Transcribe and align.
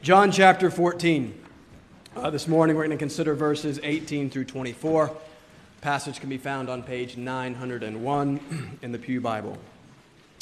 John 0.00 0.30
chapter 0.30 0.70
14. 0.70 1.34
Uh, 2.14 2.30
this 2.30 2.46
morning 2.46 2.76
we're 2.76 2.86
going 2.86 2.96
to 2.96 3.02
consider 3.02 3.34
verses 3.34 3.80
18 3.82 4.30
through 4.30 4.44
24. 4.44 5.10
Passage 5.80 6.20
can 6.20 6.28
be 6.28 6.38
found 6.38 6.70
on 6.70 6.84
page 6.84 7.16
901 7.16 8.78
in 8.82 8.92
the 8.92 8.98
Pew 8.98 9.20
Bible. 9.20 9.58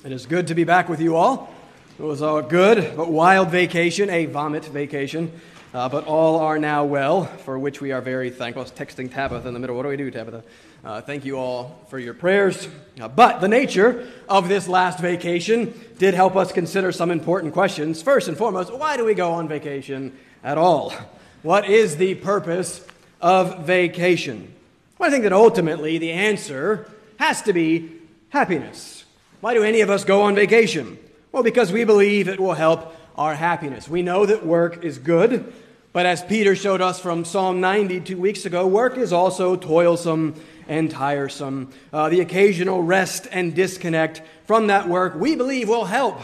It 0.04 0.12
is 0.12 0.26
good 0.26 0.48
to 0.48 0.54
be 0.54 0.64
back 0.64 0.90
with 0.90 1.00
you 1.00 1.16
all. 1.16 1.54
It 1.98 2.02
was 2.02 2.20
a 2.20 2.44
good 2.46 2.98
but 2.98 3.10
wild 3.10 3.48
vacation, 3.48 4.10
a 4.10 4.26
vomit 4.26 4.66
vacation, 4.66 5.32
uh, 5.76 5.90
but 5.90 6.06
all 6.06 6.38
are 6.38 6.58
now 6.58 6.86
well, 6.86 7.26
for 7.26 7.58
which 7.58 7.82
we 7.82 7.92
are 7.92 8.00
very 8.00 8.30
thankful. 8.30 8.62
I 8.62 8.64
was 8.64 8.72
texting 8.72 9.12
Tabitha 9.12 9.46
in 9.46 9.52
the 9.52 9.60
middle. 9.60 9.76
What 9.76 9.82
do 9.82 9.90
we 9.90 9.98
do, 9.98 10.10
Tabitha? 10.10 10.42
Uh, 10.82 11.02
thank 11.02 11.26
you 11.26 11.36
all 11.36 11.84
for 11.90 11.98
your 11.98 12.14
prayers. 12.14 12.66
Uh, 12.98 13.08
but 13.08 13.42
the 13.42 13.48
nature 13.48 14.10
of 14.26 14.48
this 14.48 14.68
last 14.68 15.00
vacation 15.00 15.78
did 15.98 16.14
help 16.14 16.34
us 16.34 16.50
consider 16.50 16.92
some 16.92 17.10
important 17.10 17.52
questions. 17.52 18.00
First 18.00 18.26
and 18.26 18.38
foremost, 18.38 18.72
why 18.72 18.96
do 18.96 19.04
we 19.04 19.12
go 19.12 19.32
on 19.32 19.48
vacation 19.48 20.16
at 20.42 20.56
all? 20.56 20.94
What 21.42 21.68
is 21.68 21.98
the 21.98 22.14
purpose 22.14 22.82
of 23.20 23.66
vacation? 23.66 24.54
Well, 24.96 25.10
I 25.10 25.12
think 25.12 25.24
that 25.24 25.34
ultimately 25.34 25.98
the 25.98 26.12
answer 26.12 26.90
has 27.18 27.42
to 27.42 27.52
be 27.52 27.92
happiness. 28.30 29.04
Why 29.42 29.52
do 29.52 29.62
any 29.62 29.82
of 29.82 29.90
us 29.90 30.04
go 30.04 30.22
on 30.22 30.36
vacation? 30.36 30.96
Well, 31.32 31.42
because 31.42 31.70
we 31.70 31.84
believe 31.84 32.28
it 32.28 32.40
will 32.40 32.54
help 32.54 32.96
our 33.14 33.34
happiness. 33.34 33.90
We 33.90 34.00
know 34.00 34.24
that 34.24 34.46
work 34.46 34.82
is 34.82 34.96
good, 34.96 35.52
but 35.96 36.04
as 36.04 36.22
Peter 36.22 36.54
showed 36.54 36.82
us 36.82 37.00
from 37.00 37.24
Psalm 37.24 37.62
90 37.62 38.00
two 38.00 38.18
weeks 38.18 38.44
ago, 38.44 38.66
work 38.66 38.98
is 38.98 39.14
also 39.14 39.56
toilsome 39.56 40.34
and 40.68 40.90
tiresome. 40.90 41.72
Uh, 41.90 42.10
the 42.10 42.20
occasional 42.20 42.82
rest 42.82 43.26
and 43.32 43.54
disconnect 43.54 44.20
from 44.44 44.66
that 44.66 44.90
work 44.90 45.14
we 45.14 45.34
believe 45.36 45.70
will 45.70 45.86
help 45.86 46.20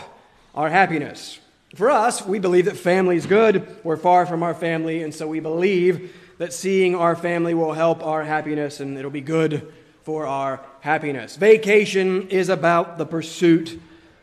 our 0.54 0.68
happiness. 0.68 1.38
For 1.74 1.90
us, 1.90 2.22
we 2.22 2.38
believe 2.38 2.66
that 2.66 2.76
family 2.76 3.16
is 3.16 3.24
good. 3.24 3.66
We're 3.82 3.96
far 3.96 4.26
from 4.26 4.42
our 4.42 4.52
family, 4.52 5.02
and 5.02 5.14
so 5.14 5.26
we 5.26 5.40
believe 5.40 6.14
that 6.36 6.52
seeing 6.52 6.94
our 6.94 7.16
family 7.16 7.54
will 7.54 7.72
help 7.72 8.04
our 8.04 8.24
happiness 8.24 8.78
and 8.78 8.98
it'll 8.98 9.10
be 9.10 9.22
good 9.22 9.72
for 10.02 10.26
our 10.26 10.60
happiness. 10.80 11.36
Vacation 11.36 12.28
is 12.28 12.50
about 12.50 12.98
the 12.98 13.06
pursuit 13.06 13.80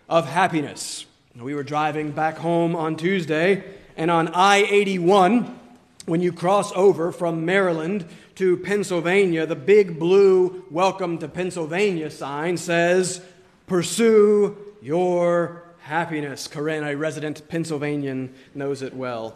of 0.07 0.27
happiness. 0.27 1.07
We 1.35 1.55
were 1.55 1.63
driving 1.63 2.11
back 2.11 2.37
home 2.37 2.75
on 2.75 2.97
Tuesday, 2.97 3.63
and 3.99 4.09
on 4.09 4.29
I 4.29 4.59
81, 4.59 5.59
when 6.05 6.21
you 6.21 6.31
cross 6.31 6.71
over 6.71 7.11
from 7.11 7.43
Maryland 7.43 8.05
to 8.35 8.55
Pennsylvania, 8.55 9.45
the 9.45 9.57
big 9.57 9.99
blue 9.99 10.63
Welcome 10.71 11.17
to 11.17 11.27
Pennsylvania 11.27 12.09
sign 12.09 12.55
says, 12.55 13.21
Pursue 13.67 14.57
your 14.81 15.65
happiness. 15.79 16.47
Corinne, 16.47 16.85
a 16.85 16.95
resident 16.95 17.45
Pennsylvanian, 17.49 18.33
knows 18.55 18.81
it 18.81 18.93
well. 18.93 19.35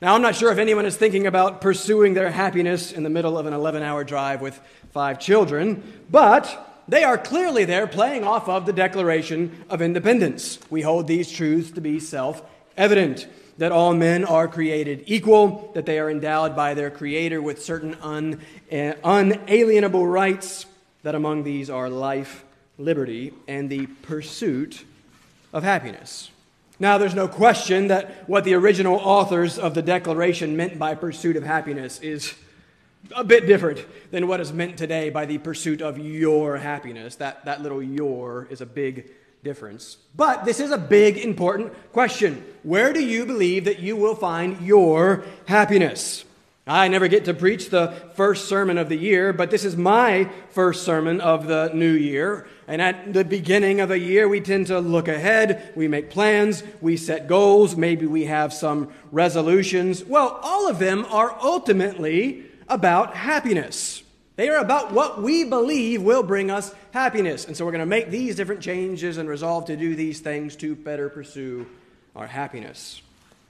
Now, 0.00 0.14
I'm 0.14 0.22
not 0.22 0.36
sure 0.36 0.52
if 0.52 0.58
anyone 0.58 0.86
is 0.86 0.96
thinking 0.96 1.26
about 1.26 1.60
pursuing 1.60 2.14
their 2.14 2.30
happiness 2.30 2.92
in 2.92 3.02
the 3.02 3.10
middle 3.10 3.36
of 3.36 3.46
an 3.46 3.52
11 3.52 3.82
hour 3.82 4.04
drive 4.04 4.40
with 4.40 4.60
five 4.92 5.18
children, 5.18 5.82
but 6.08 6.84
they 6.86 7.02
are 7.02 7.18
clearly 7.18 7.64
there 7.64 7.88
playing 7.88 8.22
off 8.22 8.48
of 8.48 8.64
the 8.64 8.72
Declaration 8.72 9.64
of 9.68 9.82
Independence. 9.82 10.60
We 10.70 10.82
hold 10.82 11.08
these 11.08 11.32
truths 11.32 11.72
to 11.72 11.80
be 11.80 11.98
self 11.98 12.40
evident 12.76 13.26
that 13.58 13.72
all 13.72 13.92
men 13.92 14.24
are 14.24 14.48
created 14.48 15.04
equal, 15.06 15.70
that 15.74 15.84
they 15.84 15.98
are 15.98 16.10
endowed 16.10 16.56
by 16.56 16.74
their 16.74 16.90
Creator 16.90 17.42
with 17.42 17.62
certain 17.62 17.96
un, 18.00 18.40
uh, 18.72 18.92
unalienable 19.04 20.06
rights, 20.06 20.66
that 21.02 21.14
among 21.14 21.42
these 21.42 21.68
are 21.68 21.90
life, 21.90 22.44
liberty, 22.78 23.34
and 23.46 23.68
the 23.68 23.86
pursuit 23.86 24.84
of 25.52 25.64
happiness. 25.64 26.30
Now, 26.78 26.98
there's 26.98 27.14
no 27.14 27.26
question 27.26 27.88
that 27.88 28.28
what 28.28 28.44
the 28.44 28.54
original 28.54 28.96
authors 28.96 29.58
of 29.58 29.74
the 29.74 29.82
Declaration 29.82 30.56
meant 30.56 30.78
by 30.78 30.94
pursuit 30.94 31.34
of 31.34 31.42
happiness 31.42 31.98
is 32.00 32.34
a 33.16 33.24
bit 33.24 33.46
different 33.46 33.84
than 34.12 34.28
what 34.28 34.38
is 34.40 34.52
meant 34.52 34.76
today 34.76 35.10
by 35.10 35.26
the 35.26 35.38
pursuit 35.38 35.82
of 35.82 35.98
your 35.98 36.58
happiness. 36.58 37.16
That, 37.16 37.44
that 37.46 37.62
little 37.62 37.82
your 37.82 38.46
is 38.50 38.60
a 38.60 38.66
big 38.66 39.10
difference. 39.42 39.96
But 40.16 40.44
this 40.44 40.60
is 40.60 40.70
a 40.70 40.78
big, 40.78 41.18
important 41.18 41.72
question. 41.92 42.44
Where 42.62 42.92
do 42.92 43.04
you 43.04 43.24
believe 43.24 43.64
that 43.64 43.78
you 43.78 43.96
will 43.96 44.14
find 44.14 44.60
your 44.60 45.24
happiness? 45.46 46.24
I 46.66 46.88
never 46.88 47.08
get 47.08 47.24
to 47.24 47.34
preach 47.34 47.70
the 47.70 47.94
first 48.14 48.46
sermon 48.46 48.76
of 48.76 48.90
the 48.90 48.96
year, 48.96 49.32
but 49.32 49.50
this 49.50 49.64
is 49.64 49.74
my 49.74 50.28
first 50.50 50.84
sermon 50.84 51.18
of 51.22 51.46
the 51.46 51.70
new 51.72 51.92
year. 51.92 52.46
And 52.66 52.82
at 52.82 53.14
the 53.14 53.24
beginning 53.24 53.80
of 53.80 53.88
the 53.88 53.98
year, 53.98 54.28
we 54.28 54.42
tend 54.42 54.66
to 54.66 54.78
look 54.78 55.08
ahead, 55.08 55.72
we 55.74 55.88
make 55.88 56.10
plans, 56.10 56.62
we 56.82 56.98
set 56.98 57.26
goals, 57.26 57.74
maybe 57.74 58.04
we 58.04 58.26
have 58.26 58.52
some 58.52 58.92
resolutions. 59.10 60.04
Well, 60.04 60.38
all 60.42 60.68
of 60.68 60.78
them 60.78 61.06
are 61.08 61.34
ultimately 61.40 62.44
about 62.68 63.14
happiness. 63.14 64.02
They 64.38 64.50
are 64.50 64.60
about 64.60 64.92
what 64.92 65.20
we 65.20 65.42
believe 65.42 66.00
will 66.00 66.22
bring 66.22 66.48
us 66.48 66.72
happiness. 66.92 67.44
And 67.44 67.56
so 67.56 67.64
we're 67.64 67.72
going 67.72 67.80
to 67.80 67.86
make 67.86 68.08
these 68.08 68.36
different 68.36 68.60
changes 68.60 69.18
and 69.18 69.28
resolve 69.28 69.64
to 69.64 69.76
do 69.76 69.96
these 69.96 70.20
things 70.20 70.54
to 70.58 70.76
better 70.76 71.08
pursue 71.08 71.66
our 72.14 72.28
happiness. 72.28 73.02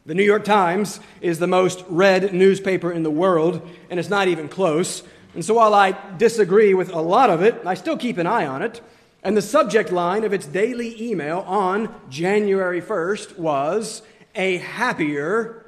The 0.06 0.15
New 0.15 0.22
York 0.22 0.44
Times 0.44 0.98
is 1.21 1.38
the 1.38 1.47
most 1.47 1.84
read 1.91 2.32
newspaper 2.32 2.91
in 2.91 3.03
the 3.03 3.10
world, 3.10 3.69
and 3.91 4.00
it's 4.00 4.09
not 4.09 4.28
even 4.28 4.48
close. 4.48 5.03
And 5.34 5.44
so 5.44 5.53
while 5.53 5.75
I 5.75 5.94
disagree 6.16 6.72
with 6.72 6.91
a 6.94 7.03
lot 7.03 7.28
of 7.28 7.43
it, 7.43 7.60
I 7.66 7.75
still 7.75 7.98
keep 7.98 8.16
an 8.16 8.27
eye 8.27 8.47
on 8.47 8.62
it. 8.62 8.81
And 9.22 9.37
the 9.37 9.43
subject 9.43 9.93
line 9.93 10.25
of 10.25 10.32
its 10.32 10.47
daily 10.47 11.10
email 11.10 11.41
on 11.41 11.94
January 12.09 12.81
1st 12.81 13.38
was 13.38 14.00
A 14.34 14.56
Happier 14.56 15.66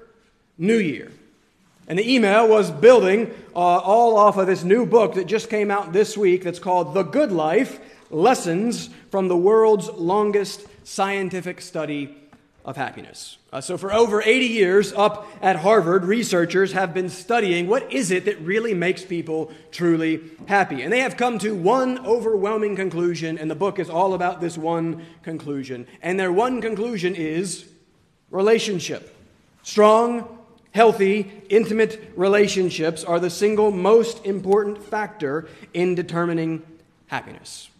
New 0.56 0.78
Year. 0.78 1.12
And 1.90 1.98
the 1.98 2.14
email 2.14 2.46
was 2.46 2.70
building 2.70 3.34
uh, 3.52 3.58
all 3.58 4.16
off 4.16 4.36
of 4.36 4.46
this 4.46 4.62
new 4.62 4.86
book 4.86 5.14
that 5.14 5.26
just 5.26 5.50
came 5.50 5.72
out 5.72 5.92
this 5.92 6.16
week 6.16 6.44
that's 6.44 6.60
called 6.60 6.94
The 6.94 7.02
Good 7.02 7.32
Life 7.32 7.80
Lessons 8.10 8.90
from 9.10 9.26
the 9.26 9.36
World's 9.36 9.88
Longest 9.88 10.64
Scientific 10.84 11.60
Study 11.60 12.14
of 12.64 12.76
Happiness. 12.76 13.38
Uh, 13.52 13.60
so, 13.60 13.76
for 13.76 13.92
over 13.92 14.22
80 14.22 14.46
years 14.46 14.92
up 14.92 15.26
at 15.42 15.56
Harvard, 15.56 16.04
researchers 16.04 16.70
have 16.70 16.94
been 16.94 17.08
studying 17.08 17.66
what 17.66 17.92
is 17.92 18.12
it 18.12 18.26
that 18.26 18.40
really 18.40 18.72
makes 18.72 19.04
people 19.04 19.50
truly 19.72 20.20
happy. 20.46 20.82
And 20.82 20.92
they 20.92 21.00
have 21.00 21.16
come 21.16 21.40
to 21.40 21.56
one 21.56 22.06
overwhelming 22.06 22.76
conclusion, 22.76 23.36
and 23.36 23.50
the 23.50 23.56
book 23.56 23.80
is 23.80 23.90
all 23.90 24.14
about 24.14 24.40
this 24.40 24.56
one 24.56 25.04
conclusion. 25.24 25.88
And 26.02 26.20
their 26.20 26.30
one 26.30 26.60
conclusion 26.60 27.16
is 27.16 27.68
relationship. 28.30 29.12
Strong, 29.64 30.36
Healthy, 30.72 31.42
intimate 31.48 32.12
relationships 32.14 33.02
are 33.02 33.18
the 33.18 33.30
single 33.30 33.72
most 33.72 34.24
important 34.24 34.82
factor 34.82 35.48
in 35.74 35.96
determining 35.96 36.62
happiness. 37.08 37.70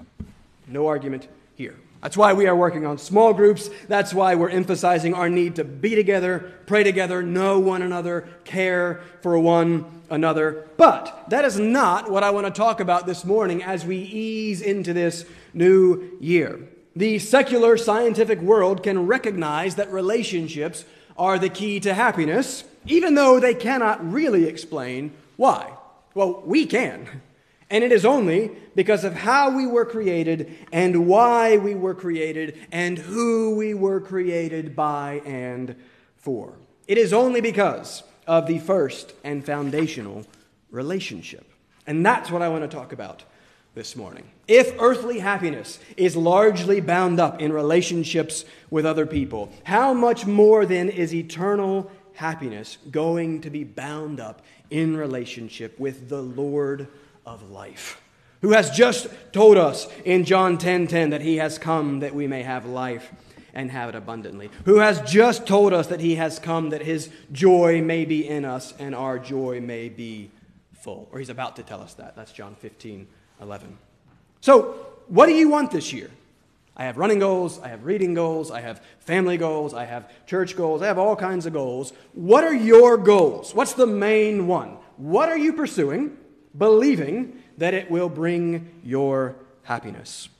No 0.67 0.89
argument 0.89 1.29
here. 1.55 1.77
That's 2.03 2.17
why 2.17 2.33
we 2.33 2.47
are 2.47 2.57
working 2.57 2.87
on 2.87 2.99
small 2.99 3.33
groups. 3.33 3.71
That's 3.87 4.13
why 4.13 4.35
we're 4.35 4.49
emphasizing 4.49 5.15
our 5.15 5.29
need 5.29 5.57
to 5.57 5.65
be 5.65 5.95
together, 5.95 6.51
pray 6.67 6.83
together, 6.83 7.23
know 7.23 7.61
one 7.61 7.83
another, 7.83 8.27
care 8.45 9.03
for 9.21 9.39
one 9.39 9.85
another. 10.09 10.67
But 10.77 11.27
that 11.29 11.45
is 11.45 11.61
not 11.61 12.11
what 12.11 12.25
I 12.25 12.31
want 12.31 12.47
to 12.47 12.53
talk 12.53 12.81
about 12.81 13.07
this 13.07 13.25
morning 13.25 13.63
as 13.63 13.85
we 13.85 13.99
ease 13.99 14.63
into 14.63 14.93
this 14.93 15.27
new 15.53 16.17
year. 16.21 16.59
The 16.97 17.19
secular 17.21 17.77
scientific 17.77 18.41
world 18.41 18.83
can 18.83 19.07
recognize 19.07 19.77
that 19.77 19.93
relationships 19.93 20.85
are 21.17 21.39
the 21.39 21.51
key 21.51 21.79
to 21.81 21.95
happiness 21.95 22.65
even 22.87 23.15
though 23.15 23.41
they 23.41 23.55
cannot 23.55 24.11
really 24.11 24.47
explain 24.47 25.13
why. 25.37 25.73
Well, 26.15 26.43
we 26.45 26.67
can. 26.67 27.09
And 27.73 27.85
it 27.85 27.93
is 27.93 28.05
only 28.05 28.51
because 28.75 29.05
of 29.05 29.15
how 29.15 29.57
we 29.57 29.65
were 29.65 29.85
created 29.85 30.59
and 30.73 31.07
why 31.07 31.57
we 31.57 31.77
were 31.77 31.95
created 31.95 32.59
and 32.73 32.99
who 32.99 33.55
we 33.55 33.75
were 33.75 34.01
created 34.01 34.75
by 34.75 35.23
and 35.25 35.77
for. 36.17 36.55
It 36.89 36.99
is 36.99 37.13
only 37.13 37.41
because 37.41 38.03
of 38.27 38.49
the 38.49 38.59
first 38.59 39.13
and 39.23 39.47
foundational 39.47 40.27
relationship. 40.73 41.49
And 41.87 42.05
that's 42.05 42.29
what 42.29 42.43
I 42.43 42.49
want 42.49 42.69
to 42.69 42.77
talk 42.77 42.93
about 42.93 43.23
this 43.75 43.95
morning. 43.95 44.29
If 44.49 44.75
earthly 44.81 45.21
happiness 45.21 45.79
is 45.97 46.17
largely 46.17 46.81
bound 46.81 47.21
up 47.21 47.41
in 47.41 47.53
relationships 47.53 48.45
with 48.69 48.85
other 48.85 49.07
people, 49.07 49.53
how 49.63 49.95
much 49.95 50.27
more 50.27 50.67
then 50.67 50.89
is 50.89 51.15
eternal 51.15 51.89
happiness 52.21 52.77
going 52.91 53.41
to 53.41 53.49
be 53.49 53.65
bound 53.65 54.21
up 54.21 54.43
in 54.69 54.95
relationship 54.95 55.81
with 55.81 56.11
the 56.11 56.21
Lord 56.21 56.87
of 57.25 57.51
life, 57.51 58.01
who 58.43 58.53
has 58.53 58.71
just 58.71 59.09
told 59.33 59.57
us 59.57 59.89
in 60.05 60.25
John 60.27 60.59
10:10 60.59 60.61
10, 60.61 60.87
10, 60.87 61.11
that 61.11 61.23
he 61.23 61.39
has 61.39 61.59
come 61.59 62.01
that 62.01 62.15
we 62.15 62.27
may 62.27 62.43
have 62.43 62.67
life 62.67 63.11
and 63.55 63.71
have 63.71 63.89
it 63.89 63.95
abundantly, 63.95 64.51
who 64.67 64.77
has 64.81 65.01
just 65.11 65.47
told 65.47 65.73
us 65.73 65.87
that 65.87 66.01
he 66.01 66.17
has 66.17 66.39
come 66.39 66.69
that 66.71 66.83
his 66.83 67.09
joy 67.33 67.81
may 67.81 68.05
be 68.05 68.29
in 68.29 68.45
us 68.45 68.75
and 68.79 68.95
our 68.95 69.19
joy 69.19 69.59
may 69.61 69.89
be 69.89 70.31
full. 70.75 71.09
Or 71.13 71.19
he's 71.19 71.31
about 71.31 71.57
to 71.57 71.63
tell 71.63 71.81
us 71.81 71.95
that. 71.95 72.17
That's 72.17 72.33
John 72.33 72.55
15, 72.55 73.07
11. 73.41 73.79
So, 74.43 74.87
what 75.09 75.27
do 75.27 75.33
you 75.33 75.49
want 75.49 75.71
this 75.71 75.91
year? 75.91 76.11
I 76.81 76.85
have 76.85 76.97
running 76.97 77.19
goals, 77.19 77.61
I 77.61 77.69
have 77.69 77.85
reading 77.85 78.15
goals, 78.15 78.51
I 78.51 78.63
have 78.63 78.81
family 79.01 79.37
goals, 79.37 79.75
I 79.75 79.85
have 79.85 80.11
church 80.25 80.57
goals, 80.57 80.81
I 80.81 80.87
have 80.87 80.97
all 80.97 81.15
kinds 81.15 81.45
of 81.45 81.53
goals. 81.53 81.93
What 82.15 82.43
are 82.43 82.55
your 82.55 82.97
goals? 82.97 83.55
What's 83.55 83.75
the 83.75 83.87
main 83.87 84.47
one? 84.47 84.79
What 84.97 85.29
are 85.29 85.37
you 85.37 85.53
pursuing, 85.53 86.17
believing 86.57 87.43
that 87.59 87.75
it 87.75 87.91
will 87.91 88.09
bring 88.09 88.81
your 88.83 89.37
happiness? 89.65 90.31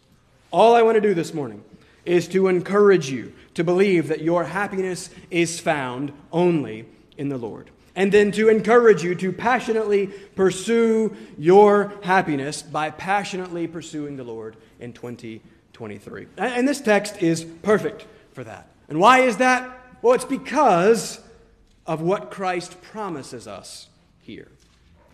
All 0.51 0.75
I 0.75 0.81
want 0.81 0.95
to 0.95 1.03
do 1.03 1.13
this 1.13 1.35
morning 1.35 1.63
is 2.07 2.27
to 2.29 2.49
encourage 2.49 3.11
you 3.11 3.35
to 3.53 3.63
believe 3.63 4.09
that 4.09 4.23
your 4.23 4.45
happiness 4.45 5.11
is 5.31 5.61
found 5.61 6.11
only 6.33 6.87
in 7.19 7.29
the 7.29 7.37
Lord. 7.37 7.69
And 7.95 8.11
then 8.11 8.33
to 8.33 8.49
encourage 8.49 9.05
you 9.05 9.15
to 9.17 9.31
passionately 9.31 10.07
pursue 10.37 11.15
your 11.37 11.93
happiness 12.03 12.63
by 12.63 12.89
passionately 12.89 13.67
pursuing 13.67 14.17
the 14.17 14.25
Lord 14.25 14.57
in 14.79 14.95
2023. 15.81 16.27
And 16.37 16.69
this 16.69 16.81
text 16.81 17.23
is 17.23 17.43
perfect 17.43 18.07
for 18.33 18.45
that. 18.45 18.69
And 18.91 19.01
why 19.01 19.21
is 19.21 19.39
that? 19.39 19.79
Well, 20.03 20.13
it's 20.13 20.27
because 20.27 21.21
of 21.87 22.03
what 22.03 22.31
Christ 22.31 22.83
promises 22.83 23.49
us 23.49 23.89
here. 24.21 24.49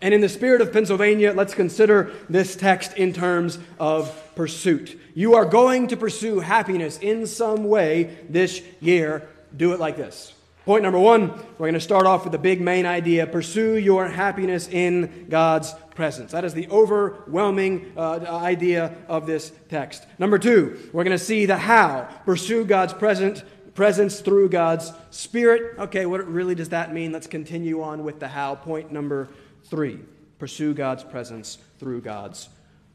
And 0.01 0.13
in 0.13 0.19
the 0.19 0.27
spirit 0.27 0.59
of 0.59 0.73
Pennsylvania, 0.73 1.31
let's 1.31 1.53
consider 1.53 2.11
this 2.29 2.57
text 2.57 2.97
in 2.97 3.13
terms 3.13 3.59
of 3.79 4.13
pursuit. 4.35 4.99
You 5.15 5.35
are 5.35 5.45
going 5.45 5.87
to 5.87 5.97
pursue 5.97 6.39
happiness 6.39 6.99
in 6.99 7.27
some 7.27 7.63
way 7.63 8.17
this 8.29 8.61
year. 8.81 9.27
Do 9.55 9.73
it 9.73 9.79
like 9.79 9.95
this. 9.95 10.33
Point 10.65 10.83
number 10.83 10.99
one, 10.99 11.29
we're 11.29 11.67
going 11.67 11.75
to 11.75 11.79
start 11.79 12.05
off 12.05 12.25
with 12.25 12.33
the 12.33 12.37
big 12.37 12.59
main 12.59 12.85
idea 12.85 13.25
pursue 13.25 13.77
your 13.77 14.05
happiness 14.05 14.67
in 14.67 15.27
God's 15.29 15.73
presence. 15.97 16.31
That 16.31 16.45
is 16.45 16.53
the 16.53 16.69
overwhelming 16.69 17.91
uh, 17.97 18.19
idea 18.29 18.95
of 19.09 19.25
this 19.25 19.51
text. 19.67 20.05
Number 20.19 20.37
two, 20.37 20.77
we're 20.93 21.03
going 21.03 21.17
to 21.17 21.23
see 21.23 21.47
the 21.47 21.57
how. 21.57 22.07
Pursue 22.23 22.65
God's 22.65 22.93
present, 22.93 23.43
presence 23.73 24.21
through 24.21 24.49
God's 24.49 24.93
Spirit. 25.09 25.77
Okay, 25.79 26.05
what 26.05 26.25
really 26.27 26.53
does 26.53 26.69
that 26.69 26.93
mean? 26.93 27.11
Let's 27.11 27.25
continue 27.25 27.81
on 27.81 28.03
with 28.03 28.19
the 28.19 28.27
how. 28.27 28.53
Point 28.53 28.91
number 28.91 29.27
three 29.65 29.99
pursue 30.37 30.75
God's 30.75 31.03
presence 31.03 31.57
through 31.79 32.01
God's 32.01 32.47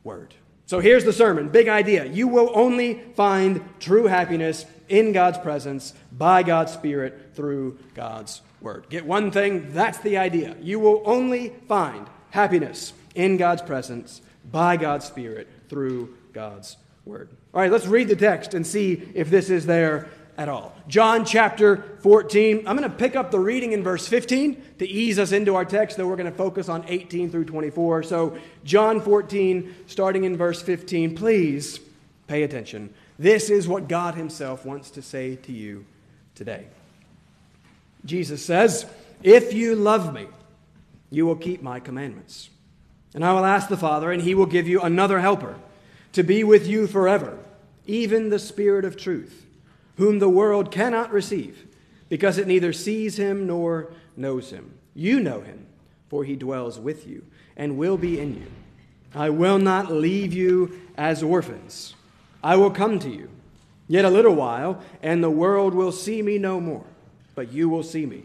Word. 0.04 0.34
So 0.66 0.78
here's 0.78 1.04
the 1.04 1.12
sermon 1.12 1.49
big 1.49 1.66
idea. 1.66 2.04
You 2.04 2.28
will 2.28 2.52
only 2.54 3.02
find 3.16 3.69
true 3.81 4.04
happiness 4.04 4.64
in 4.88 5.10
God's 5.10 5.38
presence 5.38 5.93
by 6.12 6.44
God's 6.44 6.72
Spirit 6.72 7.34
through 7.34 7.81
God's 7.94 8.43
Word. 8.60 8.87
Get 8.88 9.04
one 9.04 9.32
thing, 9.32 9.72
that's 9.72 9.99
the 9.99 10.19
idea. 10.19 10.54
You 10.60 10.78
will 10.78 11.02
only 11.04 11.49
find 11.66 12.06
happiness 12.32 12.94
in 13.14 13.37
God's 13.37 13.62
presence 13.62 14.23
by 14.50 14.76
God's 14.76 15.05
Spirit 15.05 15.49
through 15.69 16.17
God's 16.32 16.76
Word. 17.05 17.29
All 17.52 17.61
right, 17.61 17.70
let's 17.70 17.87
read 17.87 18.08
the 18.08 18.17
text 18.17 18.55
and 18.55 18.67
see 18.67 19.02
if 19.14 19.29
this 19.29 19.50
is 19.50 19.67
there 19.67 20.08
at 20.38 20.49
all. 20.49 20.75
John 20.88 21.26
chapter 21.26 21.99
14. 22.00 22.67
I'm 22.67 22.76
going 22.76 22.88
to 22.88 22.96
pick 22.96 23.17
up 23.17 23.31
the 23.31 23.38
reading 23.38 23.73
in 23.73 23.82
verse 23.82 24.08
15 24.08 24.62
to 24.79 24.88
ease 24.88 25.19
us 25.19 25.32
into 25.32 25.55
our 25.55 25.67
text, 25.67 25.99
though 25.99 26.06
we're 26.06 26.17
going 26.17 26.31
to 26.31 26.37
focus 26.37 26.70
on 26.70 26.84
18 26.88 27.31
through 27.31 27.44
24. 27.44 28.02
So, 28.05 28.38
John 28.64 29.00
14, 29.00 29.75
starting 29.87 30.25
in 30.25 30.37
verse 30.37 30.62
15. 30.62 31.14
Please 31.14 31.81
pay 32.28 32.44
attention. 32.44 32.94
This 33.19 33.50
is 33.50 33.69
what 33.69 33.88
God 33.88 34.14
Himself 34.14 34.64
wants 34.64 34.90
to 34.93 35.02
say 35.02 35.37
to 35.37 35.52
you 35.52 35.85
today. 36.35 36.67
Jesus 38.06 38.43
says, 38.43 38.87
If 39.23 39.52
you 39.52 39.76
love 39.76 40.14
me, 40.14 40.28
you 41.12 41.26
will 41.26 41.37
keep 41.37 41.62
my 41.62 41.79
commandments. 41.79 42.50
And 43.14 43.25
I 43.25 43.32
will 43.32 43.44
ask 43.44 43.69
the 43.69 43.76
Father, 43.76 44.11
and 44.11 44.23
He 44.23 44.35
will 44.35 44.47
give 44.47 44.67
you 44.67 44.81
another 44.81 45.20
helper 45.20 45.55
to 46.14 46.25
be 46.25 46.43
with 46.43 46.67
you 46.67 46.88
forever, 46.88 47.38
even 47.87 48.31
the 48.31 48.38
Spirit 48.41 48.85
of 48.85 48.97
truth 48.97 49.43
whom 49.97 50.19
the 50.19 50.29
world 50.29 50.70
cannot 50.70 51.12
receive, 51.12 51.67
because 52.09 52.38
it 52.38 52.47
neither 52.47 52.73
sees 52.73 53.17
him 53.17 53.47
nor 53.47 53.93
knows 54.17 54.50
him. 54.50 54.79
You 54.94 55.20
know 55.20 55.41
him, 55.41 55.67
for 56.09 56.25
he 56.25 56.37
dwells 56.37 56.79
with 56.79 57.06
you 57.06 57.25
and 57.56 57.76
will 57.76 57.97
be 57.97 58.19
in 58.19 58.35
you. 58.35 58.47
I 59.14 59.31
will 59.31 59.59
not 59.59 59.93
leave 59.93 60.32
you 60.32 60.81
as 60.97 61.23
orphans. 61.23 61.94
I 62.43 62.56
will 62.56 62.70
come 62.70 62.99
to 63.00 63.11
you. 63.11 63.29
Yet 63.88 64.05
a 64.05 64.11
little 64.11 64.35
while, 64.35 64.82
and 65.03 65.23
the 65.23 65.31
world 65.31 65.75
will 65.75 65.93
see 65.93 66.23
me 66.23 66.38
no 66.38 66.61
more, 66.61 66.85
but 67.35 67.53
you 67.53 67.69
will 67.69 67.82
see 67.82 68.06
me. 68.06 68.25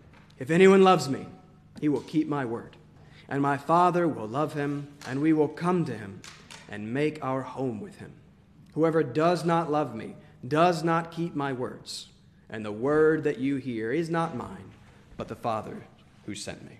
If 0.41 0.49
anyone 0.49 0.81
loves 0.81 1.07
me, 1.07 1.27
he 1.79 1.87
will 1.87 2.01
keep 2.01 2.27
my 2.27 2.45
word, 2.45 2.75
and 3.29 3.43
my 3.43 3.57
Father 3.57 4.07
will 4.07 4.27
love 4.27 4.53
him, 4.53 4.87
and 5.07 5.21
we 5.21 5.33
will 5.33 5.47
come 5.47 5.85
to 5.85 5.95
him 5.95 6.23
and 6.67 6.91
make 6.91 7.23
our 7.23 7.43
home 7.43 7.79
with 7.79 7.99
him. 7.99 8.11
Whoever 8.73 9.03
does 9.03 9.45
not 9.45 9.71
love 9.71 9.93
me, 9.93 10.15
does 10.47 10.83
not 10.83 11.11
keep 11.11 11.35
my 11.35 11.53
words, 11.53 12.07
and 12.49 12.65
the 12.65 12.71
word 12.71 13.23
that 13.25 13.37
you 13.37 13.57
hear 13.57 13.91
is 13.91 14.09
not 14.09 14.35
mine, 14.35 14.71
but 15.15 15.27
the 15.27 15.35
Father 15.35 15.83
who 16.25 16.33
sent 16.33 16.65
me. 16.67 16.79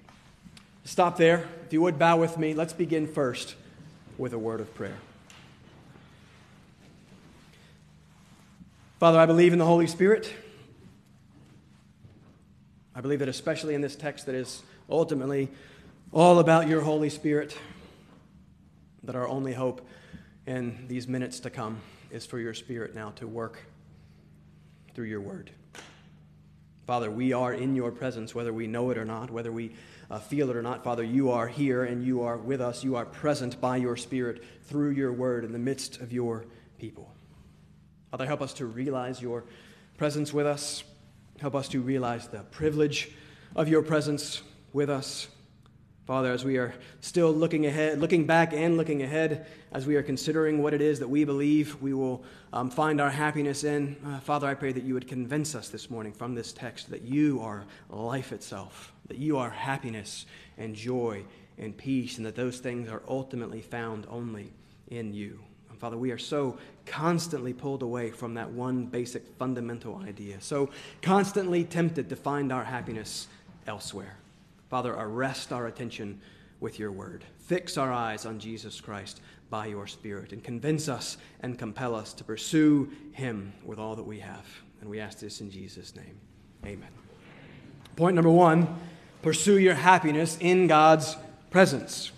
Stop 0.84 1.18
there. 1.18 1.48
If 1.68 1.72
you 1.72 1.84
would 1.84 2.00
bow 2.00 2.18
with 2.18 2.40
me, 2.40 2.56
let's 2.56 2.74
begin 2.74 3.06
first 3.06 3.54
with 4.18 4.34
a 4.34 4.40
word 4.40 4.60
of 4.60 4.74
prayer. 4.74 4.98
Father, 9.00 9.20
I 9.20 9.28
believe 9.28 9.54
in 9.54 9.60
the 9.60 9.66
Holy 9.66 9.86
Spirit. 9.86 10.34
I 13.02 13.04
believe 13.04 13.18
that, 13.18 13.30
especially 13.30 13.74
in 13.74 13.82
this 13.82 13.96
text 13.96 14.28
that 14.28 14.36
is 14.36 14.62
ultimately 14.88 15.50
all 16.14 16.38
about 16.38 16.68
your 16.68 16.82
Holy 16.82 17.10
Spirit, 17.10 17.58
that 19.02 19.16
our 19.16 19.28
only 19.28 19.54
hope 19.54 19.88
in 20.46 20.86
these 20.88 21.08
minutes 21.08 21.40
to 21.40 21.50
come 21.50 21.82
is 22.12 22.28
for 22.28 22.38
your 22.38 22.54
Spirit 22.54 22.94
now 22.94 23.10
to 23.16 23.26
work 23.26 23.58
through 24.94 25.08
your 25.08 25.20
word. 25.20 25.50
Father, 26.86 27.10
we 27.10 27.34
are 27.34 27.52
in 27.52 27.76
your 27.76 27.90
presence, 27.90 28.36
whether 28.36 28.54
we 28.54 28.68
know 28.68 28.92
it 28.92 29.00
or 29.00 29.06
not, 29.06 29.32
whether 29.32 29.52
we 29.52 29.74
uh, 30.12 30.20
feel 30.20 30.52
it 30.52 30.56
or 30.56 30.62
not. 30.62 30.84
Father, 30.84 31.04
you 31.04 31.32
are 31.32 31.48
here 31.48 31.86
and 31.86 32.06
you 32.06 32.22
are 32.22 32.38
with 32.38 32.62
us. 32.62 32.84
You 32.84 32.98
are 32.98 33.06
present 33.06 33.60
by 33.60 33.78
your 33.78 33.98
Spirit 33.98 34.44
through 34.66 34.92
your 34.92 35.12
word 35.12 35.44
in 35.44 35.54
the 35.54 35.58
midst 35.58 36.02
of 36.02 36.14
your 36.14 36.46
people. 36.78 37.12
Father, 38.12 38.28
help 38.28 38.44
us 38.44 38.54
to 38.54 38.68
realize 38.68 39.20
your 39.24 39.44
presence 39.98 40.32
with 40.32 40.46
us. 40.46 40.84
Help 41.42 41.56
us 41.56 41.68
to 41.70 41.82
realize 41.82 42.28
the 42.28 42.44
privilege 42.52 43.10
of 43.56 43.68
your 43.68 43.82
presence 43.82 44.44
with 44.74 44.92
us. 44.92 45.28
Father, 46.06 46.32
as 46.32 46.46
we 46.46 46.58
are 46.58 46.76
still 47.00 47.32
looking 47.32 47.66
ahead, 47.66 48.00
looking 48.00 48.28
back 48.28 48.54
and 48.54 48.78
looking 48.78 49.02
ahead, 49.02 49.48
as 49.72 49.88
we 49.88 49.96
are 49.96 50.04
considering 50.04 50.62
what 50.62 50.72
it 50.72 50.82
is 50.82 51.00
that 51.00 51.08
we 51.08 51.24
believe 51.24 51.82
we 51.82 51.96
will 51.96 52.24
um, 52.54 52.70
find 52.70 53.02
our 53.02 53.10
happiness 53.10 53.64
in, 53.64 53.98
uh, 54.06 54.20
Father, 54.20 54.46
I 54.46 54.54
pray 54.54 54.72
that 54.72 54.84
you 54.84 54.94
would 54.94 55.08
convince 55.08 55.56
us 55.56 55.70
this 55.70 55.90
morning 55.90 56.14
from 56.14 56.36
this 56.36 56.54
text 56.54 56.92
that 56.92 57.02
you 57.02 57.42
are 57.42 57.66
life 57.90 58.34
itself, 58.34 58.94
that 59.08 59.18
you 59.18 59.40
are 59.40 59.50
happiness 59.50 60.28
and 60.60 60.76
joy 60.76 61.24
and 61.58 61.76
peace, 61.76 62.18
and 62.18 62.26
that 62.28 62.36
those 62.36 62.60
things 62.60 62.88
are 62.88 63.02
ultimately 63.08 63.62
found 63.62 64.06
only 64.12 64.54
in 64.90 65.12
you. 65.12 65.40
Father, 65.82 65.98
we 65.98 66.12
are 66.12 66.18
so 66.20 66.60
constantly 66.86 67.54
pulled 67.54 67.82
away 67.82 68.12
from 68.12 68.36
that 68.36 68.52
one 68.52 68.86
basic 68.86 69.26
fundamental 69.40 69.96
idea, 69.96 70.40
so 70.40 70.70
constantly 71.02 71.64
tempted 71.64 72.08
to 72.10 72.16
find 72.16 72.54
our 72.54 72.64
happiness 72.64 73.28
elsewhere. 73.66 74.16
Father, 74.70 74.94
arrest 74.94 75.52
our 75.52 75.66
attention 75.66 76.22
with 76.60 76.78
your 76.78 76.92
word. 76.92 77.24
Fix 77.40 77.78
our 77.80 77.92
eyes 77.92 78.28
on 78.28 78.38
Jesus 78.38 78.80
Christ 78.80 79.22
by 79.50 79.66
your 79.66 79.88
Spirit 79.88 80.34
and 80.34 80.44
convince 80.44 80.88
us 80.88 81.18
and 81.40 81.58
compel 81.58 81.96
us 81.96 82.14
to 82.14 82.24
pursue 82.24 82.92
him 83.12 83.52
with 83.66 83.80
all 83.80 83.96
that 83.96 84.04
we 84.04 84.20
have. 84.20 84.46
And 84.82 84.90
we 84.90 85.00
ask 85.00 85.18
this 85.18 85.42
in 85.42 85.50
Jesus' 85.50 85.96
name. 85.96 86.20
Amen. 86.64 86.92
Point 87.96 88.14
number 88.14 88.30
one 88.30 88.68
pursue 89.24 89.58
your 89.58 89.74
happiness 89.74 90.38
in 90.42 90.68
God's 90.68 91.18
presence. 91.50 92.12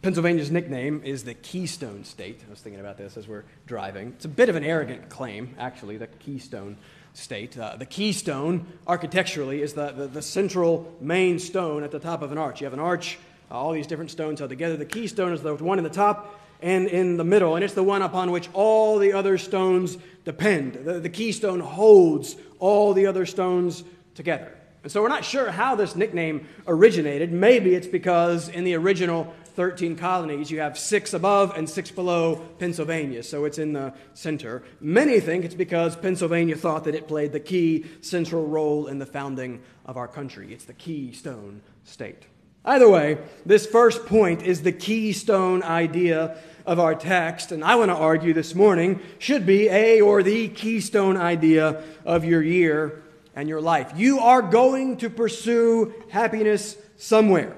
Pennsylvania's 0.00 0.52
nickname 0.52 1.02
is 1.04 1.24
the 1.24 1.34
Keystone 1.34 2.04
State. 2.04 2.44
I 2.46 2.50
was 2.50 2.60
thinking 2.60 2.78
about 2.78 2.98
this 2.98 3.16
as 3.16 3.26
we're 3.26 3.42
driving. 3.66 4.12
It's 4.14 4.26
a 4.26 4.28
bit 4.28 4.48
of 4.48 4.54
an 4.54 4.62
arrogant 4.62 5.08
claim, 5.08 5.56
actually, 5.58 5.96
the 5.96 6.06
Keystone 6.06 6.76
state. 7.14 7.58
Uh, 7.58 7.74
the 7.74 7.84
keystone, 7.84 8.64
architecturally, 8.86 9.60
is 9.60 9.72
the, 9.72 9.90
the, 9.90 10.06
the, 10.06 10.22
central 10.22 10.94
main 11.00 11.40
stone 11.40 11.82
at 11.82 11.90
the 11.90 11.98
top 11.98 12.22
of 12.22 12.30
an 12.30 12.38
arch. 12.38 12.60
You 12.60 12.66
have 12.66 12.74
an 12.74 12.78
arch, 12.78 13.18
uh, 13.50 13.54
all 13.54 13.72
these 13.72 13.88
different 13.88 14.12
stones 14.12 14.38
held 14.38 14.50
together. 14.50 14.76
The 14.76 14.86
keystone 14.86 15.32
is 15.32 15.42
the 15.42 15.56
one 15.56 15.78
in 15.78 15.84
the 15.84 15.90
top, 15.90 16.38
and 16.62 16.86
in 16.86 17.16
the 17.16 17.24
middle, 17.24 17.56
and 17.56 17.64
it's 17.64 17.74
the 17.74 17.82
one 17.82 18.02
upon 18.02 18.30
which 18.30 18.48
all 18.52 18.98
the 18.98 19.14
other 19.14 19.36
stones 19.36 19.98
depend. 20.24 20.74
The, 20.74 21.00
the 21.00 21.08
keystone 21.08 21.58
holds 21.58 22.36
all 22.60 22.94
the 22.94 23.06
other 23.06 23.26
stones 23.26 23.82
together. 24.14 24.54
And 24.84 24.92
so 24.92 25.02
we're 25.02 25.08
not 25.08 25.24
sure 25.24 25.50
how 25.50 25.74
this 25.74 25.96
nickname 25.96 26.46
originated. 26.68 27.32
Maybe 27.32 27.74
it's 27.74 27.88
because 27.88 28.48
in 28.48 28.62
the 28.62 28.74
original 28.74 29.34
13 29.58 29.96
colonies, 29.96 30.52
you 30.52 30.60
have 30.60 30.78
six 30.78 31.12
above 31.12 31.52
and 31.56 31.68
six 31.68 31.90
below 31.90 32.36
Pennsylvania, 32.60 33.24
so 33.24 33.44
it's 33.44 33.58
in 33.58 33.72
the 33.72 33.92
center. 34.14 34.62
Many 34.80 35.18
think 35.18 35.44
it's 35.44 35.56
because 35.56 35.96
Pennsylvania 35.96 36.54
thought 36.54 36.84
that 36.84 36.94
it 36.94 37.08
played 37.08 37.32
the 37.32 37.40
key 37.40 37.84
central 38.00 38.46
role 38.46 38.86
in 38.86 39.00
the 39.00 39.04
founding 39.04 39.60
of 39.84 39.96
our 39.96 40.06
country. 40.06 40.52
It's 40.52 40.64
the 40.64 40.74
keystone 40.74 41.60
state. 41.82 42.22
Either 42.64 42.88
way, 42.88 43.18
this 43.44 43.66
first 43.66 44.06
point 44.06 44.42
is 44.42 44.62
the 44.62 44.70
keystone 44.70 45.64
idea 45.64 46.38
of 46.64 46.78
our 46.78 46.94
text, 46.94 47.50
and 47.50 47.64
I 47.64 47.74
want 47.74 47.90
to 47.90 47.96
argue 47.96 48.32
this 48.32 48.54
morning 48.54 49.00
should 49.18 49.44
be 49.44 49.68
a 49.70 50.00
or 50.00 50.22
the 50.22 50.46
keystone 50.50 51.16
idea 51.16 51.82
of 52.04 52.24
your 52.24 52.44
year 52.44 53.02
and 53.34 53.48
your 53.48 53.60
life. 53.60 53.90
You 53.96 54.20
are 54.20 54.40
going 54.40 54.98
to 54.98 55.10
pursue 55.10 55.92
happiness 56.10 56.76
somewhere. 56.96 57.56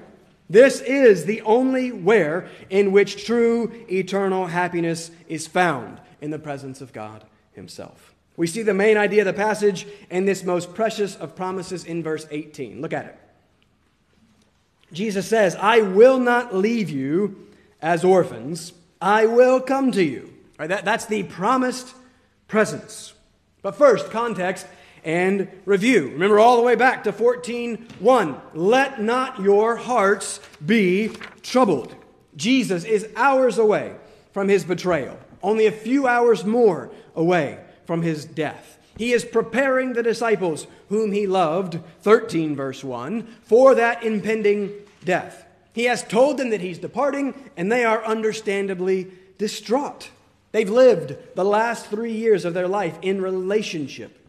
This 0.50 0.80
is 0.80 1.26
the 1.26 1.42
only 1.42 1.92
where 1.92 2.49
in 2.69 2.90
which 2.90 3.25
true 3.25 3.73
eternal 3.88 4.49
happiness 4.49 5.12
is 5.28 5.47
found 5.47 6.00
in 6.21 6.33
the 6.33 6.40
presence 6.40 6.80
of 6.80 6.92
God 6.92 7.25
Himself. 7.52 8.12
We 8.37 8.49
see 8.49 8.62
the 8.62 8.75
main 8.75 8.97
idea 8.97 9.21
of 9.21 9.26
the 9.26 9.33
passage 9.33 9.87
in 10.11 10.25
this 10.25 10.42
most 10.42 10.75
precious 10.75 11.14
of 11.14 11.37
promises 11.37 11.85
in 11.85 12.02
verse 12.02 12.26
18. 12.33 12.80
Look 12.83 12.92
at 12.92 13.04
it. 13.04 13.19
Jesus 14.92 15.28
says, 15.28 15.54
I 15.54 15.83
will 15.83 16.19
not 16.19 16.52
leave 16.52 16.90
you 16.90 17.47
as 17.80 18.02
orphans, 18.02 18.73
I 19.00 19.26
will 19.26 19.61
come 19.61 19.92
to 19.92 20.02
you. 20.02 20.35
Right, 20.59 20.69
that, 20.69 20.85
that's 20.85 21.07
the 21.07 21.23
promised 21.23 21.95
presence. 22.49 23.14
But 23.62 23.76
first, 23.76 24.11
context 24.11 24.66
and 25.04 25.49
review. 25.64 26.11
Remember 26.11 26.38
all 26.38 26.57
the 26.57 26.62
way 26.62 26.75
back 26.75 27.04
to 27.04 27.12
14:1. 27.12 28.40
Let 28.54 29.00
not 29.00 29.40
your 29.40 29.76
hearts 29.76 30.40
be 30.64 31.11
troubled. 31.42 31.95
Jesus 32.37 32.85
is 32.85 33.09
hours 33.16 33.59
away 33.59 33.92
from 34.33 34.49
his 34.49 34.64
betrayal, 34.64 35.19
only 35.42 35.66
a 35.66 35.73
few 35.73 36.07
hours 36.07 36.45
more 36.45 36.90
away 37.14 37.59
from 37.87 38.02
his 38.02 38.25
death. 38.25 38.78
He 38.97 39.12
is 39.12 39.25
preparing 39.25 39.95
the 39.95 40.02
disciples 40.02 40.66
whom 40.90 41.12
he 41.12 41.26
loved, 41.26 41.78
13 42.02 42.54
verse 42.54 42.85
1, 42.85 43.26
for 43.42 43.75
that 43.75 44.04
impending 44.04 44.73
death. 45.04 45.47
He 45.73 45.85
has 45.85 46.02
told 46.02 46.37
them 46.37 46.50
that 46.50 46.61
he's 46.61 46.78
departing, 46.78 47.35
and 47.57 47.71
they 47.71 47.85
are 47.85 48.04
understandably 48.04 49.09
distraught. 49.38 50.11
They've 50.52 50.69
lived 50.69 51.16
the 51.35 51.45
last 51.45 51.87
three 51.87 52.12
years 52.12 52.45
of 52.45 52.54
their 52.54 52.69
life 52.69 52.99
in 53.02 53.23
relationship 53.23 54.20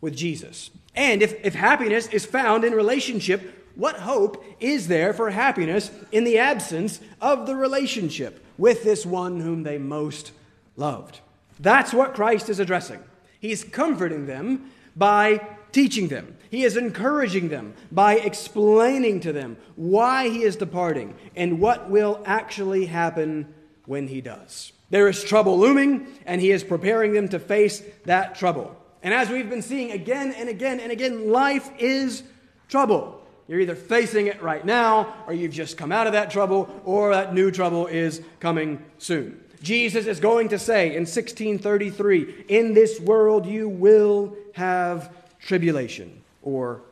with 0.00 0.16
Jesus. 0.16 0.70
And 0.94 1.22
if, 1.22 1.44
if 1.44 1.54
happiness 1.54 2.08
is 2.08 2.26
found 2.26 2.64
in 2.64 2.72
relationship, 2.72 3.70
what 3.74 4.00
hope 4.00 4.44
is 4.58 4.88
there 4.88 5.12
for 5.12 5.30
happiness 5.30 5.90
in 6.10 6.24
the 6.24 6.38
absence 6.38 7.00
of 7.20 7.46
the 7.46 7.54
relationship 7.54 8.44
with 8.56 8.82
this 8.82 9.06
one 9.06 9.40
whom 9.40 9.62
they 9.62 9.78
most 9.78 10.32
loved? 10.76 11.20
That's 11.60 11.92
what 11.92 12.14
Christ 12.14 12.48
is 12.48 12.60
addressing. 12.60 13.00
He's 13.40 13.64
comforting 13.64 14.26
them 14.26 14.70
by 14.96 15.46
teaching 15.72 16.08
them. 16.08 16.36
He 16.50 16.64
is 16.64 16.76
encouraging 16.76 17.50
them 17.50 17.74
by 17.92 18.14
explaining 18.14 19.20
to 19.20 19.32
them 19.32 19.56
why 19.76 20.28
he 20.28 20.42
is 20.42 20.56
departing 20.56 21.14
and 21.36 21.60
what 21.60 21.90
will 21.90 22.22
actually 22.24 22.86
happen 22.86 23.52
when 23.84 24.08
he 24.08 24.20
does. 24.20 24.72
There 24.90 25.08
is 25.08 25.22
trouble 25.22 25.58
looming, 25.58 26.06
and 26.24 26.40
he 26.40 26.50
is 26.50 26.64
preparing 26.64 27.12
them 27.12 27.28
to 27.28 27.38
face 27.38 27.82
that 28.06 28.34
trouble. 28.34 28.74
And 29.02 29.14
as 29.14 29.30
we've 29.30 29.48
been 29.48 29.62
seeing 29.62 29.92
again 29.92 30.32
and 30.32 30.48
again 30.48 30.80
and 30.80 30.90
again, 30.90 31.30
life 31.30 31.70
is 31.78 32.22
trouble. 32.68 33.22
You're 33.46 33.60
either 33.60 33.74
facing 33.74 34.26
it 34.26 34.42
right 34.42 34.64
now, 34.64 35.14
or 35.26 35.32
you've 35.32 35.52
just 35.52 35.78
come 35.78 35.90
out 35.90 36.06
of 36.06 36.12
that 36.12 36.30
trouble, 36.30 36.68
or 36.84 37.12
that 37.14 37.32
new 37.32 37.50
trouble 37.50 37.86
is 37.86 38.20
coming 38.40 38.84
soon. 38.98 39.42
Jesus 39.62 40.06
is 40.06 40.20
going 40.20 40.50
to 40.50 40.58
say 40.58 40.88
in 40.88 41.02
1633, 41.02 42.44
In 42.48 42.74
this 42.74 43.00
world 43.00 43.46
you 43.46 43.68
will 43.68 44.36
have 44.52 45.10
tribulation 45.40 46.22
or 46.42 46.82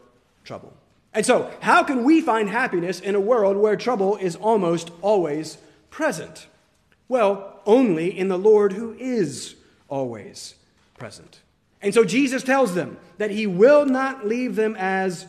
trouble. 0.44 0.72
And 1.12 1.24
so, 1.24 1.50
how 1.60 1.82
can 1.82 2.04
we 2.04 2.20
find 2.20 2.48
happiness 2.48 3.00
in 3.00 3.14
a 3.14 3.20
world 3.20 3.56
where 3.56 3.76
trouble 3.76 4.16
is 4.16 4.36
almost 4.36 4.90
always 5.02 5.58
present? 5.90 6.46
Well, 7.08 7.60
only 7.64 8.16
in 8.16 8.28
the 8.28 8.38
Lord 8.38 8.72
who 8.72 8.94
is 8.98 9.54
always 9.88 10.54
present. 10.98 11.40
And 11.82 11.92
so 11.92 12.04
Jesus 12.04 12.42
tells 12.42 12.74
them 12.74 12.96
that 13.18 13.30
he 13.30 13.46
will 13.46 13.86
not 13.86 14.26
leave 14.26 14.56
them 14.56 14.76
as 14.78 15.26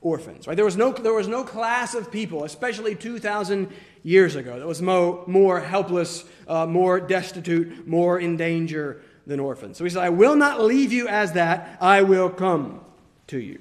orphans. 0.00 0.46
Right? 0.46 0.56
There, 0.56 0.64
was 0.64 0.76
no, 0.76 0.92
there 0.92 1.12
was 1.12 1.28
no 1.28 1.44
class 1.44 1.94
of 1.94 2.10
people, 2.10 2.44
especially 2.44 2.94
2,000 2.94 3.70
years 4.02 4.36
ago, 4.36 4.58
that 4.58 4.66
was 4.66 4.82
mo- 4.82 5.24
more 5.26 5.60
helpless, 5.60 6.24
uh, 6.46 6.66
more 6.66 7.00
destitute, 7.00 7.86
more 7.86 8.20
in 8.20 8.36
danger 8.36 9.02
than 9.26 9.40
orphans. 9.40 9.78
So 9.78 9.84
he 9.84 9.90
says, 9.90 9.96
I 9.96 10.10
will 10.10 10.36
not 10.36 10.60
leave 10.60 10.92
you 10.92 11.08
as 11.08 11.32
that, 11.32 11.78
I 11.80 12.02
will 12.02 12.28
come 12.28 12.80
to 13.28 13.38
you. 13.38 13.60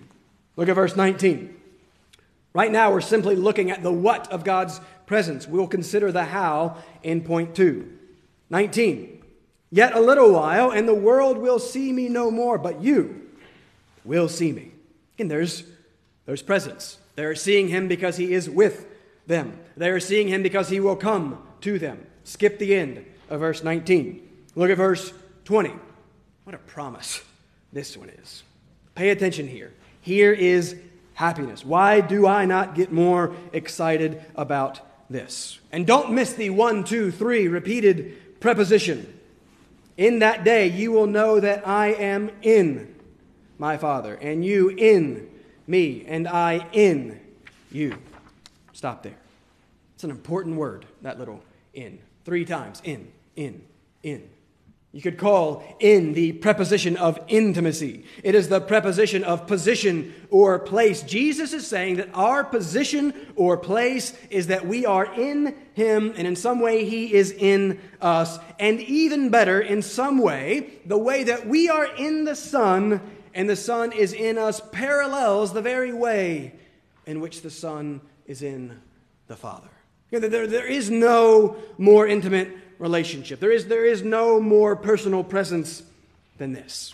Look 0.57 0.69
at 0.69 0.75
verse 0.75 0.95
19. 0.95 1.55
Right 2.53 2.71
now, 2.71 2.91
we're 2.91 3.01
simply 3.01 3.35
looking 3.35 3.71
at 3.71 3.81
the 3.81 3.91
what 3.91 4.31
of 4.31 4.43
God's 4.43 4.79
presence. 5.07 5.47
We'll 5.47 5.67
consider 5.67 6.11
the 6.11 6.25
how 6.25 6.77
in 7.01 7.21
point 7.21 7.55
two. 7.55 7.97
19. 8.49 9.12
Yet 9.73 9.95
a 9.95 9.99
little 9.99 10.31
while, 10.31 10.69
and 10.69 10.87
the 10.87 10.93
world 10.93 11.39
will 11.39 11.57
see 11.57 11.91
me 11.91 12.07
no 12.07 12.29
more, 12.29 12.59
but 12.59 12.83
you 12.83 13.27
will 14.05 14.29
see 14.29 14.51
me. 14.51 14.71
And 15.17 15.31
there's, 15.31 15.63
there's 16.27 16.43
presence. 16.43 16.99
They're 17.15 17.33
seeing 17.33 17.69
him 17.69 17.87
because 17.87 18.17
he 18.17 18.35
is 18.35 18.47
with 18.47 18.85
them. 19.25 19.57
They 19.75 19.89
are 19.89 19.99
seeing 19.99 20.27
him 20.27 20.43
because 20.43 20.69
he 20.69 20.79
will 20.79 20.95
come 20.95 21.41
to 21.61 21.79
them. 21.79 22.05
Skip 22.23 22.59
the 22.59 22.75
end 22.75 23.03
of 23.31 23.39
verse 23.39 23.63
19. 23.63 24.21
Look 24.53 24.69
at 24.69 24.77
verse 24.77 25.11
20. 25.45 25.73
What 26.43 26.53
a 26.53 26.59
promise 26.59 27.23
this 27.71 27.97
one 27.97 28.09
is. 28.09 28.43
Pay 28.93 29.09
attention 29.09 29.47
here. 29.47 29.73
Here 30.01 30.33
is 30.33 30.75
happiness. 31.15 31.65
Why 31.65 31.99
do 31.99 32.27
I 32.27 32.45
not 32.45 32.75
get 32.75 32.91
more 32.91 33.33
excited 33.51 34.23
about 34.35 34.81
this? 35.09 35.57
And 35.71 35.87
don't 35.87 36.11
miss 36.11 36.33
the 36.33 36.51
one, 36.51 36.83
two, 36.83 37.09
three 37.09 37.47
repeated 37.47 38.39
preposition. 38.39 39.21
In 39.97 40.19
that 40.19 40.43
day 40.43 40.67
you 40.67 40.91
will 40.91 41.07
know 41.07 41.39
that 41.39 41.67
I 41.67 41.87
am 41.87 42.31
in 42.41 42.95
my 43.57 43.77
Father, 43.77 44.15
and 44.15 44.43
you 44.43 44.69
in 44.69 45.29
me, 45.67 46.03
and 46.07 46.27
I 46.27 46.67
in 46.73 47.19
you. 47.71 47.97
Stop 48.73 49.03
there. 49.03 49.17
It's 49.95 50.03
an 50.03 50.09
important 50.09 50.57
word, 50.57 50.85
that 51.01 51.19
little 51.19 51.43
in. 51.73 51.99
Three 52.25 52.45
times 52.45 52.81
in, 52.83 53.11
in, 53.35 53.61
in. 54.01 54.29
You 54.95 55.01
could 55.01 55.17
call 55.17 55.63
in 55.79 56.13
the 56.13 56.33
preposition 56.33 56.97
of 56.97 57.19
intimacy. 57.27 58.05
It 58.23 58.35
is 58.35 58.47
the 58.47 58.61
preposition 58.61 59.23
of 59.23 59.47
position 59.47 60.13
or 60.29 60.59
place. 60.59 61.01
Jesus 61.01 61.51
is 61.51 61.65
saying 61.65 61.95
that 61.95 62.09
our 62.13 62.43
position 62.43 63.11
or 63.35 63.57
place 63.57 64.15
is 64.29 64.47
that 64.47 64.67
we 64.67 64.85
are 64.85 65.11
in 65.11 65.55
Him, 65.73 66.13
and 66.15 66.27
in 66.27 66.35
some 66.35 66.59
way 66.59 66.85
He 66.85 67.11
is 67.11 67.31
in 67.31 67.81
us. 68.01 68.37
And 68.59 68.81
even 68.81 69.29
better, 69.29 69.59
in 69.59 69.81
some 69.81 70.19
way, 70.19 70.79
the 70.85 70.97
way 70.97 71.23
that 71.23 71.47
we 71.47 71.69
are 71.69 71.87
in 71.95 72.25
the 72.25 72.35
Son 72.35 73.01
and 73.33 73.49
the 73.49 73.55
Son 73.55 73.93
is 73.93 74.13
in 74.13 74.37
us 74.37 74.61
parallels 74.71 75.53
the 75.53 75.61
very 75.63 75.91
way 75.91 76.53
in 77.07 77.19
which 77.19 77.41
the 77.41 77.49
Son 77.49 77.99
is 78.27 78.43
in 78.43 78.79
the 79.25 79.35
Father. 79.35 79.69
There, 80.11 80.45
there 80.45 80.67
is 80.67 80.91
no 80.91 81.55
more 81.79 82.05
intimate 82.05 82.55
relationship. 82.83 83.39
There 83.39 83.51
is, 83.51 83.67
there 83.67 83.85
is 83.85 84.03
no 84.03 84.41
more 84.41 84.75
personal 84.75 85.23
presence 85.23 85.83
than 86.37 86.51
this. 86.51 86.93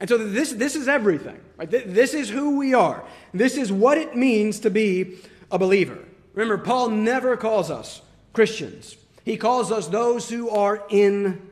And 0.00 0.08
so 0.08 0.18
this, 0.18 0.50
this 0.52 0.74
is 0.74 0.88
everything. 0.88 1.40
Right? 1.56 1.70
This 1.70 2.12
is 2.12 2.28
who 2.28 2.58
we 2.58 2.74
are. 2.74 3.04
This 3.32 3.56
is 3.56 3.70
what 3.70 3.98
it 3.98 4.16
means 4.16 4.58
to 4.60 4.70
be 4.70 5.18
a 5.50 5.58
believer. 5.58 5.98
Remember, 6.34 6.58
Paul 6.58 6.88
never 6.88 7.36
calls 7.36 7.70
us 7.70 8.02
Christians. 8.32 8.96
He 9.24 9.36
calls 9.36 9.70
us 9.70 9.86
those 9.86 10.28
who 10.28 10.50
are 10.50 10.82
in 10.90 11.50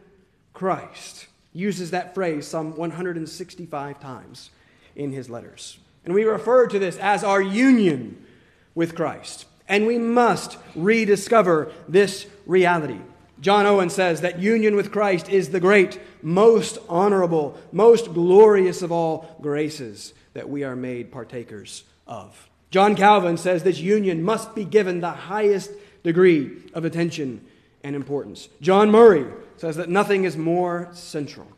Christ. 0.53 1.29
Uses 1.53 1.93
that 1.93 2.13
phrase 2.13 2.49
some 2.49 2.77
165 2.77 4.01
times 4.01 4.51
in 4.97 5.13
his 5.13 5.31
letters. 5.31 5.79
And 6.05 6.13
we 6.13 6.25
refer 6.25 6.67
to 6.67 6.79
this 6.81 6.97
as 6.99 7.23
our 7.23 7.41
union 7.41 8.27
with 8.75 8.97
Christ. 8.97 9.47
And 9.69 9.87
we 9.87 9.99
must 9.99 10.59
rediscover 10.75 11.71
this 11.89 12.27
reality. 12.47 12.99
John 13.41 13.67
Owen 13.67 13.89
says 13.89 14.21
that 14.21 14.39
union 14.39 14.77
with 14.77 14.93
Christ 14.93 15.29
is 15.29 15.49
the 15.49 15.61
great, 15.61 15.99
most 16.23 16.79
honorable, 16.89 17.59
most 17.73 18.13
glorious 18.13 18.83
of 18.83 18.93
all 18.93 19.37
graces 19.41 20.13
that 20.35 20.49
we 20.49 20.63
are 20.63 20.77
made 20.77 21.11
partakers 21.11 21.85
of. 22.07 22.49
John 22.71 22.95
Calvin 22.95 23.37
says 23.37 23.63
this 23.63 23.81
union 23.81 24.23
must 24.23 24.55
be 24.55 24.65
given 24.65 25.01
the 25.01 25.11
highest 25.11 25.71
degree 26.03 26.63
of 26.75 26.85
attention 26.85 27.45
and 27.83 27.97
importance. 27.97 28.49
John 28.61 28.91
Murray 28.91 29.27
says 29.57 29.77
that 29.77 29.89
nothing 29.89 30.25
is 30.25 30.37
more 30.37 30.89
central 30.93 31.49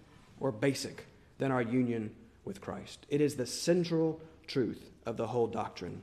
or 0.40 0.52
basic 0.52 1.06
than 1.38 1.50
our 1.50 1.62
union 1.62 2.12
with 2.44 2.60
Christ. 2.60 3.06
It 3.08 3.20
is 3.20 3.34
the 3.34 3.46
central 3.46 4.20
truth 4.46 4.90
of 5.04 5.16
the 5.16 5.26
whole 5.26 5.46
doctrine 5.46 6.02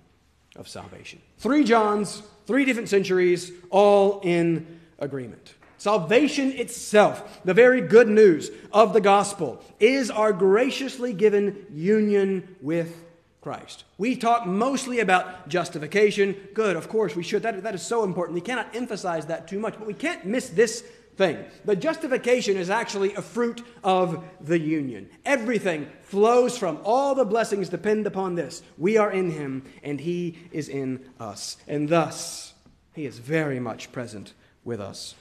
of 0.55 0.67
salvation. 0.67 1.21
Three 1.37 1.63
Johns, 1.63 2.21
three 2.45 2.65
different 2.65 2.89
centuries, 2.89 3.51
all 3.69 4.19
in 4.23 4.79
agreement. 4.99 5.53
Salvation 5.79 6.51
itself, 6.51 7.39
the 7.45 7.53
very 7.53 7.79
good 7.79 8.09
news 8.09 8.51
of 8.73 8.91
the 8.91 8.99
gospel, 8.99 9.63
is 9.79 10.11
our 10.11 10.33
graciously 10.33 11.13
given 11.13 11.65
union 11.71 12.53
with 12.61 13.05
Christ. 13.39 13.85
We 13.97 14.17
talk 14.17 14.45
mostly 14.45 14.99
about 14.99 15.47
justification. 15.47 16.35
Good, 16.53 16.75
of 16.75 16.89
course, 16.89 17.15
we 17.15 17.23
should. 17.23 17.43
That, 17.43 17.63
that 17.63 17.75
is 17.75 17.81
so 17.81 18.03
important. 18.03 18.35
We 18.35 18.41
cannot 18.41 18.75
emphasize 18.75 19.27
that 19.27 19.47
too 19.47 19.57
much, 19.57 19.75
but 19.79 19.87
we 19.87 19.93
can't 19.93 20.25
miss 20.25 20.49
this 20.49 20.81
thing. 21.15 21.45
The 21.63 21.77
justification 21.77 22.57
is 22.57 22.69
actually 22.69 23.13
a 23.13 23.21
fruit 23.21 23.61
of 23.81 24.21
the 24.41 24.59
union. 24.59 25.09
Everything 25.23 25.87
flows 26.01 26.57
from, 26.57 26.79
all 26.83 27.15
the 27.15 27.23
blessings 27.23 27.69
depend 27.69 28.05
upon 28.05 28.35
this. 28.35 28.63
We 28.77 28.97
are 28.97 29.11
in 29.11 29.31
Him, 29.31 29.63
and 29.81 30.01
He 30.01 30.39
is 30.51 30.67
in 30.67 31.05
us. 31.21 31.55
And 31.69 31.87
thus, 31.87 32.53
He 32.93 33.05
is 33.05 33.17
very 33.19 33.61
much 33.61 33.93
present 33.93 34.33
with 34.65 34.81
us 34.81 35.15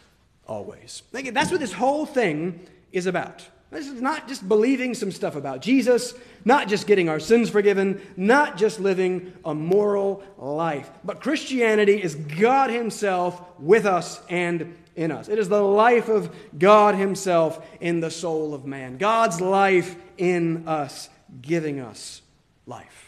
always. 0.49 1.03
That's 1.13 1.51
what 1.51 1.61
this 1.61 1.73
whole 1.73 2.07
thing 2.07 2.67
is 2.91 3.07
about. 3.07 3.47
This 3.71 3.87
is 3.87 4.01
not 4.01 4.29
just 4.29 4.49
believing 4.49 4.95
some 4.95 5.13
stuff 5.13 5.37
about 5.37 5.61
Jesus, 5.61 6.15
not 6.45 6.69
just 6.69 6.87
getting 6.87 7.11
our 7.11 7.21
sins 7.21 7.51
forgiven, 7.51 8.01
not 8.17 8.57
just 8.57 8.81
living 8.81 9.35
a 9.45 9.55
moral 9.55 10.23
life. 10.39 10.91
But 11.05 11.21
Christianity 11.21 12.03
is 12.03 12.15
God 12.15 12.71
Himself 12.71 13.43
with 13.59 13.85
us 13.85 14.23
and 14.31 14.75
in 14.97 15.13
us. 15.13 15.29
It 15.29 15.39
is 15.39 15.51
the 15.51 15.63
life 15.63 16.09
of 16.09 16.35
God 16.59 16.95
Himself 16.95 17.65
in 17.79 18.01
the 18.01 18.11
soul 18.11 18.55
of 18.55 18.65
man. 18.65 18.97
God's 18.97 19.41
life 19.41 19.97
in 20.17 20.67
us, 20.67 21.11
giving 21.43 21.79
us 21.79 22.23
life. 22.67 23.08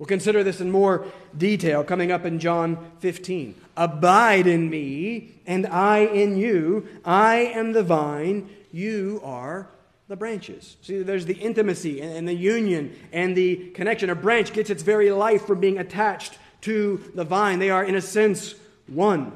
We'll 0.00 0.06
consider 0.06 0.42
this 0.42 0.62
in 0.62 0.70
more 0.70 1.04
detail 1.36 1.84
coming 1.84 2.10
up 2.10 2.24
in 2.24 2.38
John 2.38 2.90
15. 3.00 3.54
Abide 3.76 4.46
in 4.46 4.70
me, 4.70 5.32
and 5.46 5.66
I 5.66 5.98
in 5.98 6.38
you. 6.38 6.88
I 7.04 7.36
am 7.36 7.74
the 7.74 7.82
vine, 7.82 8.48
you 8.72 9.20
are 9.22 9.68
the 10.08 10.16
branches. 10.16 10.78
See, 10.80 11.02
there's 11.02 11.26
the 11.26 11.34
intimacy 11.34 12.00
and, 12.00 12.26
the 12.26 12.32
union 12.32 12.96
and 13.12 13.36
the 13.36 13.72
connection. 13.74 14.08
A 14.08 14.14
branch 14.14 14.54
gets 14.54 14.70
its 14.70 14.82
very 14.82 15.12
life 15.12 15.46
from 15.46 15.60
being 15.60 15.76
attached 15.76 16.38
to 16.62 17.04
the 17.14 17.24
vine. 17.24 17.58
They 17.58 17.68
are, 17.68 17.84
in 17.84 17.94
a 17.94 18.00
sense, 18.00 18.54
one. 18.86 19.32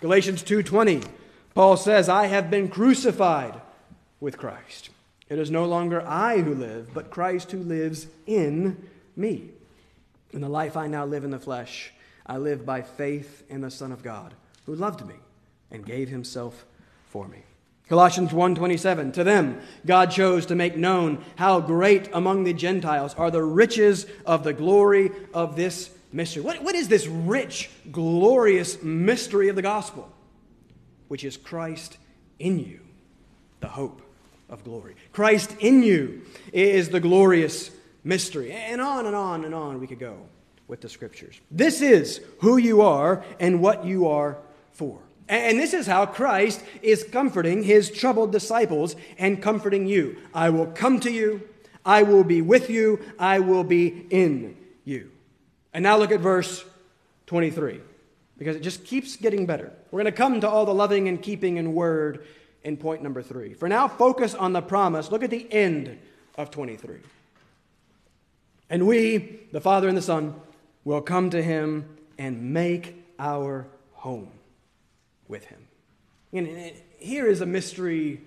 Galatians 0.00 0.42
2:20, 0.42 1.02
Paul 1.54 1.78
says, 1.78 2.10
"I 2.10 2.26
have 2.26 2.50
been 2.50 2.68
crucified 2.68 3.62
with 4.20 4.36
Christ. 4.36 4.90
It 5.30 5.38
is 5.38 5.50
no 5.50 5.64
longer 5.64 6.06
I 6.06 6.42
who 6.42 6.54
live, 6.54 6.92
but 6.92 7.08
Christ 7.08 7.52
who 7.52 7.60
lives 7.60 8.08
in 8.26 8.76
me. 9.16 9.52
In 10.32 10.40
the 10.40 10.48
life 10.48 10.76
I 10.76 10.86
now 10.86 11.04
live 11.04 11.24
in 11.24 11.30
the 11.30 11.38
flesh, 11.38 11.92
I 12.26 12.38
live 12.38 12.64
by 12.64 12.82
faith 12.82 13.44
in 13.48 13.60
the 13.60 13.70
Son 13.70 13.92
of 13.92 14.02
God, 14.02 14.34
who 14.66 14.74
loved 14.74 15.06
me 15.06 15.16
and 15.70 15.84
gave 15.84 16.08
himself 16.08 16.64
for 17.08 17.28
me." 17.28 17.42
Colossians 17.88 18.32
1:27 18.32 19.12
To 19.12 19.24
them 19.24 19.60
God 19.84 20.10
chose 20.10 20.46
to 20.46 20.54
make 20.54 20.76
known 20.76 21.22
how 21.36 21.60
great 21.60 22.08
among 22.12 22.44
the 22.44 22.54
Gentiles 22.54 23.14
are 23.18 23.30
the 23.30 23.42
riches 23.42 24.06
of 24.24 24.44
the 24.44 24.54
glory 24.54 25.10
of 25.34 25.56
this 25.56 25.90
mystery. 26.12 26.42
What, 26.42 26.62
what 26.62 26.74
is 26.74 26.88
this 26.88 27.06
rich, 27.06 27.70
glorious 27.90 28.82
mystery 28.82 29.48
of 29.48 29.56
the 29.56 29.62
gospel? 29.62 30.10
Which 31.08 31.24
is 31.24 31.36
Christ 31.36 31.98
in 32.38 32.58
you, 32.58 32.80
the 33.60 33.68
hope 33.68 34.00
of 34.48 34.64
glory. 34.64 34.94
Christ 35.12 35.54
in 35.60 35.82
you 35.82 36.22
is 36.52 36.90
the 36.90 37.00
glorious 37.00 37.70
mystery. 38.04 38.52
And 38.52 38.80
on 38.80 39.06
and 39.06 39.16
on 39.16 39.44
and 39.44 39.54
on 39.54 39.80
we 39.80 39.86
could 39.86 40.00
go 40.00 40.18
with 40.68 40.80
the 40.80 40.88
scriptures. 40.88 41.40
This 41.50 41.82
is 41.82 42.20
who 42.40 42.56
you 42.56 42.82
are 42.82 43.24
and 43.38 43.60
what 43.60 43.84
you 43.84 44.08
are 44.08 44.38
for. 44.72 44.98
And 45.28 45.58
this 45.58 45.72
is 45.72 45.86
how 45.86 46.06
Christ 46.06 46.62
is 46.82 47.04
comforting 47.04 47.62
his 47.62 47.90
troubled 47.90 48.32
disciples 48.32 48.96
and 49.18 49.40
comforting 49.42 49.86
you. 49.86 50.18
I 50.34 50.50
will 50.50 50.66
come 50.66 51.00
to 51.00 51.10
you, 51.10 51.48
I 51.84 52.02
will 52.02 52.24
be 52.24 52.42
with 52.42 52.68
you, 52.68 53.00
I 53.18 53.38
will 53.38 53.64
be 53.64 54.06
in 54.10 54.56
you. 54.84 55.10
And 55.72 55.82
now 55.82 55.96
look 55.96 56.10
at 56.12 56.20
verse 56.20 56.64
23, 57.26 57.80
because 58.36 58.56
it 58.56 58.60
just 58.60 58.84
keeps 58.84 59.16
getting 59.16 59.46
better. 59.46 59.72
We're 59.90 60.02
going 60.02 60.12
to 60.12 60.12
come 60.12 60.40
to 60.40 60.48
all 60.48 60.66
the 60.66 60.74
loving 60.74 61.08
and 61.08 61.22
keeping 61.22 61.58
and 61.58 61.74
word 61.74 62.26
in 62.62 62.76
point 62.76 63.02
number 63.02 63.22
three. 63.22 63.54
For 63.54 63.68
now, 63.68 63.88
focus 63.88 64.34
on 64.34 64.52
the 64.52 64.60
promise. 64.60 65.10
Look 65.10 65.22
at 65.22 65.30
the 65.30 65.50
end 65.52 65.98
of 66.36 66.50
23. 66.50 66.98
And 68.72 68.86
we, 68.86 69.40
the 69.52 69.60
Father 69.60 69.86
and 69.86 69.96
the 69.96 70.02
Son, 70.02 70.34
will 70.82 71.02
come 71.02 71.30
to 71.30 71.42
him 71.42 71.96
and 72.18 72.52
make 72.52 73.04
our 73.18 73.68
home 73.92 74.30
with 75.28 75.44
him. 75.44 75.68
And 76.32 76.72
here 76.98 77.26
is 77.26 77.42
a 77.42 77.46
mystery 77.46 78.22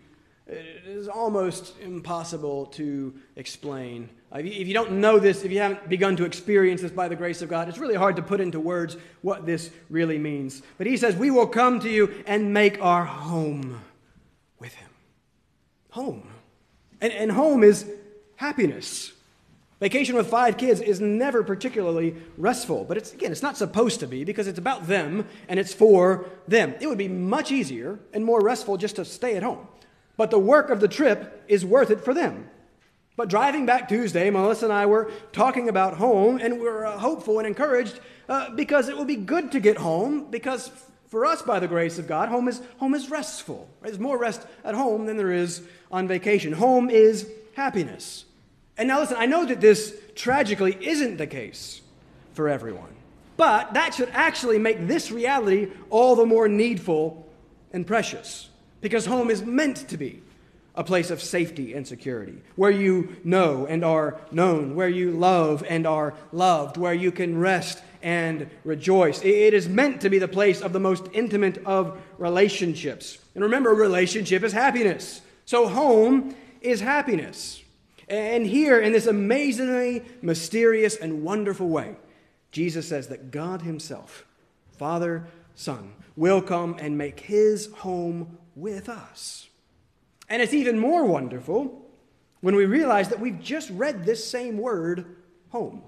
it 0.48 0.84
is 0.86 1.08
almost 1.08 1.74
impossible 1.80 2.68
to 2.68 3.16
explain. 3.36 4.10
Uh, 4.32 4.40
if 4.40 4.68
you 4.68 4.76
don't 4.76 4.92
know 4.92 5.18
this, 5.18 5.44
if 5.44 5.52
you 5.52 5.58
haven't 5.58 5.90
begun 5.90 6.16
to 6.18 6.26
experience 6.26 6.84
this 6.84 6.92
by 6.92 7.08
the 7.08 7.16
grace 7.16 7.42
of 7.42 7.50
God, 7.50 7.68
it's 7.68 7.80
really 7.80 7.96
hard 7.96 8.16
to 8.18 8.22
put 8.22 8.40
into 8.40 8.60
words 8.60 8.96
what 9.24 9.48
this 9.48 9.72
really 9.90 10.20
means. 10.20 10.62
But 10.78 10.86
he 10.86 10.98
says, 10.98 11.16
We 11.16 11.32
will 11.32 11.48
come 11.48 11.80
to 11.80 11.90
you 11.90 12.24
and 12.28 12.54
make 12.54 12.80
our 12.80 13.06
home 13.06 13.82
with 14.60 14.76
him. 14.76 14.90
Home. 15.92 16.28
And, 17.02 17.12
and 17.12 17.32
home 17.32 17.64
is 17.64 17.90
happiness. 18.36 19.14
Vacation 19.86 20.16
with 20.16 20.32
five 20.32 20.58
kids 20.58 20.82
is 20.82 21.00
never 21.00 21.44
particularly 21.44 22.16
restful, 22.40 22.86
but 22.86 22.98
it's 22.98 23.14
again, 23.14 23.32
it's 23.32 23.44
not 23.44 23.56
supposed 23.56 24.00
to 24.00 24.08
be 24.08 24.24
because 24.24 24.48
it's 24.48 24.58
about 24.58 24.88
them 24.88 25.28
and 25.48 25.60
it's 25.60 25.76
for 25.76 26.26
them. 26.48 26.74
It 26.82 26.88
would 26.88 26.98
be 26.98 27.08
much 27.08 27.52
easier 27.52 28.00
and 28.12 28.26
more 28.26 28.42
restful 28.42 28.78
just 28.78 28.96
to 28.96 29.06
stay 29.06 29.36
at 29.36 29.44
home. 29.44 29.68
But 30.18 30.32
the 30.32 30.40
work 30.40 30.72
of 30.72 30.80
the 30.80 30.88
trip 30.88 31.46
is 31.48 31.64
worth 31.64 31.92
it 31.92 32.04
for 32.04 32.16
them. 32.16 32.50
But 33.16 33.30
driving 33.30 33.68
back 33.68 33.88
Tuesday, 33.88 34.28
Melissa 34.32 34.66
and 34.66 34.74
I 34.74 34.88
were 34.88 35.12
talking 35.32 35.70
about 35.70 35.98
home, 35.98 36.40
and 36.42 36.60
we 36.60 36.68
are 36.68 36.88
uh, 36.88 36.98
hopeful 36.98 37.38
and 37.38 37.48
encouraged 37.48 38.00
uh, 38.28 38.56
because 38.56 38.90
it 38.90 38.98
will 38.98 39.06
be 39.06 39.16
good 39.16 39.52
to 39.52 39.60
get 39.60 39.78
home. 39.78 40.32
Because 40.32 40.72
for 41.10 41.28
us, 41.28 41.44
by 41.44 41.60
the 41.60 41.68
grace 41.68 42.00
of 42.00 42.08
God, 42.08 42.30
home 42.30 42.48
is 42.48 42.60
home 42.78 42.96
is 42.96 43.12
restful. 43.12 43.70
There's 43.84 44.00
more 44.00 44.18
rest 44.18 44.48
at 44.64 44.74
home 44.74 45.06
than 45.06 45.18
there 45.18 45.32
is 45.32 45.62
on 45.92 46.08
vacation. 46.08 46.54
Home 46.54 46.90
is 46.90 47.30
happiness. 47.54 48.26
And 48.78 48.88
now 48.88 49.00
listen, 49.00 49.18
I 49.18 49.26
know 49.26 49.46
that 49.46 49.62
this 49.62 49.96
tragically 50.16 50.78
isn't 50.82 51.18
the 51.18 51.28
case 51.28 51.82
for 52.34 52.50
everyone, 52.50 52.94
but 53.38 53.74
that 53.74 53.94
should 53.94 54.10
actually 54.10 54.60
make 54.60 54.88
this 54.88 55.12
reality 55.12 55.72
all 55.90 56.16
the 56.16 56.26
more 56.26 56.48
needful 56.48 57.28
and 57.72 57.86
precious 57.86 58.50
because 58.82 59.06
home 59.06 59.30
is 59.30 59.44
meant 59.44 59.90
to 59.90 59.98
be 59.98 60.22
a 60.76 60.84
place 60.84 61.10
of 61.10 61.22
safety 61.22 61.74
and 61.74 61.88
security, 61.88 62.36
where 62.56 62.72
you 62.72 63.16
know 63.24 63.66
and 63.66 63.84
are 63.84 64.20
known, 64.32 64.76
where 64.76 64.90
you 64.90 65.12
love 65.12 65.64
and 65.68 65.88
are 65.88 66.14
loved, 66.32 66.78
where 66.78 66.94
you 66.94 67.12
can 67.12 67.38
rest 67.38 67.82
and 68.04 68.50
rejoice. 68.64 69.24
It 69.24 69.54
is 69.54 69.70
meant 69.70 70.02
to 70.02 70.10
be 70.10 70.20
the 70.20 70.28
place 70.28 70.62
of 70.62 70.74
the 70.74 70.80
most 70.80 71.08
intimate 71.14 71.58
of 71.66 72.00
relationships. 72.18 73.18
And 73.34 73.44
remember, 73.44 73.72
a 73.72 73.76
relationship 73.76 74.44
is 74.44 74.54
happiness. 74.54 75.22
So, 75.46 75.68
home 75.68 76.36
is 76.62 76.82
happiness. 76.82 77.64
And 78.08 78.46
here, 78.46 78.80
in 78.80 78.94
this 78.94 79.08
amazingly 79.08 80.04
mysterious 80.22 80.96
and 80.96 81.24
wonderful 81.24 81.68
way, 81.68 81.96
Jesus 82.52 82.88
says 82.88 83.08
that 83.08 83.32
God 83.32 83.64
Himself, 83.64 84.26
Father, 84.78 85.26
Son, 85.56 85.94
will 86.16 86.42
come 86.42 86.76
and 86.80 86.98
make 86.98 87.20
His 87.22 87.72
home 87.74 88.38
with 88.56 88.90
us. 88.90 89.50
And 90.30 90.42
it's 90.42 90.54
even 90.54 90.80
more 90.80 91.06
wonderful 91.06 91.82
when 92.42 92.56
we 92.56 92.66
realize 92.66 93.10
that 93.10 93.20
we've 93.20 93.42
just 93.42 93.70
read 93.72 94.06
this 94.06 94.28
same 94.28 94.58
word, 94.58 95.06
home. 95.50 95.82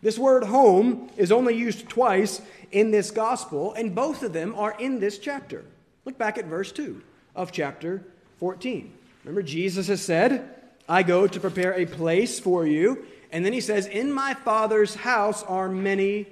This 0.00 0.18
word 0.18 0.44
home 0.44 1.10
is 1.16 1.30
only 1.30 1.54
used 1.54 1.88
twice 1.88 2.40
in 2.72 2.90
this 2.90 3.10
gospel, 3.10 3.72
and 3.74 3.94
both 3.94 4.22
of 4.22 4.32
them 4.32 4.54
are 4.56 4.74
in 4.78 4.98
this 5.00 5.18
chapter. 5.18 5.64
Look 6.04 6.18
back 6.18 6.38
at 6.38 6.46
verse 6.46 6.72
2 6.72 7.02
of 7.36 7.52
chapter 7.52 8.04
14. 8.38 8.92
Remember, 9.24 9.42
Jesus 9.42 9.86
has 9.86 10.02
said, 10.02 10.61
I 10.88 11.02
go 11.02 11.26
to 11.26 11.40
prepare 11.40 11.74
a 11.74 11.86
place 11.86 12.40
for 12.40 12.66
you. 12.66 13.06
And 13.30 13.44
then 13.44 13.52
he 13.52 13.60
says, 13.60 13.86
In 13.86 14.12
my 14.12 14.34
Father's 14.34 14.94
house 14.94 15.42
are 15.44 15.68
many 15.68 16.26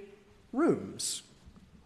rooms. 0.52 1.22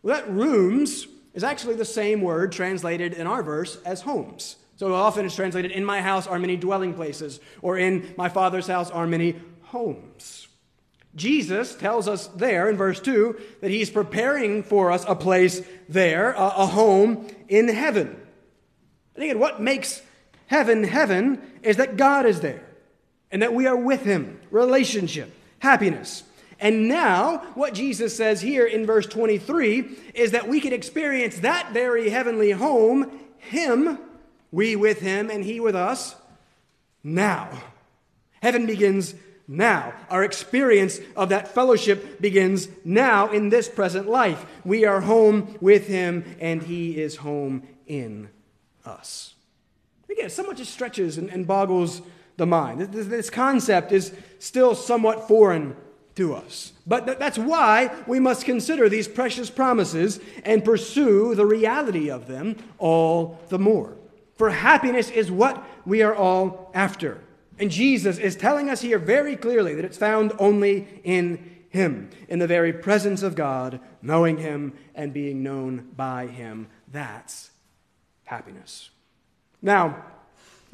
Well, 0.02 0.16
that 0.16 0.30
rooms 0.30 1.06
is 1.34 1.44
actually 1.44 1.76
the 1.76 1.84
same 1.84 2.20
word 2.20 2.52
translated 2.52 3.12
in 3.12 3.26
our 3.26 3.42
verse 3.42 3.78
as 3.84 4.00
homes. 4.00 4.56
So 4.76 4.92
often 4.94 5.24
it's 5.24 5.36
translated, 5.36 5.70
In 5.70 5.84
my 5.84 6.00
house 6.00 6.26
are 6.26 6.38
many 6.38 6.56
dwelling 6.56 6.94
places, 6.94 7.40
or 7.62 7.78
In 7.78 8.12
my 8.16 8.28
Father's 8.28 8.66
house 8.66 8.90
are 8.90 9.06
many 9.06 9.36
homes. 9.62 10.48
Jesus 11.14 11.74
tells 11.76 12.08
us 12.08 12.26
there 12.28 12.68
in 12.68 12.76
verse 12.76 13.00
2 13.00 13.36
that 13.60 13.70
he's 13.70 13.90
preparing 13.90 14.62
for 14.62 14.90
us 14.90 15.04
a 15.06 15.14
place 15.14 15.62
there, 15.88 16.32
a, 16.32 16.66
home 16.66 17.28
in 17.48 17.68
heaven. 17.68 18.20
And 19.14 19.24
again, 19.24 19.38
what 19.38 19.60
makes 19.60 20.02
heaven 20.46 20.84
heaven 20.84 21.40
is 21.62 21.76
that 21.76 21.96
God 21.96 22.26
is 22.26 22.40
there 22.40 22.64
and 23.30 23.42
that 23.42 23.52
we 23.52 23.66
are 23.66 23.76
with 23.76 24.02
Him. 24.04 24.40
Relationship, 24.50 25.32
happiness. 25.58 26.22
And 26.60 26.88
now, 26.88 27.38
what 27.54 27.74
Jesus 27.74 28.16
says 28.16 28.40
here 28.40 28.64
in 28.64 28.86
verse 28.86 29.06
23 29.06 29.90
is 30.14 30.30
that 30.30 30.48
we 30.48 30.60
can 30.60 30.72
experience 30.72 31.38
that 31.40 31.72
very 31.72 32.10
heavenly 32.10 32.52
home, 32.52 33.20
Him, 33.38 33.98
we 34.52 34.76
with 34.76 35.00
Him, 35.00 35.30
and 35.30 35.44
He 35.44 35.58
with 35.58 35.74
us, 35.74 36.14
now. 37.02 37.50
Heaven 38.40 38.66
begins 38.66 39.14
now. 39.48 39.92
Our 40.08 40.22
experience 40.22 41.00
of 41.16 41.30
that 41.30 41.48
fellowship 41.48 42.20
begins 42.20 42.68
now 42.84 43.30
in 43.30 43.48
this 43.48 43.68
present 43.68 44.08
life. 44.08 44.46
We 44.64 44.84
are 44.84 45.00
home 45.00 45.58
with 45.60 45.88
Him, 45.88 46.36
and 46.40 46.62
He 46.62 47.00
is 47.00 47.16
home 47.16 47.66
in 47.86 48.30
us. 48.84 49.33
Again, 50.10 50.30
so 50.30 50.42
much 50.42 50.58
just 50.58 50.72
stretches 50.72 51.18
and, 51.18 51.28
and 51.30 51.46
boggles 51.46 52.02
the 52.36 52.46
mind. 52.46 52.80
This, 52.80 53.06
this 53.06 53.30
concept 53.30 53.92
is 53.92 54.12
still 54.38 54.74
somewhat 54.74 55.28
foreign 55.28 55.76
to 56.16 56.34
us. 56.34 56.72
But 56.86 57.06
th- 57.06 57.18
that's 57.18 57.38
why 57.38 57.94
we 58.06 58.20
must 58.20 58.44
consider 58.44 58.88
these 58.88 59.08
precious 59.08 59.50
promises 59.50 60.20
and 60.44 60.64
pursue 60.64 61.34
the 61.34 61.46
reality 61.46 62.10
of 62.10 62.26
them 62.26 62.56
all 62.78 63.40
the 63.48 63.58
more. 63.58 63.96
For 64.36 64.50
happiness 64.50 65.10
is 65.10 65.30
what 65.30 65.64
we 65.84 66.02
are 66.02 66.14
all 66.14 66.70
after. 66.74 67.20
And 67.58 67.70
Jesus 67.70 68.18
is 68.18 68.36
telling 68.36 68.68
us 68.68 68.80
here 68.80 68.98
very 68.98 69.36
clearly 69.36 69.74
that 69.74 69.84
it's 69.84 69.96
found 69.96 70.32
only 70.38 71.00
in 71.04 71.50
Him, 71.68 72.10
in 72.28 72.40
the 72.40 72.46
very 72.46 72.72
presence 72.72 73.22
of 73.22 73.36
God, 73.36 73.80
knowing 74.02 74.38
Him 74.38 74.74
and 74.94 75.12
being 75.12 75.42
known 75.42 75.88
by 75.96 76.26
Him. 76.26 76.68
That's 76.90 77.50
happiness. 78.24 78.90
Now, 79.64 79.96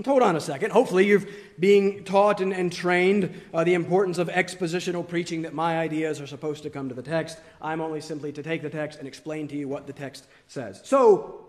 hold 0.04 0.20
on 0.20 0.34
a 0.34 0.40
second. 0.40 0.72
Hopefully, 0.72 1.06
you're 1.06 1.22
being 1.60 2.02
taught 2.02 2.40
and, 2.40 2.52
and 2.52 2.72
trained 2.72 3.40
uh, 3.54 3.62
the 3.62 3.74
importance 3.74 4.18
of 4.18 4.28
expositional 4.28 5.06
preaching, 5.06 5.42
that 5.42 5.54
my 5.54 5.78
ideas 5.78 6.20
are 6.20 6.26
supposed 6.26 6.64
to 6.64 6.70
come 6.70 6.88
to 6.88 6.94
the 6.94 7.02
text. 7.02 7.38
I'm 7.62 7.80
only 7.80 8.00
simply 8.00 8.32
to 8.32 8.42
take 8.42 8.62
the 8.62 8.68
text 8.68 8.98
and 8.98 9.06
explain 9.06 9.46
to 9.48 9.56
you 9.56 9.68
what 9.68 9.86
the 9.86 9.92
text 9.92 10.26
says. 10.48 10.80
So, 10.84 11.46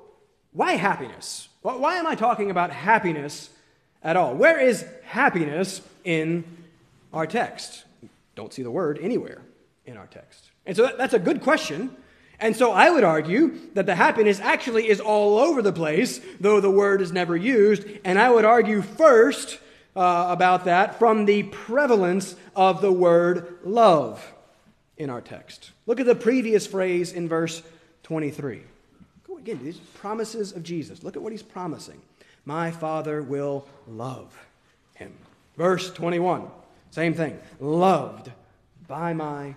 why 0.54 0.74
happiness? 0.74 1.50
Why 1.64 1.96
am 1.96 2.06
I 2.06 2.14
talking 2.14 2.52
about 2.52 2.70
happiness 2.70 3.50
at 4.04 4.16
all? 4.16 4.36
Where 4.36 4.60
is 4.60 4.86
happiness 5.04 5.82
in 6.04 6.44
our 7.12 7.26
text? 7.26 7.86
Don't 8.36 8.54
see 8.54 8.62
the 8.62 8.72
word 8.72 9.00
anywhere 9.02 9.42
in 9.88 9.98
our 9.98 10.08
text. 10.08 10.52
And 10.68 10.78
so 10.78 10.84
that, 10.84 10.98
that's 10.98 11.16
a 11.16 11.20
good 11.20 11.42
question. 11.42 11.96
And 12.42 12.56
so 12.56 12.72
I 12.72 12.90
would 12.90 13.04
argue 13.04 13.56
that 13.76 13.86
the 13.86 13.94
happiness 13.94 14.40
actually 14.40 14.90
is 14.90 15.00
all 15.00 15.38
over 15.38 15.62
the 15.62 15.72
place, 15.72 16.20
though 16.40 16.60
the 16.60 16.72
word 16.72 17.00
is 17.00 17.12
never 17.12 17.38
used. 17.38 17.86
And 18.04 18.18
I 18.18 18.32
would 18.32 18.46
argue 18.46 18.82
first 18.82 19.60
uh, 19.96 20.26
about 20.30 20.66
that 20.66 20.98
from 20.98 21.26
the 21.26 21.44
prevalence 21.44 22.36
of 22.56 22.82
the 22.82 22.92
word 22.92 23.60
love 23.64 24.34
in 24.98 25.12
our 25.12 25.22
text. 25.22 25.72
Look 25.86 26.00
at 26.00 26.08
the 26.08 26.16
previous 26.16 26.66
phrase 26.66 27.14
in 27.14 27.30
verse 27.30 27.62
23. 28.04 28.62
Go 29.28 29.38
Again, 29.38 29.60
these 29.64 29.78
promises 29.78 30.52
of 30.52 30.64
Jesus. 30.64 31.04
Look 31.04 31.16
at 31.16 31.22
what 31.22 31.32
he's 31.32 31.44
promising. 31.44 32.02
My 32.46 32.72
Father 32.72 33.22
will 33.22 33.68
love 33.88 34.36
him. 34.96 35.14
Verse 35.58 35.92
21, 35.92 36.48
same 36.90 37.14
thing. 37.14 37.40
Loved 37.60 38.32
by 38.88 39.14
my 39.14 39.56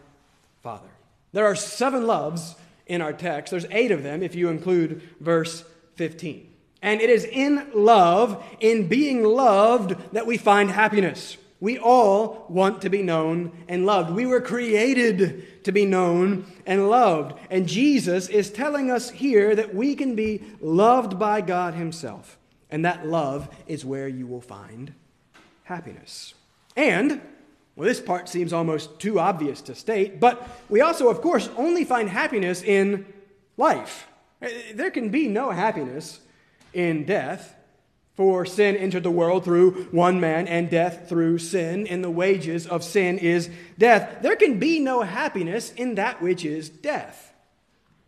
Father. 0.63 0.89
There 1.33 1.47
are 1.47 1.57
seven 1.57 2.07
loves 2.07 2.57
in 2.87 3.01
our 3.01 3.13
text. 3.13 3.51
There's 3.51 3.67
eight 3.71 3.91
of 3.91 4.03
them 4.03 4.23
if 4.23 4.35
you 4.35 4.49
include 4.49 5.03
verse 5.21 5.65
15. 5.97 6.51
And 6.83 7.01
it 7.01 7.09
is 7.09 7.25
in 7.25 7.71
love, 7.75 8.45
in 8.61 8.89
being 8.89 9.25
loved, 9.25 9.97
that 10.13 10.27
we 10.27 10.37
find 10.37 10.71
happiness. 10.71 11.39
We 11.61 11.79
all 11.79 12.45
want 12.51 12.83
to 12.83 12.91
be 12.91 13.03
known 13.03 13.53
and 13.69 13.87
loved. 13.87 14.11
We 14.11 14.27
were 14.27 14.43
created 14.43 15.65
to 15.65 15.73
be 15.73 15.87
known 15.87 16.45
and 16.67 16.91
loved. 16.91 17.39
And 17.49 17.67
Jesus 17.67 18.29
is 18.29 18.51
telling 18.51 18.91
us 18.91 19.09
here 19.09 19.55
that 19.55 19.75
we 19.75 19.95
can 19.95 20.15
be 20.15 20.43
loved 20.61 21.19
by 21.19 21.41
God 21.41 21.73
Himself. 21.73 22.39
And 22.71 22.85
that 22.85 23.07
love 23.07 23.49
is 23.67 23.83
where 23.83 24.09
you 24.09 24.27
will 24.27 24.43
find 24.43 24.93
happiness. 25.63 26.35
And, 26.77 27.23
well, 27.77 27.89
this 27.89 28.01
part 28.01 28.29
seems 28.29 28.53
almost 28.53 29.01
too 29.01 29.19
obvious 29.19 29.61
to 29.63 29.75
state, 29.75 30.21
but 30.21 30.49
we 30.69 30.81
also, 30.81 31.09
of 31.09 31.21
course, 31.21 31.49
only 31.57 31.85
find 31.85 32.09
happiness 32.09 32.63
in 32.63 33.05
life. 33.57 34.07
Eh, 34.41 34.73
there 34.75 34.91
can 34.91 35.09
be 35.09 35.27
no 35.27 35.51
happiness 35.51 36.21
in 36.73 37.05
death. 37.05 37.55
For 38.15 38.47
sin 38.47 38.77
entered 38.77 39.03
the 39.03 39.11
world 39.11 39.45
through 39.45 39.89
one 39.91 40.21
man, 40.21 40.47
and 40.47 40.71
death 40.71 41.09
through 41.09 41.39
sin, 41.39 41.89
and 41.89 42.05
the 42.05 42.11
wages 42.11 42.65
of 42.65 42.85
sin 42.85 43.19
is 43.19 43.51
death. 43.77 44.23
There 44.23 44.37
can 44.37 44.61
be 44.61 44.79
no 44.79 45.03
happiness 45.03 45.73
in 45.73 45.97
that 45.97 46.23
which 46.23 46.45
is 46.45 46.69
death. 46.69 47.33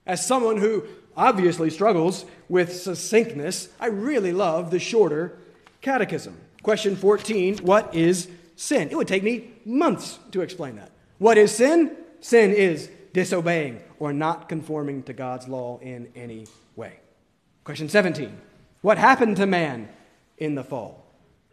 As 0.07 0.25
someone 0.25 0.59
who 0.59 0.85
obviously 1.17 1.71
struggles 1.71 2.25
with 2.49 2.73
succinctness, 2.73 3.69
I 3.81 3.87
really 3.87 4.33
love 4.33 4.71
the 4.71 4.79
shorter 4.79 5.39
catechism. 5.81 6.37
Question 6.63 6.95
14 6.95 7.59
What 7.59 7.93
is 7.93 8.29
sin? 8.57 8.89
It 8.91 8.97
would 8.97 9.09
take 9.09 9.23
me 9.23 9.53
months 9.65 10.19
to 10.33 10.41
explain 10.41 10.77
that. 10.77 10.91
What 11.19 11.39
is 11.39 11.53
sin? 11.55 11.97
Sin 12.21 12.53
is 12.53 12.91
disobeying 13.13 13.81
or 13.99 14.13
not 14.13 14.49
conforming 14.49 15.03
to 15.05 15.13
God's 15.13 15.49
law 15.49 15.79
in 15.79 16.09
any 16.17 16.47
way. 16.75 16.99
Question 17.65 17.89
17 17.89 18.37
What 18.83 18.99
happened 18.99 19.37
to 19.37 19.47
man 19.47 19.89
in 20.39 20.55
the 20.55 20.65
fall? 20.65 21.05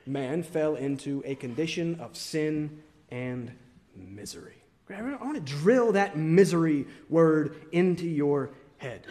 Man 0.05 0.43
fell 0.43 0.75
into 0.75 1.23
a 1.25 1.35
condition 1.35 1.99
of 1.99 2.17
sin 2.17 2.83
and 3.09 3.51
misery. 3.95 4.57
I 4.89 5.01
want 5.01 5.35
to 5.35 5.39
drill 5.39 5.93
that 5.93 6.17
misery 6.17 6.85
word 7.09 7.55
into 7.71 8.05
your 8.05 8.51
head. 8.77 9.07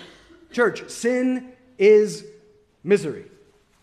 Church, 0.52 0.88
sin 0.90 1.52
is 1.78 2.24
misery. 2.84 3.24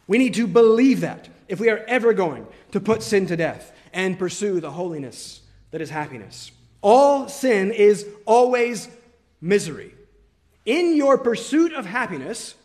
We 0.07 0.17
need 0.17 0.35
to 0.35 0.47
believe 0.47 1.01
that 1.01 1.27
if 1.47 1.59
we 1.59 1.69
are 1.69 1.83
ever 1.87 2.13
going 2.13 2.47
to 2.71 2.79
put 2.79 3.03
sin 3.03 3.25
to 3.27 3.35
death 3.35 3.73
and 3.93 4.17
pursue 4.17 4.59
the 4.59 4.71
holiness 4.71 5.41
that 5.71 5.81
is 5.81 5.89
happiness. 5.89 6.51
All 6.81 7.27
sin 7.27 7.71
is 7.71 8.07
always 8.25 8.87
misery. 9.41 9.93
In 10.65 10.95
your 10.95 11.17
pursuit 11.17 11.73
of 11.73 11.85
happiness, 11.85 12.55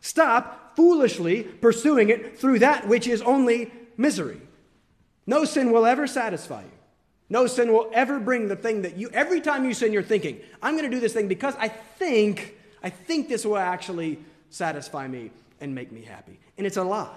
stop 0.00 0.76
foolishly 0.76 1.42
pursuing 1.42 2.10
it 2.10 2.38
through 2.38 2.60
that 2.60 2.88
which 2.88 3.06
is 3.06 3.22
only 3.22 3.72
misery. 3.96 4.40
No 5.26 5.44
sin 5.44 5.72
will 5.72 5.86
ever 5.86 6.06
satisfy 6.06 6.62
you. 6.62 6.70
No 7.30 7.46
sin 7.46 7.72
will 7.72 7.90
ever 7.92 8.20
bring 8.20 8.48
the 8.48 8.56
thing 8.56 8.82
that 8.82 8.96
you, 8.96 9.08
every 9.12 9.40
time 9.40 9.64
you 9.64 9.72
sin, 9.72 9.92
you're 9.92 10.02
thinking, 10.02 10.40
I'm 10.62 10.76
going 10.76 10.88
to 10.88 10.94
do 10.94 11.00
this 11.00 11.14
thing 11.14 11.26
because 11.26 11.54
I 11.58 11.68
think, 11.68 12.54
I 12.82 12.90
think 12.90 13.28
this 13.28 13.46
will 13.46 13.56
actually 13.56 14.18
satisfy 14.50 15.08
me 15.08 15.30
and 15.60 15.74
make 15.74 15.90
me 15.90 16.02
happy. 16.02 16.38
And 16.58 16.66
it's 16.66 16.76
a 16.76 16.84
lie. 16.84 17.16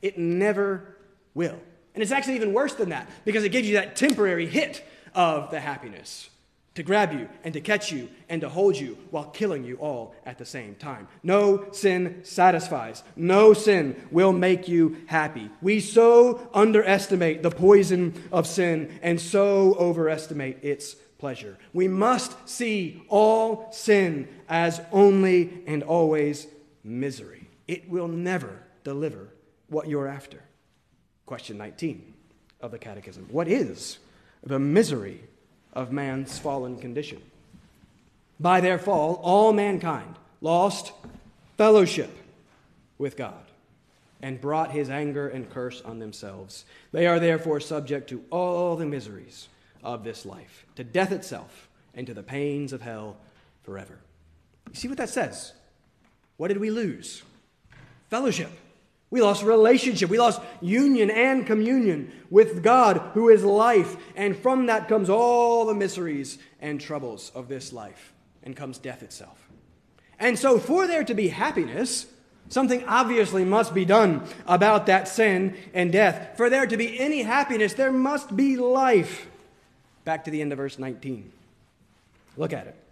It 0.00 0.18
never 0.18 0.96
will. 1.34 1.58
And 1.94 2.02
it's 2.02 2.12
actually 2.12 2.36
even 2.36 2.52
worse 2.52 2.74
than 2.74 2.90
that 2.90 3.08
because 3.24 3.44
it 3.44 3.50
gives 3.50 3.68
you 3.68 3.74
that 3.74 3.96
temporary 3.96 4.46
hit 4.46 4.84
of 5.14 5.50
the 5.50 5.60
happiness 5.60 6.28
to 6.74 6.82
grab 6.82 7.12
you 7.12 7.28
and 7.44 7.54
to 7.54 7.60
catch 7.60 7.92
you 7.92 8.08
and 8.28 8.40
to 8.40 8.48
hold 8.48 8.76
you 8.76 8.98
while 9.10 9.26
killing 9.26 9.64
you 9.64 9.76
all 9.76 10.14
at 10.26 10.38
the 10.38 10.44
same 10.44 10.74
time. 10.74 11.06
No 11.22 11.70
sin 11.72 12.20
satisfies. 12.24 13.02
No 13.14 13.54
sin 13.54 14.08
will 14.10 14.32
make 14.32 14.66
you 14.66 14.96
happy. 15.06 15.50
We 15.62 15.80
so 15.80 16.48
underestimate 16.52 17.42
the 17.42 17.50
poison 17.50 18.20
of 18.32 18.46
sin 18.46 18.98
and 19.02 19.20
so 19.20 19.74
overestimate 19.74 20.64
its 20.64 20.94
pleasure. 21.18 21.56
We 21.72 21.88
must 21.88 22.48
see 22.48 23.04
all 23.08 23.70
sin 23.72 24.28
as 24.48 24.80
only 24.90 25.62
and 25.66 25.82
always 25.82 26.46
misery. 26.82 27.48
It 27.68 27.88
will 27.88 28.08
never 28.08 28.62
deliver 28.82 29.28
what 29.68 29.88
you're 29.88 30.08
after. 30.08 30.42
Question 31.26 31.58
19 31.58 32.12
of 32.60 32.70
the 32.70 32.78
Catechism 32.78 33.26
What 33.30 33.48
is 33.48 33.98
the 34.42 34.58
misery 34.58 35.20
of 35.72 35.92
man's 35.92 36.38
fallen 36.38 36.78
condition? 36.78 37.22
By 38.40 38.60
their 38.60 38.78
fall, 38.78 39.20
all 39.22 39.52
mankind 39.52 40.16
lost 40.40 40.92
fellowship 41.56 42.10
with 42.98 43.16
God 43.16 43.44
and 44.20 44.40
brought 44.40 44.70
his 44.70 44.90
anger 44.90 45.28
and 45.28 45.50
curse 45.50 45.82
on 45.82 45.98
themselves. 45.98 46.64
They 46.92 47.06
are 47.06 47.20
therefore 47.20 47.60
subject 47.60 48.08
to 48.08 48.24
all 48.30 48.76
the 48.76 48.86
miseries 48.86 49.48
of 49.82 50.02
this 50.02 50.24
life, 50.24 50.64
to 50.76 50.84
death 50.84 51.12
itself, 51.12 51.68
and 51.94 52.06
to 52.06 52.14
the 52.14 52.22
pains 52.22 52.72
of 52.72 52.80
hell 52.80 53.16
forever. 53.64 53.98
You 54.70 54.74
see 54.74 54.88
what 54.88 54.96
that 54.98 55.10
says? 55.10 55.52
What 56.36 56.48
did 56.48 56.58
we 56.58 56.70
lose? 56.70 57.22
Fellowship. 58.10 58.50
We 59.14 59.22
lost 59.22 59.44
relationship. 59.44 60.10
We 60.10 60.18
lost 60.18 60.40
union 60.60 61.08
and 61.08 61.46
communion 61.46 62.10
with 62.30 62.64
God, 62.64 62.96
who 63.14 63.28
is 63.28 63.44
life. 63.44 63.96
And 64.16 64.36
from 64.36 64.66
that 64.66 64.88
comes 64.88 65.08
all 65.08 65.66
the 65.66 65.72
miseries 65.72 66.36
and 66.60 66.80
troubles 66.80 67.30
of 67.32 67.46
this 67.46 67.72
life, 67.72 68.12
and 68.42 68.56
comes 68.56 68.76
death 68.76 69.04
itself. 69.04 69.38
And 70.18 70.36
so, 70.36 70.58
for 70.58 70.88
there 70.88 71.04
to 71.04 71.14
be 71.14 71.28
happiness, 71.28 72.06
Something 72.48 72.84
obviously 72.86 73.44
must 73.44 73.72
be 73.72 73.84
done 73.86 74.22
about 74.46 74.86
that 74.86 75.08
sin 75.08 75.56
and 75.72 75.90
death. 75.90 76.36
For 76.36 76.50
there 76.50 76.66
to 76.66 76.76
be 76.76 77.00
any 77.00 77.22
happiness, 77.22 77.72
there 77.72 77.90
must 77.90 78.36
be 78.36 78.56
life. 78.56 79.28
Back 80.04 80.24
to 80.24 80.30
the 80.30 80.42
end 80.42 80.52
of 80.52 80.58
verse 80.58 80.78
19. 80.78 81.32
Look 82.36 82.52
at 82.52 82.66
it. 82.66 82.83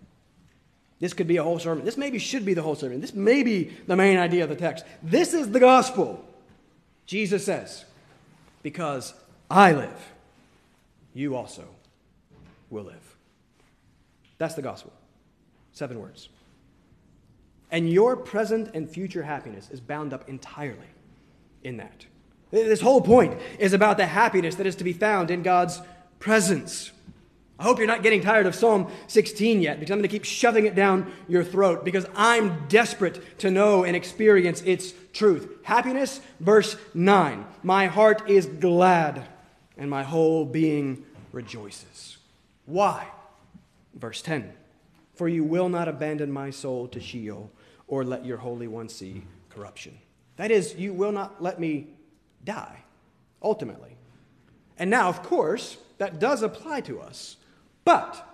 This 1.02 1.14
could 1.14 1.26
be 1.26 1.36
a 1.36 1.42
whole 1.42 1.58
sermon. 1.58 1.84
This 1.84 1.96
maybe 1.96 2.20
should 2.20 2.44
be 2.44 2.54
the 2.54 2.62
whole 2.62 2.76
sermon. 2.76 3.00
This 3.00 3.12
may 3.12 3.42
be 3.42 3.72
the 3.88 3.96
main 3.96 4.18
idea 4.18 4.44
of 4.44 4.48
the 4.48 4.54
text. 4.54 4.84
This 5.02 5.34
is 5.34 5.50
the 5.50 5.58
gospel. 5.58 6.24
Jesus 7.06 7.44
says, 7.44 7.84
Because 8.62 9.12
I 9.50 9.72
live, 9.72 10.12
you 11.12 11.34
also 11.34 11.64
will 12.70 12.84
live. 12.84 13.16
That's 14.38 14.54
the 14.54 14.62
gospel. 14.62 14.92
Seven 15.72 15.98
words. 15.98 16.28
And 17.72 17.90
your 17.90 18.14
present 18.16 18.70
and 18.72 18.88
future 18.88 19.24
happiness 19.24 19.70
is 19.72 19.80
bound 19.80 20.12
up 20.12 20.28
entirely 20.28 20.78
in 21.64 21.78
that. 21.78 22.06
This 22.52 22.80
whole 22.80 23.00
point 23.00 23.40
is 23.58 23.72
about 23.72 23.96
the 23.96 24.06
happiness 24.06 24.54
that 24.54 24.68
is 24.68 24.76
to 24.76 24.84
be 24.84 24.92
found 24.92 25.32
in 25.32 25.42
God's 25.42 25.82
presence. 26.20 26.92
I 27.62 27.64
hope 27.64 27.78
you're 27.78 27.86
not 27.86 28.02
getting 28.02 28.22
tired 28.22 28.46
of 28.46 28.56
Psalm 28.56 28.90
16 29.06 29.62
yet 29.62 29.78
because 29.78 29.92
I'm 29.92 29.98
going 29.98 30.02
to 30.02 30.08
keep 30.08 30.24
shoving 30.24 30.66
it 30.66 30.74
down 30.74 31.12
your 31.28 31.44
throat 31.44 31.84
because 31.84 32.04
I'm 32.16 32.66
desperate 32.66 33.38
to 33.38 33.52
know 33.52 33.84
and 33.84 33.94
experience 33.94 34.62
its 34.62 34.92
truth. 35.12 35.48
Happiness, 35.62 36.20
verse 36.40 36.76
9. 36.92 37.46
My 37.62 37.86
heart 37.86 38.28
is 38.28 38.46
glad 38.46 39.28
and 39.78 39.88
my 39.88 40.02
whole 40.02 40.44
being 40.44 41.04
rejoices. 41.30 42.16
Why? 42.66 43.06
Verse 43.94 44.22
10. 44.22 44.52
For 45.14 45.28
you 45.28 45.44
will 45.44 45.68
not 45.68 45.86
abandon 45.86 46.32
my 46.32 46.50
soul 46.50 46.88
to 46.88 46.98
Sheol 46.98 47.48
or 47.86 48.02
let 48.02 48.26
your 48.26 48.38
Holy 48.38 48.66
One 48.66 48.88
see 48.88 49.22
corruption. 49.50 49.96
That 50.34 50.50
is, 50.50 50.74
you 50.74 50.92
will 50.92 51.12
not 51.12 51.40
let 51.40 51.60
me 51.60 51.90
die, 52.44 52.82
ultimately. 53.40 53.96
And 54.80 54.90
now, 54.90 55.08
of 55.08 55.22
course, 55.22 55.76
that 55.98 56.18
does 56.18 56.42
apply 56.42 56.80
to 56.80 57.00
us, 57.00 57.36
but 57.84 58.26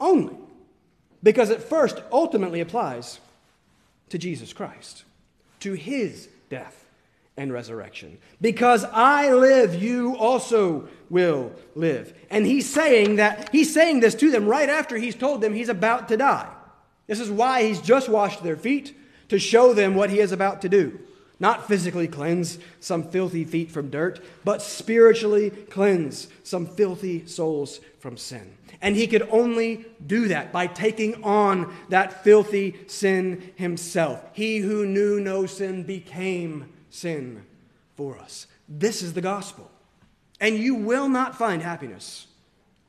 only 0.00 0.36
because 1.22 1.50
it 1.50 1.62
first 1.62 2.02
ultimately 2.12 2.60
applies 2.60 3.18
to 4.10 4.18
Jesus 4.18 4.52
Christ, 4.52 5.04
to 5.60 5.72
his 5.72 6.28
death 6.50 6.84
and 7.36 7.52
resurrection. 7.52 8.18
Because 8.40 8.84
I 8.84 9.32
live, 9.32 9.74
you 9.74 10.16
also 10.16 10.88
will 11.10 11.52
live. 11.74 12.14
And 12.30 12.46
he's 12.46 12.72
saying 12.72 13.16
that 13.16 13.50
he's 13.50 13.72
saying 13.72 14.00
this 14.00 14.14
to 14.16 14.30
them 14.30 14.46
right 14.46 14.68
after 14.68 14.96
he's 14.96 15.16
told 15.16 15.40
them 15.40 15.54
he's 15.54 15.68
about 15.68 16.08
to 16.08 16.16
die. 16.16 16.48
This 17.06 17.20
is 17.20 17.30
why 17.30 17.64
he's 17.64 17.80
just 17.80 18.08
washed 18.08 18.42
their 18.42 18.56
feet 18.56 18.96
to 19.28 19.38
show 19.38 19.72
them 19.72 19.94
what 19.94 20.10
he 20.10 20.20
is 20.20 20.32
about 20.32 20.62
to 20.62 20.68
do. 20.68 21.00
Not 21.40 21.66
physically 21.66 22.06
cleanse 22.06 22.58
some 22.80 23.02
filthy 23.02 23.44
feet 23.44 23.70
from 23.70 23.90
dirt, 23.90 24.24
but 24.44 24.62
spiritually 24.62 25.50
cleanse 25.50 26.28
some 26.44 26.66
filthy 26.66 27.26
souls 27.26 27.80
from 27.98 28.16
sin. 28.16 28.56
And 28.84 28.94
he 28.94 29.06
could 29.06 29.26
only 29.30 29.86
do 30.06 30.28
that 30.28 30.52
by 30.52 30.66
taking 30.66 31.24
on 31.24 31.74
that 31.88 32.22
filthy 32.22 32.74
sin 32.86 33.52
himself. 33.56 34.22
He 34.34 34.58
who 34.58 34.84
knew 34.84 35.18
no 35.18 35.46
sin 35.46 35.84
became 35.84 36.70
sin 36.90 37.46
for 37.96 38.18
us. 38.18 38.46
This 38.68 39.00
is 39.00 39.14
the 39.14 39.22
gospel. 39.22 39.70
And 40.38 40.58
you 40.58 40.74
will 40.74 41.08
not 41.08 41.38
find 41.38 41.62
happiness 41.62 42.26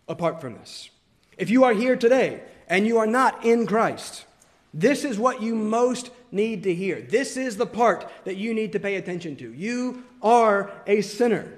apart 0.10 0.42
from 0.42 0.56
this. 0.56 0.90
If 1.38 1.50
you 1.50 1.64
are 1.64 1.74
here 1.74 1.96
today 1.96 2.42
and 2.68 2.86
you 2.86 2.98
are 2.98 3.08
not 3.08 3.46
in 3.46 3.66
Christ, 3.66 4.26
this 4.74 5.06
is 5.06 5.18
what 5.18 5.42
you 5.42 5.56
most 5.56 6.10
need 6.30 6.64
to 6.64 6.76
hear. 6.76 7.00
This 7.00 7.38
is 7.38 7.56
the 7.56 7.66
part 7.66 8.12
that 8.26 8.36
you 8.36 8.54
need 8.54 8.74
to 8.74 8.82
pay 8.82 8.96
attention 8.96 9.38
to. 9.38 9.54
You 9.54 10.04
are 10.22 10.74
a 10.88 11.00
sinner, 11.00 11.58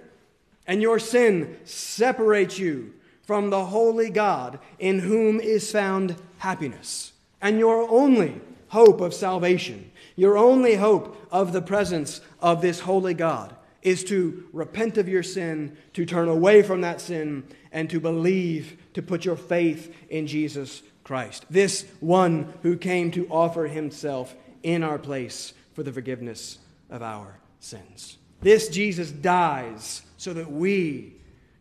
and 0.67 0.79
your 0.79 0.99
sin 0.99 1.57
separates 1.65 2.59
you 2.59 2.93
from 3.27 3.49
the 3.49 3.65
holy 3.65 4.09
God 4.09 4.57
in 4.79 4.99
whom 4.99 5.41
is 5.41 5.69
found 5.69 6.15
happiness. 6.37 7.11
And 7.41 7.59
your 7.59 7.87
only 7.89 8.39
hope 8.69 9.01
of 9.01 9.13
salvation, 9.13 9.91
your 10.15 10.37
only 10.37 10.75
hope 10.75 11.27
of 11.29 11.51
the 11.51 11.61
presence 11.61 12.21
of 12.39 12.61
this 12.61 12.79
holy 12.79 13.13
God, 13.13 13.53
is 13.81 14.05
to 14.05 14.47
repent 14.53 14.97
of 14.97 15.09
your 15.09 15.23
sin, 15.23 15.77
to 15.93 16.05
turn 16.05 16.29
away 16.29 16.63
from 16.63 16.81
that 16.81 17.01
sin, 17.01 17.43
and 17.73 17.89
to 17.89 17.99
believe, 17.99 18.77
to 18.93 19.01
put 19.01 19.25
your 19.25 19.35
faith 19.35 19.93
in 20.09 20.25
Jesus 20.25 20.81
Christ, 21.03 21.45
this 21.49 21.85
one 21.99 22.53
who 22.63 22.77
came 22.77 23.11
to 23.11 23.27
offer 23.27 23.67
himself 23.67 24.35
in 24.63 24.83
our 24.83 24.97
place 24.97 25.53
for 25.73 25.83
the 25.83 25.93
forgiveness 25.93 26.59
of 26.89 27.01
our 27.01 27.39
sins. 27.59 28.17
This 28.39 28.69
Jesus 28.69 29.11
dies 29.11 30.01
so 30.15 30.33
that 30.33 30.49
we 30.49 31.16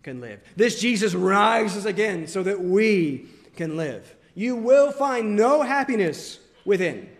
can 0.06 0.20
live. 0.20 0.40
This 0.54 0.80
Jesus 0.80 1.16
rises 1.16 1.84
again 1.84 2.28
so 2.28 2.44
that 2.44 2.60
we 2.60 3.26
can 3.56 3.76
live. 3.76 4.14
You 4.36 4.54
will 4.54 4.92
find 4.92 5.34
no 5.34 5.62
happiness 5.62 6.38
within. 6.64 7.10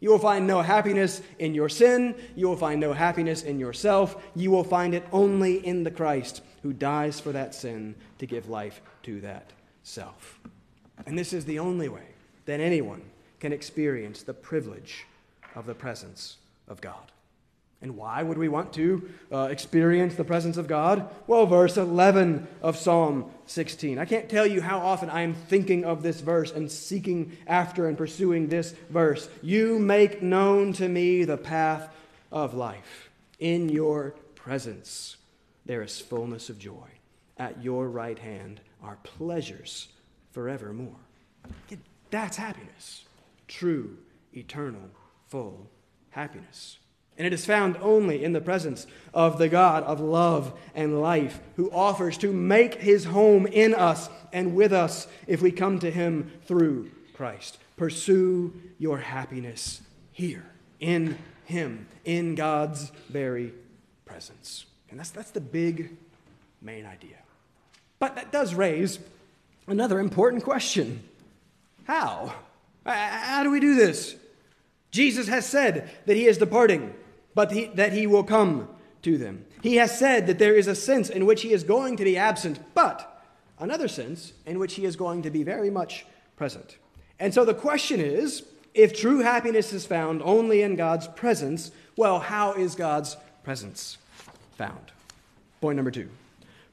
You 0.00 0.10
will 0.10 0.18
find 0.18 0.46
no 0.46 0.60
happiness 0.60 1.22
in 1.38 1.54
your 1.54 1.70
sin. 1.70 2.14
You 2.36 2.46
will 2.46 2.58
find 2.58 2.78
no 2.78 2.92
happiness 2.92 3.42
in 3.42 3.58
yourself. 3.58 4.22
You 4.36 4.50
will 4.50 4.64
find 4.64 4.92
it 4.92 5.06
only 5.12 5.66
in 5.66 5.82
the 5.82 5.90
Christ 5.90 6.42
who 6.62 6.74
dies 6.74 7.18
for 7.18 7.32
that 7.32 7.54
sin 7.54 7.94
to 8.18 8.26
give 8.26 8.50
life 8.50 8.82
to 9.04 9.22
that 9.22 9.54
self. 9.82 10.40
And 11.06 11.18
this 11.18 11.32
is 11.32 11.46
the 11.46 11.58
only 11.58 11.88
way 11.88 12.08
that 12.44 12.60
anyone 12.60 13.00
can 13.38 13.54
experience 13.54 14.22
the 14.22 14.34
privilege 14.34 15.06
of 15.54 15.64
the 15.64 15.74
presence 15.74 16.36
of 16.68 16.82
God. 16.82 17.12
And 17.82 17.96
why 17.96 18.22
would 18.22 18.36
we 18.36 18.48
want 18.48 18.74
to 18.74 19.08
uh, 19.32 19.48
experience 19.50 20.14
the 20.14 20.24
presence 20.24 20.58
of 20.58 20.68
God? 20.68 21.08
Well, 21.26 21.46
verse 21.46 21.78
11 21.78 22.46
of 22.60 22.76
Psalm 22.76 23.30
16. 23.46 23.98
I 23.98 24.04
can't 24.04 24.28
tell 24.28 24.46
you 24.46 24.60
how 24.60 24.80
often 24.80 25.08
I 25.08 25.22
am 25.22 25.32
thinking 25.32 25.84
of 25.84 26.02
this 26.02 26.20
verse 26.20 26.52
and 26.52 26.70
seeking 26.70 27.36
after 27.46 27.88
and 27.88 27.96
pursuing 27.96 28.48
this 28.48 28.74
verse. 28.90 29.30
You 29.40 29.78
make 29.78 30.22
known 30.22 30.74
to 30.74 30.88
me 30.88 31.24
the 31.24 31.38
path 31.38 31.88
of 32.30 32.52
life. 32.52 33.08
In 33.38 33.70
your 33.70 34.14
presence 34.34 35.16
there 35.64 35.82
is 35.82 36.00
fullness 36.00 36.50
of 36.50 36.58
joy. 36.58 36.88
At 37.38 37.62
your 37.62 37.88
right 37.88 38.18
hand 38.18 38.60
are 38.82 38.98
pleasures 39.02 39.88
forevermore. 40.32 40.96
That's 42.10 42.36
happiness. 42.36 43.04
True, 43.48 43.96
eternal, 44.34 44.90
full 45.28 45.70
happiness. 46.10 46.78
And 47.20 47.26
it 47.26 47.34
is 47.34 47.44
found 47.44 47.76
only 47.82 48.24
in 48.24 48.32
the 48.32 48.40
presence 48.40 48.86
of 49.12 49.36
the 49.36 49.50
God 49.50 49.82
of 49.82 50.00
love 50.00 50.58
and 50.74 51.02
life, 51.02 51.38
who 51.56 51.70
offers 51.70 52.16
to 52.16 52.32
make 52.32 52.76
his 52.76 53.04
home 53.04 53.46
in 53.46 53.74
us 53.74 54.08
and 54.32 54.54
with 54.54 54.72
us 54.72 55.06
if 55.26 55.42
we 55.42 55.52
come 55.52 55.78
to 55.80 55.90
him 55.90 56.32
through 56.46 56.90
Christ. 57.12 57.58
Pursue 57.76 58.54
your 58.78 58.96
happiness 58.96 59.82
here, 60.12 60.46
in 60.80 61.18
him, 61.44 61.88
in 62.06 62.36
God's 62.36 62.90
very 63.10 63.52
presence. 64.06 64.64
And 64.88 64.98
that's, 64.98 65.10
that's 65.10 65.32
the 65.32 65.42
big 65.42 65.90
main 66.62 66.86
idea. 66.86 67.18
But 67.98 68.14
that 68.14 68.32
does 68.32 68.54
raise 68.54 68.98
another 69.66 70.00
important 70.00 70.42
question 70.42 71.02
How? 71.84 72.32
How 72.86 73.42
do 73.42 73.50
we 73.50 73.60
do 73.60 73.74
this? 73.74 74.16
Jesus 74.90 75.28
has 75.28 75.46
said 75.46 75.90
that 76.06 76.16
he 76.16 76.26
is 76.26 76.38
departing, 76.38 76.94
but 77.34 77.52
he, 77.52 77.66
that 77.74 77.92
he 77.92 78.06
will 78.06 78.24
come 78.24 78.68
to 79.02 79.18
them. 79.18 79.44
He 79.62 79.76
has 79.76 79.98
said 79.98 80.26
that 80.26 80.38
there 80.38 80.54
is 80.54 80.66
a 80.66 80.74
sense 80.74 81.08
in 81.08 81.26
which 81.26 81.42
he 81.42 81.52
is 81.52 81.64
going 81.64 81.96
to 81.96 82.04
be 82.04 82.16
absent, 82.16 82.58
but 82.74 83.24
another 83.58 83.88
sense 83.88 84.32
in 84.46 84.58
which 84.58 84.74
he 84.74 84.84
is 84.84 84.96
going 84.96 85.22
to 85.22 85.30
be 85.30 85.42
very 85.42 85.70
much 85.70 86.06
present. 86.36 86.78
And 87.18 87.32
so 87.34 87.44
the 87.44 87.54
question 87.54 88.00
is 88.00 88.42
if 88.74 88.98
true 88.98 89.18
happiness 89.18 89.72
is 89.72 89.86
found 89.86 90.22
only 90.22 90.62
in 90.62 90.76
God's 90.76 91.08
presence, 91.08 91.70
well, 91.96 92.20
how 92.20 92.54
is 92.54 92.74
God's 92.74 93.16
presence 93.44 93.98
found? 94.56 94.92
Point 95.60 95.76
number 95.76 95.90
two 95.90 96.08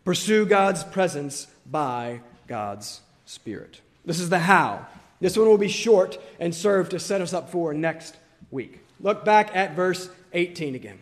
pursue 0.06 0.46
God's 0.46 0.86
presence 0.86 1.48
by 1.70 2.22
God's 2.48 3.02
Spirit. 3.26 3.82
This 4.06 4.22
is 4.22 4.30
the 4.30 4.40
how. 4.40 4.88
This 5.20 5.38
one 5.38 5.50
will 5.50 5.58
be 5.58 5.68
short 5.68 6.18
and 6.40 6.56
serve 6.56 6.88
to 6.90 7.00
set 7.00 7.20
us 7.20 7.34
up 7.34 7.50
for 7.50 7.74
next 7.74 8.16
week. 8.50 8.80
Look 9.02 9.26
back 9.26 9.54
at 9.54 9.76
verse 9.76 10.10
18 10.34 10.76
again. 10.76 11.00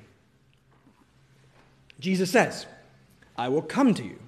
Jesus 1.99 2.29
says, 2.31 2.65
I 3.37 3.49
will 3.49 3.61
come 3.61 3.93
to 3.93 4.03
you. 4.03 4.19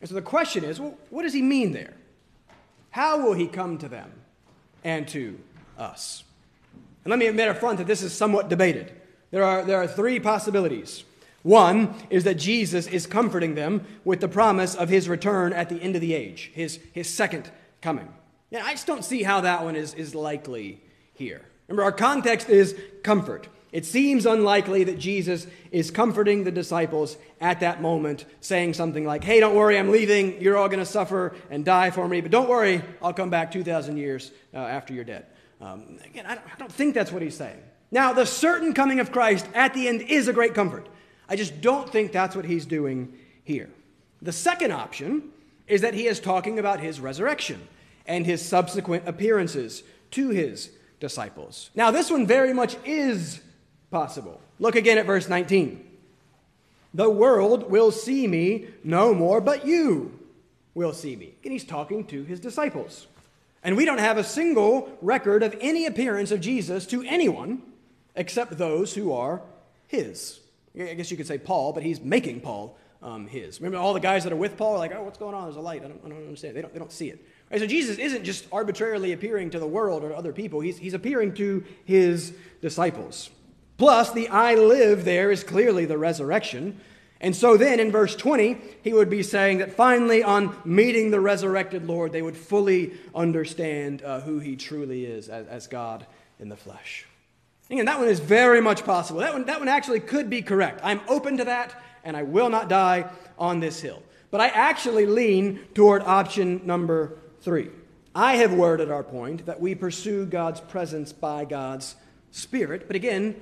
And 0.00 0.08
so 0.08 0.14
the 0.14 0.22
question 0.22 0.64
is, 0.64 0.80
well, 0.80 0.96
what 1.10 1.22
does 1.22 1.32
he 1.32 1.42
mean 1.42 1.72
there? 1.72 1.94
How 2.90 3.22
will 3.22 3.34
he 3.34 3.46
come 3.46 3.78
to 3.78 3.88
them 3.88 4.10
and 4.84 5.06
to 5.08 5.38
us? 5.78 6.24
And 7.04 7.10
let 7.10 7.18
me 7.18 7.26
admit 7.26 7.48
up 7.48 7.58
front 7.58 7.78
that 7.78 7.86
this 7.86 8.02
is 8.02 8.12
somewhat 8.12 8.48
debated. 8.48 8.92
There 9.30 9.44
are, 9.44 9.62
there 9.62 9.80
are 9.80 9.86
three 9.86 10.18
possibilities. 10.20 11.04
One 11.42 11.94
is 12.10 12.24
that 12.24 12.34
Jesus 12.34 12.86
is 12.86 13.06
comforting 13.06 13.54
them 13.54 13.86
with 14.04 14.20
the 14.20 14.28
promise 14.28 14.74
of 14.74 14.88
his 14.88 15.08
return 15.08 15.52
at 15.52 15.68
the 15.68 15.80
end 15.80 15.94
of 15.94 16.00
the 16.00 16.14
age, 16.14 16.50
his, 16.54 16.80
his 16.92 17.08
second 17.08 17.50
coming. 17.80 18.08
And 18.50 18.62
I 18.62 18.72
just 18.72 18.86
don't 18.86 19.04
see 19.04 19.22
how 19.22 19.42
that 19.42 19.62
one 19.62 19.76
is, 19.76 19.94
is 19.94 20.14
likely 20.14 20.80
here. 21.14 21.42
Remember, 21.68 21.84
our 21.84 21.92
context 21.92 22.48
is 22.48 22.76
comfort. 23.02 23.48
It 23.72 23.84
seems 23.84 24.26
unlikely 24.26 24.84
that 24.84 24.98
Jesus 24.98 25.46
is 25.70 25.90
comforting 25.90 26.44
the 26.44 26.52
disciples 26.52 27.16
at 27.40 27.60
that 27.60 27.82
moment, 27.82 28.24
saying 28.40 28.74
something 28.74 29.04
like, 29.04 29.24
Hey, 29.24 29.40
don't 29.40 29.54
worry, 29.54 29.78
I'm 29.78 29.90
leaving. 29.90 30.40
You're 30.40 30.56
all 30.56 30.68
going 30.68 30.78
to 30.78 30.86
suffer 30.86 31.34
and 31.50 31.64
die 31.64 31.90
for 31.90 32.08
me, 32.08 32.20
but 32.20 32.30
don't 32.30 32.48
worry, 32.48 32.82
I'll 33.02 33.12
come 33.12 33.30
back 33.30 33.50
2,000 33.50 33.96
years 33.96 34.30
uh, 34.54 34.58
after 34.58 34.94
you're 34.94 35.04
dead. 35.04 35.26
Um, 35.60 35.98
again, 36.04 36.26
I 36.26 36.36
don't, 36.36 36.46
I 36.54 36.58
don't 36.58 36.72
think 36.72 36.94
that's 36.94 37.12
what 37.12 37.22
he's 37.22 37.36
saying. 37.36 37.60
Now, 37.90 38.12
the 38.12 38.26
certain 38.26 38.74
coming 38.74 39.00
of 39.00 39.12
Christ 39.12 39.46
at 39.54 39.74
the 39.74 39.88
end 39.88 40.02
is 40.02 40.28
a 40.28 40.32
great 40.32 40.54
comfort. 40.54 40.86
I 41.28 41.36
just 41.36 41.60
don't 41.60 41.90
think 41.90 42.12
that's 42.12 42.36
what 42.36 42.44
he's 42.44 42.66
doing 42.66 43.14
here. 43.42 43.70
The 44.22 44.32
second 44.32 44.72
option 44.72 45.30
is 45.66 45.80
that 45.80 45.94
he 45.94 46.06
is 46.06 46.20
talking 46.20 46.58
about 46.58 46.80
his 46.80 47.00
resurrection 47.00 47.66
and 48.06 48.24
his 48.24 48.46
subsequent 48.46 49.08
appearances 49.08 49.82
to 50.12 50.30
his 50.30 50.70
disciples. 51.00 51.70
Now, 51.74 51.90
this 51.90 52.10
one 52.10 52.26
very 52.26 52.52
much 52.52 52.76
is 52.84 53.40
possible. 53.90 54.40
Look 54.58 54.74
again 54.74 54.98
at 54.98 55.06
verse 55.06 55.28
19. 55.28 55.82
The 56.94 57.10
world 57.10 57.70
will 57.70 57.92
see 57.92 58.26
me 58.26 58.68
no 58.82 59.12
more, 59.12 59.40
but 59.40 59.66
you 59.66 60.18
will 60.74 60.92
see 60.92 61.16
me. 61.16 61.34
And 61.44 61.52
he's 61.52 61.64
talking 61.64 62.06
to 62.06 62.24
his 62.24 62.40
disciples. 62.40 63.06
And 63.62 63.76
we 63.76 63.84
don't 63.84 63.98
have 63.98 64.16
a 64.16 64.24
single 64.24 64.96
record 65.02 65.42
of 65.42 65.56
any 65.60 65.86
appearance 65.86 66.30
of 66.30 66.40
Jesus 66.40 66.86
to 66.86 67.02
anyone 67.02 67.62
except 68.14 68.56
those 68.56 68.94
who 68.94 69.12
are 69.12 69.42
his. 69.88 70.40
I 70.78 70.94
guess 70.94 71.10
you 71.10 71.16
could 71.16 71.26
say 71.26 71.38
Paul, 71.38 71.72
but 71.72 71.82
he's 71.82 72.00
making 72.00 72.40
Paul 72.40 72.78
um, 73.02 73.26
his. 73.26 73.60
Remember 73.60 73.78
all 73.78 73.94
the 73.94 74.00
guys 74.00 74.24
that 74.24 74.32
are 74.32 74.36
with 74.36 74.56
Paul 74.56 74.74
are 74.74 74.78
like, 74.78 74.92
oh, 74.94 75.02
what's 75.02 75.18
going 75.18 75.34
on? 75.34 75.44
There's 75.44 75.56
a 75.56 75.60
light. 75.60 75.84
I 75.84 75.88
don't, 75.88 76.00
I 76.04 76.08
don't 76.08 76.18
understand. 76.18 76.56
They 76.56 76.62
don't, 76.62 76.72
they 76.72 76.78
don't 76.78 76.92
see 76.92 77.08
it. 77.08 77.24
Right, 77.50 77.60
so 77.60 77.66
Jesus 77.66 77.98
isn't 77.98 78.24
just 78.24 78.46
arbitrarily 78.50 79.12
appearing 79.12 79.50
to 79.50 79.58
the 79.58 79.66
world 79.66 80.02
or 80.02 80.14
other 80.14 80.32
people, 80.32 80.60
he's, 80.60 80.78
he's 80.78 80.94
appearing 80.94 81.34
to 81.34 81.64
his 81.84 82.34
disciples. 82.60 83.30
Plus, 83.78 84.12
the 84.12 84.28
I 84.28 84.54
live 84.54 85.04
there 85.04 85.30
is 85.30 85.44
clearly 85.44 85.84
the 85.84 85.98
resurrection. 85.98 86.80
And 87.20 87.34
so 87.34 87.56
then 87.56 87.80
in 87.80 87.90
verse 87.90 88.14
20, 88.14 88.58
he 88.82 88.92
would 88.92 89.10
be 89.10 89.22
saying 89.22 89.58
that 89.58 89.72
finally, 89.72 90.22
on 90.22 90.56
meeting 90.64 91.10
the 91.10 91.20
resurrected 91.20 91.86
Lord, 91.86 92.12
they 92.12 92.22
would 92.22 92.36
fully 92.36 92.92
understand 93.14 94.02
uh, 94.02 94.20
who 94.20 94.38
he 94.38 94.56
truly 94.56 95.04
is 95.04 95.28
as, 95.28 95.46
as 95.46 95.66
God 95.66 96.06
in 96.38 96.48
the 96.48 96.56
flesh. 96.56 97.06
Again, 97.70 97.86
that 97.86 97.98
one 97.98 98.08
is 98.08 98.20
very 98.20 98.60
much 98.60 98.84
possible. 98.84 99.20
That 99.20 99.32
one, 99.32 99.44
that 99.46 99.58
one 99.58 99.68
actually 99.68 100.00
could 100.00 100.30
be 100.30 100.42
correct. 100.42 100.80
I'm 100.84 101.00
open 101.08 101.38
to 101.38 101.44
that, 101.44 101.74
and 102.04 102.16
I 102.16 102.22
will 102.22 102.48
not 102.48 102.68
die 102.68 103.10
on 103.38 103.60
this 103.60 103.80
hill. 103.80 104.02
But 104.30 104.40
I 104.40 104.48
actually 104.48 105.06
lean 105.06 105.60
toward 105.74 106.02
option 106.02 106.62
number 106.64 107.18
three. 107.40 107.70
I 108.14 108.36
have 108.36 108.52
worded 108.52 108.90
our 108.90 109.02
point 109.02 109.46
that 109.46 109.60
we 109.60 109.74
pursue 109.74 110.26
God's 110.26 110.60
presence 110.60 111.12
by 111.12 111.44
God's 111.44 111.96
Spirit. 112.30 112.86
But 112.86 112.96
again, 112.96 113.34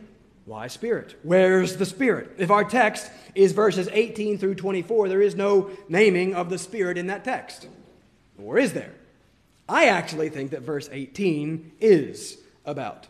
why 0.45 0.67
Spirit? 0.67 1.19
Where's 1.23 1.77
the 1.77 1.87
Spirit? 1.87 2.33
If 2.39 2.51
our 2.51 2.65
text 2.65 3.11
is 3.35 3.53
verses 3.53 3.89
18 3.91 4.39
through 4.39 4.57
24, 4.57 5.09
there 5.09 5.23
is 5.23 5.35
no 5.35 5.71
naming 5.89 6.35
of 6.35 6.51
the 6.51 6.59
Spirit 6.59 6.99
in 6.99 7.07
that 7.07 7.25
text. 7.25 7.67
Or 8.39 8.59
is 8.59 8.73
there? 8.73 8.93
I 9.69 9.87
actually 9.87 10.29
think 10.29 10.51
that 10.51 10.63
verse 10.63 10.89
18 10.93 11.73
is 11.81 12.37
about 12.67 13.07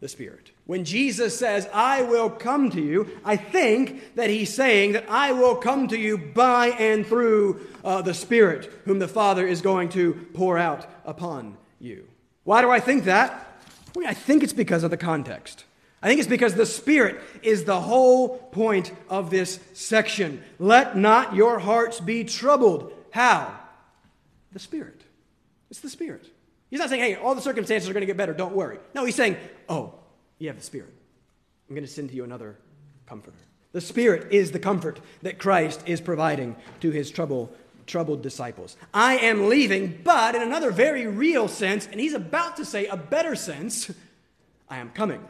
the 0.00 0.08
Spirit. 0.08 0.52
When 0.66 0.84
Jesus 0.84 1.36
says, 1.36 1.68
I 1.72 2.02
will 2.02 2.30
come 2.30 2.70
to 2.70 2.80
you, 2.80 3.08
I 3.24 3.36
think 3.36 4.14
that 4.14 4.30
he's 4.30 4.54
saying 4.54 4.92
that 4.92 5.06
I 5.08 5.32
will 5.32 5.56
come 5.56 5.88
to 5.88 5.98
you 5.98 6.18
by 6.18 6.68
and 6.68 7.06
through 7.06 7.66
uh, 7.84 8.02
the 8.02 8.14
Spirit, 8.14 8.70
whom 8.84 8.98
the 8.98 9.08
Father 9.08 9.46
is 9.46 9.60
going 9.60 9.88
to 9.90 10.14
pour 10.34 10.58
out 10.58 10.86
upon 11.04 11.56
you. 11.80 12.06
Why 12.44 12.62
do 12.62 12.70
I 12.70 12.78
think 12.78 13.04
that? 13.04 13.42
I 14.04 14.14
think 14.14 14.42
it's 14.42 14.52
because 14.52 14.84
of 14.84 14.90
the 14.90 14.96
context. 14.96 15.64
I 16.02 16.08
think 16.08 16.20
it's 16.20 16.28
because 16.28 16.54
the 16.54 16.66
Spirit 16.66 17.20
is 17.42 17.64
the 17.64 17.80
whole 17.80 18.38
point 18.38 18.92
of 19.08 19.30
this 19.30 19.58
section. 19.72 20.42
Let 20.58 20.96
not 20.96 21.34
your 21.34 21.58
hearts 21.58 22.00
be 22.00 22.24
troubled. 22.24 22.92
How? 23.10 23.58
The 24.52 24.58
Spirit. 24.58 25.02
It's 25.70 25.80
the 25.80 25.88
Spirit. 25.88 26.30
He's 26.70 26.80
not 26.80 26.90
saying, 26.90 27.02
hey, 27.02 27.14
all 27.14 27.34
the 27.34 27.40
circumstances 27.40 27.88
are 27.88 27.92
going 27.92 28.02
to 28.02 28.06
get 28.06 28.16
better, 28.16 28.34
don't 28.34 28.54
worry. 28.54 28.78
No, 28.94 29.04
he's 29.04 29.14
saying, 29.14 29.36
oh, 29.68 29.94
you 30.38 30.48
have 30.48 30.56
the 30.56 30.62
Spirit. 30.62 30.94
I'm 31.68 31.74
going 31.74 31.86
to 31.86 31.92
send 31.92 32.10
to 32.10 32.14
you 32.14 32.24
another 32.24 32.56
comforter. 33.06 33.38
The 33.72 33.80
Spirit 33.80 34.32
is 34.32 34.52
the 34.52 34.58
comfort 34.58 35.00
that 35.22 35.38
Christ 35.38 35.82
is 35.86 36.00
providing 36.00 36.56
to 36.80 36.90
his 36.90 37.10
trouble, 37.10 37.52
troubled 37.86 38.22
disciples. 38.22 38.76
I 38.92 39.16
am 39.18 39.48
leaving, 39.48 40.00
but 40.02 40.34
in 40.34 40.42
another 40.42 40.70
very 40.70 41.06
real 41.06 41.48
sense, 41.48 41.86
and 41.86 42.00
he's 42.00 42.14
about 42.14 42.56
to 42.58 42.64
say 42.64 42.86
a 42.86 42.96
better 42.96 43.34
sense, 43.34 43.90
I 44.68 44.78
am 44.78 44.90
coming. 44.90 45.26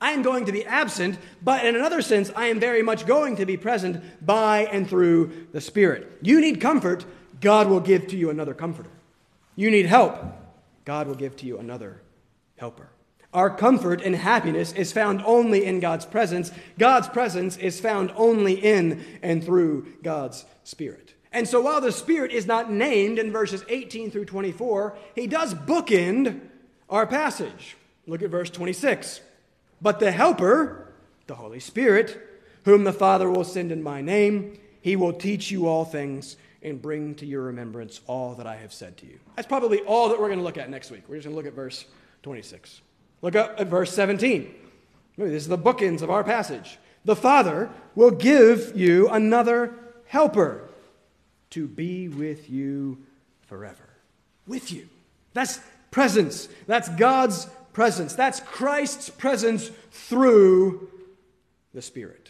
I 0.00 0.12
am 0.12 0.22
going 0.22 0.46
to 0.46 0.52
be 0.52 0.64
absent, 0.64 1.18
but 1.42 1.64
in 1.64 1.76
another 1.76 2.00
sense, 2.00 2.30
I 2.34 2.46
am 2.46 2.58
very 2.58 2.82
much 2.82 3.06
going 3.06 3.36
to 3.36 3.46
be 3.46 3.56
present 3.56 4.02
by 4.24 4.66
and 4.66 4.88
through 4.88 5.48
the 5.52 5.60
Spirit. 5.60 6.18
You 6.22 6.40
need 6.40 6.60
comfort, 6.60 7.04
God 7.40 7.68
will 7.68 7.80
give 7.80 8.06
to 8.08 8.16
you 8.16 8.30
another 8.30 8.54
comforter. 8.54 8.90
You 9.56 9.70
need 9.70 9.86
help, 9.86 10.16
God 10.84 11.06
will 11.06 11.14
give 11.14 11.36
to 11.36 11.46
you 11.46 11.58
another 11.58 12.00
helper. 12.56 12.88
Our 13.32 13.50
comfort 13.50 14.02
and 14.02 14.16
happiness 14.16 14.72
is 14.72 14.92
found 14.92 15.22
only 15.24 15.64
in 15.64 15.78
God's 15.78 16.04
presence. 16.04 16.50
God's 16.78 17.08
presence 17.08 17.56
is 17.56 17.78
found 17.78 18.12
only 18.16 18.54
in 18.54 19.04
and 19.22 19.44
through 19.44 19.86
God's 20.02 20.44
Spirit. 20.64 21.14
And 21.30 21.46
so 21.46 21.60
while 21.60 21.80
the 21.80 21.92
Spirit 21.92 22.32
is 22.32 22.46
not 22.46 22.72
named 22.72 23.18
in 23.18 23.30
verses 23.30 23.64
18 23.68 24.10
through 24.10 24.24
24, 24.24 24.96
he 25.14 25.28
does 25.28 25.54
bookend 25.54 26.40
our 26.88 27.06
passage. 27.06 27.76
Look 28.06 28.22
at 28.22 28.30
verse 28.30 28.50
26. 28.50 29.20
But 29.82 30.00
the 30.00 30.12
Helper, 30.12 30.92
the 31.26 31.34
Holy 31.34 31.60
Spirit, 31.60 32.18
whom 32.64 32.84
the 32.84 32.92
Father 32.92 33.30
will 33.30 33.44
send 33.44 33.72
in 33.72 33.82
my 33.82 34.00
name, 34.00 34.58
he 34.80 34.96
will 34.96 35.12
teach 35.12 35.50
you 35.50 35.66
all 35.66 35.84
things 35.84 36.36
and 36.62 36.80
bring 36.80 37.14
to 37.16 37.26
your 37.26 37.42
remembrance 37.42 38.00
all 38.06 38.34
that 38.34 38.46
I 38.46 38.56
have 38.56 38.72
said 38.72 38.96
to 38.98 39.06
you. 39.06 39.18
That's 39.36 39.48
probably 39.48 39.80
all 39.80 40.10
that 40.10 40.20
we're 40.20 40.28
going 40.28 40.38
to 40.38 40.44
look 40.44 40.58
at 40.58 40.68
next 40.68 40.90
week. 40.90 41.04
We're 41.08 41.16
just 41.16 41.24
going 41.24 41.34
to 41.34 41.36
look 41.36 41.46
at 41.46 41.54
verse 41.54 41.86
26. 42.22 42.82
Look 43.22 43.36
up 43.36 43.58
at 43.58 43.68
verse 43.68 43.92
17. 43.92 44.54
Maybe 45.16 45.30
This 45.30 45.42
is 45.42 45.48
the 45.48 45.58
bookends 45.58 46.02
of 46.02 46.10
our 46.10 46.24
passage. 46.24 46.78
The 47.04 47.16
Father 47.16 47.70
will 47.94 48.10
give 48.10 48.76
you 48.76 49.08
another 49.08 49.74
helper 50.06 50.68
to 51.50 51.66
be 51.66 52.08
with 52.08 52.50
you 52.50 52.98
forever. 53.42 53.88
With 54.46 54.70
you. 54.70 54.88
That's 55.32 55.60
presence. 55.90 56.48
That's 56.66 56.88
God's 56.90 57.48
presence. 57.80 58.12
That's 58.12 58.40
Christ's 58.40 59.08
presence 59.08 59.70
through 59.90 60.90
the 61.72 61.80
Spirit. 61.80 62.28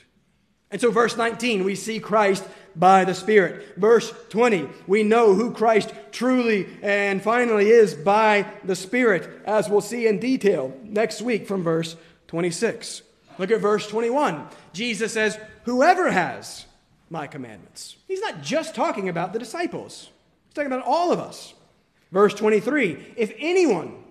And 0.70 0.80
so, 0.80 0.92
verse 0.92 1.16
19, 1.16 1.64
we 1.64 1.74
see 1.74 1.98
Christ 1.98 2.44
by 2.76 3.04
the 3.04 3.14
Spirit. 3.14 3.76
Verse 3.76 4.14
20, 4.28 4.68
we 4.86 5.02
know 5.02 5.34
who 5.34 5.50
Christ 5.50 5.92
truly 6.12 6.68
and 6.82 7.20
finally 7.20 7.68
is 7.68 7.94
by 7.94 8.46
the 8.62 8.76
Spirit, 8.76 9.28
as 9.44 9.68
we'll 9.68 9.80
see 9.80 10.06
in 10.06 10.20
detail 10.20 10.72
next 10.84 11.20
week 11.20 11.48
from 11.48 11.64
verse 11.64 11.96
26. 12.28 13.02
Look 13.36 13.50
at 13.50 13.60
verse 13.60 13.88
21. 13.88 14.46
Jesus 14.72 15.12
says, 15.12 15.36
Whoever 15.64 16.12
has 16.12 16.64
my 17.08 17.26
commandments. 17.26 17.96
He's 18.06 18.20
not 18.20 18.40
just 18.40 18.76
talking 18.76 19.08
about 19.08 19.32
the 19.32 19.40
disciples, 19.40 20.10
he's 20.46 20.54
talking 20.54 20.70
about 20.70 20.86
all 20.86 21.10
of 21.10 21.18
us. 21.18 21.54
Verse 22.12 22.34
23 22.34 23.14
If 23.16 23.32
anyone 23.40 24.04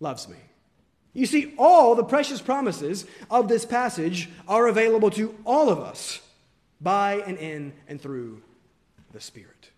loves 0.00 0.28
me. 0.28 0.36
You 1.12 1.26
see, 1.26 1.54
all 1.58 1.94
the 1.94 2.04
precious 2.04 2.40
promises 2.40 3.04
of 3.30 3.48
this 3.48 3.64
passage 3.64 4.28
are 4.46 4.68
available 4.68 5.10
to 5.10 5.36
all 5.44 5.68
of 5.68 5.80
us 5.80 6.20
by 6.80 7.22
and 7.26 7.36
in 7.38 7.72
and 7.88 8.00
through 8.00 8.42
the 9.12 9.20
Spirit. 9.20 9.70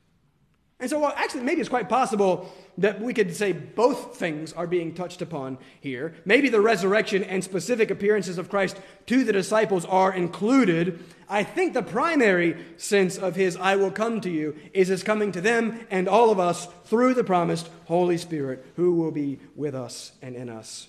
And 0.79 0.91
so, 0.91 0.99
well, 0.99 1.15
actually, 1.17 1.45
maybe 1.45 1.61
it's 1.61 1.71
quite 1.71 1.89
possible 1.89 2.53
that 2.79 3.01
we 3.01 3.15
could 3.15 3.37
say 3.37 3.53
both 3.53 4.17
things 4.17 4.53
are 4.53 4.67
being 4.67 4.95
touched 4.95 5.23
upon 5.23 5.59
here. 5.81 6.15
Maybe 6.25 6.49
the 6.49 6.61
resurrection 6.61 7.23
and 7.23 7.43
specific 7.45 7.91
appearances 7.93 8.37
of 8.37 8.51
Christ 8.51 8.81
to 9.07 9.23
the 9.23 9.33
disciples 9.33 9.85
are 9.85 10.13
included. 10.13 10.99
I 11.29 11.45
think 11.45 11.73
the 11.73 11.85
primary 11.85 12.57
sense 12.79 13.17
of 13.17 13.37
his 13.37 13.57
I 13.57 13.77
will 13.77 13.93
come 13.93 14.21
to 14.23 14.31
you 14.31 14.57
is 14.75 14.89
his 14.89 15.05
coming 15.05 15.31
to 15.33 15.41
them 15.41 15.87
and 15.89 16.09
all 16.09 16.31
of 16.31 16.41
us 16.41 16.67
through 16.87 17.15
the 17.15 17.25
promised 17.25 17.71
Holy 17.85 18.19
Spirit 18.19 18.67
who 18.75 18.97
will 18.97 19.13
be 19.13 19.39
with 19.55 19.77
us 19.77 20.13
and 20.21 20.35
in 20.35 20.49
us 20.49 20.89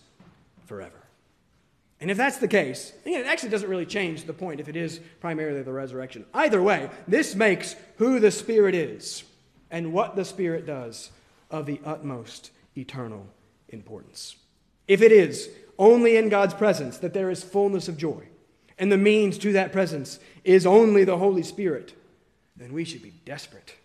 forever. 0.74 1.03
And 2.01 2.09
if 2.09 2.17
that's 2.17 2.39
the 2.39 2.47
case, 2.47 2.93
it 3.05 3.28
actually 3.28 3.49
doesn't 3.49 3.69
really 3.69 3.86
change 3.86 4.24
the 4.24 4.34
point 4.34 4.59
if 4.59 4.67
it 4.67 4.76
is 4.76 4.99
primarily 5.19 5.61
the 5.61 5.71
resurrection. 5.71 6.26
Either 6.34 6.63
way, 6.63 6.89
this 7.07 7.36
makes 7.36 7.76
who 7.97 8.19
the 8.19 8.32
Spirit 8.32 8.74
is 8.74 9.24
and 9.69 9.93
what 9.93 10.15
the 10.15 10.26
Spirit 10.26 10.65
does 10.65 11.11
of 11.51 11.67
the 11.67 11.80
utmost 11.86 12.49
eternal 12.76 13.28
importance. 13.69 14.36
If 14.88 15.03
it 15.03 15.11
is 15.11 15.47
only 15.78 16.17
in 16.17 16.30
God's 16.30 16.55
presence 16.55 16.97
that 16.97 17.13
there 17.13 17.30
is 17.30 17.43
fullness 17.43 17.88
of 17.88 17.95
joy, 17.95 18.24
and 18.80 18.91
the 18.91 18.97
means 18.97 19.38
to 19.38 19.53
that 19.53 19.71
presence 19.71 20.19
is 20.43 20.65
only 20.65 21.03
the 21.03 21.19
Holy 21.19 21.43
Spirit, 21.43 21.93
then 22.57 22.74
we 22.74 22.84
should 22.84 23.03
be 23.03 23.13
desperate 23.26 23.76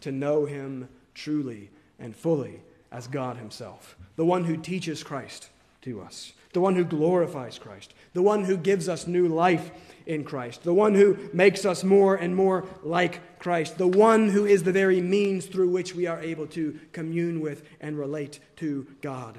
to 0.00 0.10
know 0.10 0.46
Him 0.46 0.88
truly 1.14 1.70
and 2.00 2.14
fully 2.14 2.60
as 2.90 3.06
God 3.06 3.36
Himself, 3.36 3.96
the 4.16 4.26
one 4.26 4.44
who 4.44 4.56
teaches 4.56 5.04
Christ 5.04 5.50
to 5.84 6.00
us, 6.00 6.32
the 6.52 6.60
one 6.60 6.74
who 6.74 6.84
glorifies 6.84 7.58
Christ, 7.58 7.94
the 8.12 8.22
one 8.22 8.44
who 8.44 8.56
gives 8.56 8.88
us 8.88 9.06
new 9.06 9.28
life 9.28 9.70
in 10.06 10.24
Christ, 10.24 10.62
the 10.62 10.74
one 10.74 10.94
who 10.94 11.16
makes 11.32 11.64
us 11.64 11.84
more 11.84 12.14
and 12.14 12.34
more 12.34 12.66
like 12.82 13.38
Christ, 13.38 13.78
the 13.78 13.88
one 13.88 14.28
who 14.28 14.44
is 14.44 14.62
the 14.62 14.72
very 14.72 15.00
means 15.00 15.46
through 15.46 15.70
which 15.70 15.94
we 15.94 16.06
are 16.06 16.20
able 16.20 16.46
to 16.48 16.78
commune 16.92 17.40
with 17.40 17.62
and 17.80 17.98
relate 17.98 18.40
to 18.56 18.86
God 19.00 19.38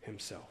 Himself. 0.00 0.48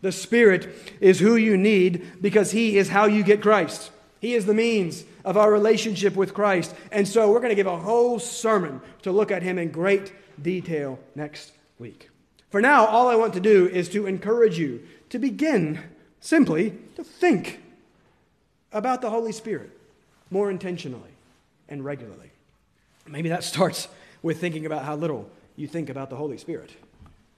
The 0.00 0.12
Spirit 0.12 0.68
is 1.00 1.20
who 1.20 1.36
you 1.36 1.56
need 1.56 2.20
because 2.20 2.50
He 2.52 2.76
is 2.76 2.90
how 2.90 3.06
you 3.06 3.22
get 3.22 3.42
Christ. 3.42 3.90
He 4.20 4.34
is 4.34 4.46
the 4.46 4.54
means 4.54 5.04
of 5.24 5.36
our 5.36 5.50
relationship 5.50 6.14
with 6.14 6.34
Christ. 6.34 6.74
And 6.92 7.06
so 7.06 7.30
we're 7.30 7.40
going 7.40 7.50
to 7.50 7.54
give 7.54 7.66
a 7.66 7.78
whole 7.78 8.18
sermon 8.18 8.80
to 9.02 9.12
look 9.12 9.30
at 9.30 9.42
Him 9.42 9.58
in 9.58 9.70
great 9.70 10.12
detail 10.42 10.98
next 11.14 11.52
week. 11.78 12.10
For 12.54 12.60
now, 12.60 12.86
all 12.86 13.08
I 13.08 13.16
want 13.16 13.34
to 13.34 13.40
do 13.40 13.66
is 13.66 13.88
to 13.88 14.06
encourage 14.06 14.60
you 14.60 14.86
to 15.08 15.18
begin 15.18 15.80
simply 16.20 16.72
to 16.94 17.02
think 17.02 17.60
about 18.70 19.00
the 19.00 19.10
Holy 19.10 19.32
Spirit 19.32 19.72
more 20.30 20.52
intentionally 20.52 21.10
and 21.68 21.84
regularly. 21.84 22.30
Maybe 23.08 23.28
that 23.30 23.42
starts 23.42 23.88
with 24.22 24.40
thinking 24.40 24.66
about 24.66 24.84
how 24.84 24.94
little 24.94 25.28
you 25.56 25.66
think 25.66 25.90
about 25.90 26.10
the 26.10 26.14
Holy 26.14 26.38
Spirit. 26.38 26.70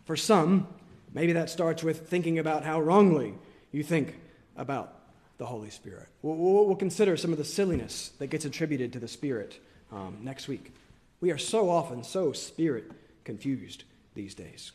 For 0.04 0.18
some, 0.18 0.68
maybe 1.14 1.32
that 1.32 1.48
starts 1.48 1.82
with 1.82 2.10
thinking 2.10 2.38
about 2.38 2.62
how 2.62 2.78
wrongly 2.78 3.32
you 3.72 3.82
think 3.82 4.16
about 4.54 4.92
the 5.38 5.46
Holy 5.46 5.70
Spirit. 5.70 6.08
We'll, 6.20 6.66
we'll 6.66 6.76
consider 6.76 7.16
some 7.16 7.32
of 7.32 7.38
the 7.38 7.44
silliness 7.46 8.10
that 8.18 8.26
gets 8.26 8.44
attributed 8.44 8.92
to 8.92 8.98
the 8.98 9.08
Spirit 9.08 9.60
um, 9.90 10.18
next 10.20 10.46
week. 10.46 10.74
We 11.22 11.30
are 11.30 11.38
so 11.38 11.70
often 11.70 12.04
so 12.04 12.32
spirit 12.32 12.90
confused 13.24 13.84
these 14.14 14.34
days. 14.34 14.72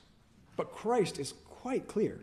But 0.61 0.73
Christ 0.73 1.17
is 1.17 1.33
quite 1.49 1.87
clear 1.87 2.19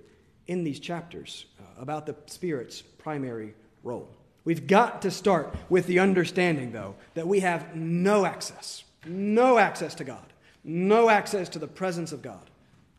in 0.46 0.62
these 0.62 0.78
chapters 0.78 1.46
uh, 1.58 1.82
about 1.82 2.06
the 2.06 2.14
Spirit's 2.26 2.82
primary 2.82 3.52
role. 3.82 4.08
We've 4.44 4.68
got 4.68 5.02
to 5.02 5.10
start 5.10 5.52
with 5.68 5.88
the 5.88 5.98
understanding, 5.98 6.70
though, 6.70 6.94
that 7.14 7.26
we 7.26 7.40
have 7.40 7.74
no 7.74 8.26
access, 8.26 8.84
no 9.04 9.58
access 9.58 9.96
to 9.96 10.04
God, 10.04 10.32
no 10.62 11.10
access 11.10 11.48
to 11.48 11.58
the 11.58 11.66
presence 11.66 12.12
of 12.12 12.22
God 12.22 12.48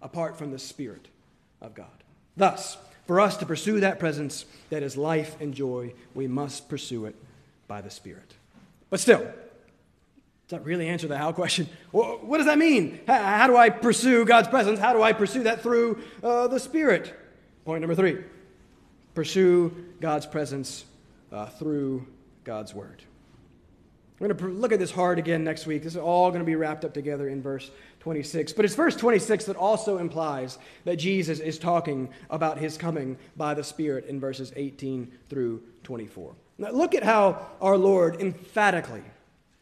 apart 0.01 0.37
from 0.37 0.51
the 0.51 0.59
Spirit 0.59 1.07
of 1.61 1.73
God. 1.73 2.03
Thus, 2.35 2.77
for 3.07 3.21
us 3.21 3.37
to 3.37 3.45
pursue 3.45 3.79
that 3.79 3.97
presence 3.97 4.43
that 4.71 4.83
is 4.83 4.97
life 4.97 5.39
and 5.39 5.53
joy, 5.53 5.93
we 6.13 6.27
must 6.27 6.67
pursue 6.67 7.05
it 7.05 7.15
by 7.65 7.79
the 7.79 7.89
Spirit. 7.89 8.33
But 8.89 8.99
still, 8.99 9.25
does 10.49 10.57
that 10.57 10.65
really 10.65 10.87
answer 10.87 11.07
the 11.07 11.15
how 11.15 11.31
question? 11.31 11.69
What 11.91 12.37
does 12.37 12.47
that 12.47 12.57
mean? 12.57 13.01
How 13.05 13.45
do 13.45 13.55
I 13.55 13.69
pursue 13.69 14.25
God's 14.25 14.47
presence? 14.47 14.79
How 14.79 14.93
do 14.93 15.03
I 15.03 15.13
pursue 15.13 15.43
that 15.43 15.61
through 15.61 16.01
uh, 16.23 16.47
the 16.47 16.59
Spirit? 16.59 17.13
Point 17.65 17.81
number 17.81 17.93
three 17.93 18.17
pursue 19.13 19.69
God's 20.01 20.25
presence 20.25 20.85
uh, 21.31 21.45
through 21.45 22.07
God's 22.45 22.73
Word. 22.73 23.03
We're 24.17 24.29
going 24.29 24.39
to 24.39 24.59
look 24.59 24.71
at 24.71 24.79
this 24.79 24.89
hard 24.89 25.19
again 25.19 25.43
next 25.43 25.67
week. 25.67 25.83
This 25.83 25.93
is 25.93 26.01
all 26.01 26.31
going 26.31 26.41
to 26.41 26.45
be 26.45 26.55
wrapped 26.55 26.83
up 26.83 26.95
together 26.95 27.29
in 27.29 27.43
verse 27.43 27.69
26. 27.99 28.53
But 28.53 28.65
it's 28.65 28.73
verse 28.73 28.95
26 28.95 29.45
that 29.45 29.55
also 29.55 29.99
implies 29.99 30.57
that 30.83 30.95
Jesus 30.95 31.39
is 31.39 31.59
talking 31.59 32.09
about 32.31 32.57
his 32.57 32.75
coming 32.75 33.17
by 33.37 33.53
the 33.53 33.63
Spirit 33.63 34.05
in 34.07 34.19
verses 34.19 34.51
18 34.55 35.11
through 35.29 35.61
24. 35.83 36.33
Now, 36.57 36.71
look 36.71 36.95
at 36.95 37.03
how 37.03 37.49
our 37.61 37.77
Lord 37.77 38.19
emphatically 38.19 39.03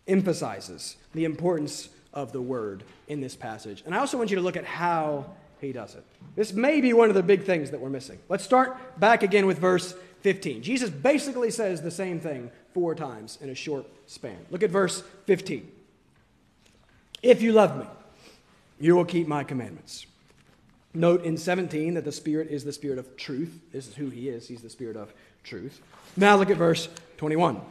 emphasizes 0.08 0.98
the 1.14 1.26
importance 1.26 1.90
of 2.14 2.32
the 2.32 2.42
Word 2.42 2.84
in 3.08 3.22
this 3.22 3.36
passage. 3.36 3.84
And 3.86 3.94
I 3.94 4.00
also 4.00 4.18
want 4.18 4.30
you 4.30 4.36
to 4.38 4.42
look 4.42 4.58
at 4.58 4.66
how 4.66 5.26
he 5.62 5.72
does 5.72 5.96
it. 5.96 6.04
This 6.36 6.54
may 6.54 6.82
be 6.82 6.94
one 6.94 7.10
of 7.10 7.16
the 7.16 7.24
big 7.24 7.44
things 7.44 7.72
that 7.72 7.80
we're 7.80 7.90
missing. 7.90 8.20
Let's 8.30 8.44
start 8.44 9.00
back 9.00 9.24
again 9.24 9.46
with 9.46 9.60
verse 9.60 9.96
15. 10.22 10.62
Jesus 10.62 10.90
basically 10.90 11.52
says 11.52 11.82
the 11.82 11.92
same 11.92 12.20
thing 12.20 12.52
four 12.74 12.96
times 12.96 13.38
in 13.42 13.50
a 13.50 13.56
short 13.56 13.86
span. 14.08 14.38
Look 14.52 14.64
at 14.64 14.70
verse 14.70 15.04
15. 15.26 15.72
If 17.24 17.42
you 17.42 17.52
love 17.54 17.78
me, 17.78 17.86
you 18.80 18.96
will 18.96 19.06
keep 19.06 19.28
my 19.28 19.44
commandments. 19.44 20.06
Note 20.94 21.24
in 21.24 21.38
17 21.38 21.96
that 21.96 22.06
the 22.06 22.12
Spirit 22.12 22.50
is 22.50 22.64
the 22.64 22.74
Spirit 22.74 22.98
of 23.00 23.18
truth. 23.18 23.60
This 23.72 23.88
is 23.88 23.96
who 23.96 24.10
he 24.10 24.30
is. 24.30 24.48
He's 24.48 24.62
the 24.62 24.70
Spirit 24.70 24.96
of 24.96 25.14
truth. 25.44 25.82
Now 26.16 26.36
look 26.36 26.50
at 26.50 26.58
verse 26.58 26.90
21. 27.18 27.62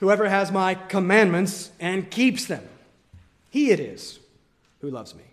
Whoever 0.00 0.28
has 0.28 0.52
my 0.52 0.74
commandments 0.74 1.70
and 1.80 2.10
keeps 2.10 2.44
them, 2.46 2.66
he 3.50 3.70
it 3.70 3.80
is 3.80 4.18
who 4.80 4.90
loves 4.90 5.14
me. 5.14 5.24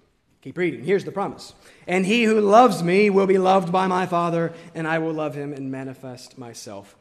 Keep 0.41 0.57
reading. 0.57 0.83
Here's 0.83 1.05
the 1.05 1.11
promise. 1.11 1.53
And 1.87 2.05
he 2.05 2.23
who 2.23 2.41
loves 2.41 2.83
me 2.83 3.09
will 3.09 3.27
be 3.27 3.37
loved 3.37 3.71
by 3.71 3.87
my 3.87 4.05
Father, 4.05 4.51
and 4.75 4.87
I 4.87 4.99
will 4.99 5.13
love 5.13 5.35
him 5.35 5.53
and 5.53 5.71
manifest 5.71 6.37
myself 6.37 6.95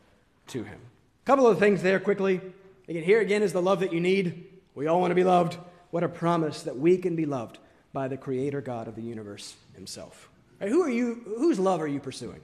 to 0.48 0.62
him. 0.62 0.78
A 1.24 1.26
couple 1.26 1.46
of 1.46 1.58
things 1.58 1.82
there 1.82 1.98
quickly. 1.98 2.40
Again, 2.88 3.02
here 3.02 3.20
again 3.20 3.42
is 3.42 3.52
the 3.52 3.62
love 3.62 3.80
that 3.80 3.92
you 3.92 4.00
need. 4.00 4.46
We 4.74 4.86
all 4.86 5.00
want 5.00 5.10
to 5.10 5.16
be 5.16 5.24
loved. 5.24 5.56
What 5.90 6.04
a 6.04 6.08
promise 6.08 6.62
that 6.62 6.78
we 6.78 6.96
can 6.98 7.16
be 7.16 7.26
loved 7.26 7.58
by 7.92 8.08
the 8.08 8.16
creator 8.16 8.60
God 8.60 8.88
of 8.88 8.96
the 8.96 9.02
universe 9.02 9.54
himself. 9.74 10.28
Right, 10.60 10.70
who 10.70 10.82
are 10.82 10.90
you, 10.90 11.22
whose 11.38 11.58
love 11.58 11.80
are 11.80 11.88
you 11.88 12.00
pursuing? 12.00 12.40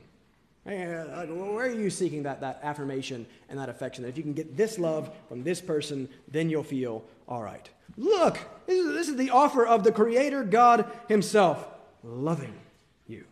Uh, 0.66 1.24
where 1.26 1.66
are 1.66 1.72
you 1.72 1.88
seeking 1.88 2.24
that, 2.24 2.40
that 2.40 2.60
affirmation 2.62 3.26
and 3.48 3.58
that 3.58 3.68
affection? 3.68 4.02
That 4.02 4.10
if 4.10 4.16
you 4.16 4.22
can 4.22 4.34
get 4.34 4.56
this 4.56 4.78
love 4.78 5.10
from 5.28 5.42
this 5.42 5.60
person, 5.60 6.08
then 6.28 6.50
you'll 6.50 6.62
feel 6.62 7.04
all 7.26 7.42
right. 7.42 7.68
Look, 7.96 8.38
this 8.66 8.78
is, 8.78 8.92
this 8.92 9.08
is 9.08 9.16
the 9.16 9.30
offer 9.30 9.66
of 9.66 9.82
the 9.82 9.92
Creator 9.92 10.44
God 10.44 10.90
Himself 11.08 11.66
loving 12.02 12.54
you. 13.06 13.24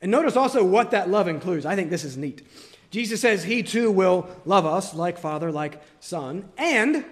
And 0.00 0.10
notice 0.10 0.36
also 0.36 0.64
what 0.64 0.92
that 0.92 1.10
love 1.10 1.26
includes. 1.26 1.66
I 1.66 1.74
think 1.74 1.90
this 1.90 2.04
is 2.04 2.16
neat. 2.16 2.46
Jesus 2.90 3.20
says 3.20 3.42
He 3.42 3.62
too 3.62 3.90
will 3.90 4.28
love 4.44 4.66
us 4.66 4.94
like 4.94 5.18
Father, 5.18 5.50
like 5.50 5.82
Son, 5.98 6.48
and 6.56 7.04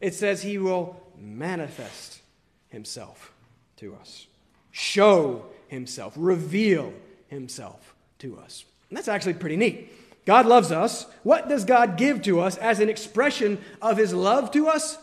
it 0.00 0.14
says 0.14 0.42
He 0.42 0.58
will 0.58 1.00
manifest 1.18 2.20
Himself 2.68 3.32
to 3.78 3.96
us, 3.96 4.26
show 4.70 5.46
Himself, 5.68 6.14
reveal 6.16 6.92
Himself 7.28 7.95
to 8.18 8.38
us. 8.38 8.64
And 8.90 8.96
that's 8.96 9.08
actually 9.08 9.34
pretty 9.34 9.56
neat. 9.56 9.92
God 10.24 10.46
loves 10.46 10.72
us. 10.72 11.06
What 11.22 11.48
does 11.48 11.64
God 11.64 11.96
give 11.96 12.22
to 12.22 12.40
us 12.40 12.56
as 12.56 12.80
an 12.80 12.88
expression 12.88 13.58
of 13.80 13.96
His 13.96 14.12
love 14.12 14.50
to 14.52 14.68
us? 14.68 14.98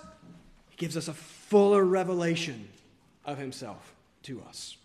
He 0.70 0.78
gives 0.78 0.97
us 0.97 1.07
a 1.07 1.14
fuller 1.14 1.84
revelation 1.84 2.68
of 3.26 3.38
himself 3.38 3.93
to 4.24 4.41
us. 4.41 4.76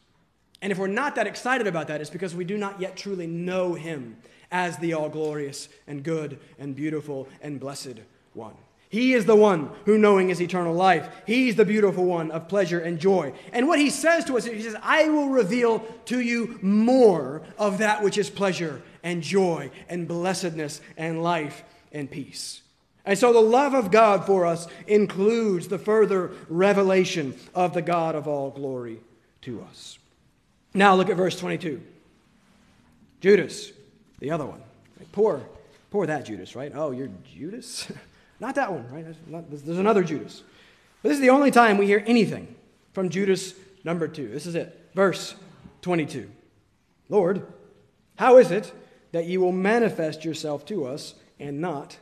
And 0.61 0.73
if 0.73 0.79
we're 0.79 0.87
not 0.87 1.15
that 1.15 1.27
excited 1.27 1.67
about 1.67 1.89
that, 1.89 2.01
it's 2.01 2.11
because 2.11 2.35
we 2.35 2.45
do 2.45 2.59
not 2.59 2.81
yet 2.81 2.97
truly 2.97 3.27
know 3.27 3.75
him 3.75 4.17
as 4.51 4.77
the 4.79 4.93
all 4.93 5.09
glorious 5.09 5.69
and 5.87 6.03
good 6.03 6.39
and 6.59 6.75
beautiful 6.75 7.29
and 7.41 7.61
blessed 7.61 8.01
one. 8.35 8.55
He 8.91 9.13
is 9.13 9.27
the 9.27 9.37
one 9.37 9.71
who, 9.85 9.99
knowing 9.99 10.31
is 10.31 10.41
eternal 10.41 10.75
life, 10.75 11.09
he's 11.27 11.57
the 11.57 11.65
beautiful 11.65 12.07
one 12.07 12.31
of 12.31 12.49
pleasure 12.49 12.81
and 12.81 12.99
joy. 12.99 13.35
And 13.53 13.69
what 13.69 13.79
he 13.79 13.91
says 13.91 14.25
to 14.27 14.39
us, 14.39 14.47
he 14.47 14.63
says, 14.63 14.77
I 14.83 15.09
will 15.09 15.29
reveal 15.29 15.81
to 16.07 16.21
you 16.21 16.59
more 16.63 17.43
of 17.59 17.79
that 17.79 18.03
which 18.03 18.17
is 18.17 18.31
pleasure 18.31 18.83
and 19.03 19.23
joy 19.23 19.71
and 19.89 20.09
blessedness 20.09 20.81
and 20.97 21.23
life 21.23 21.65
and 21.93 22.11
peace. 22.11 22.63
And 23.05 23.19
so 23.19 23.33
the 23.33 23.41
love 23.41 23.75
of 23.75 23.91
God 23.91 24.27
for 24.27 24.47
us 24.47 24.67
includes 24.87 25.69
the 25.69 25.79
further 25.79 26.33
revelation 26.49 27.35
of 27.55 27.75
the 27.75 27.83
God 27.83 28.15
of 28.15 28.27
all 28.27 28.51
glory 28.51 29.01
to 29.43 29.63
us. 29.63 29.99
Now 30.73 30.95
look 30.95 31.11
at 31.11 31.17
verse 31.17 31.39
22. 31.39 31.83
Judas, 33.21 33.73
the 34.19 34.31
other 34.31 34.47
one. 34.47 34.63
Poor, 35.13 35.43
poor 35.91 36.07
that 36.07 36.25
Judas, 36.25 36.55
right? 36.55 36.73
Oh, 36.75 36.91
you're 36.91 37.11
Judas? 37.35 37.91
Not 38.41 38.55
that 38.55 38.73
one, 38.73 38.89
right? 38.91 39.07
Not, 39.27 39.51
there's 39.51 39.79
another 39.79 40.05
Judas. 40.05 40.43
But 41.03 41.11
this 41.11 41.17
is 41.17 41.23
the 41.23 41.31
only 41.31 41.51
time 41.51 41.79
we 41.79 41.87
hear 41.87 42.03
anything 42.07 42.55
from 42.93 43.09
Judas 43.09 43.55
number 43.85 44.09
two. 44.09 44.29
This 44.29 44.47
is 44.47 44.55
it. 44.55 44.91
Verse 44.95 45.35
22. 45.83 46.31
Lord, 47.09 47.47
how 48.17 48.39
is 48.39 48.51
it 48.51 48.73
that 49.13 49.27
you 49.27 49.41
will 49.41 49.53
manifest 49.53 50.25
yourself 50.25 50.67
to 50.67 50.87
us 50.87 51.15
and 51.41 51.61
not 51.61 51.97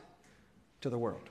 to 0.80 0.91
the 0.91 0.99
world. 0.99 1.28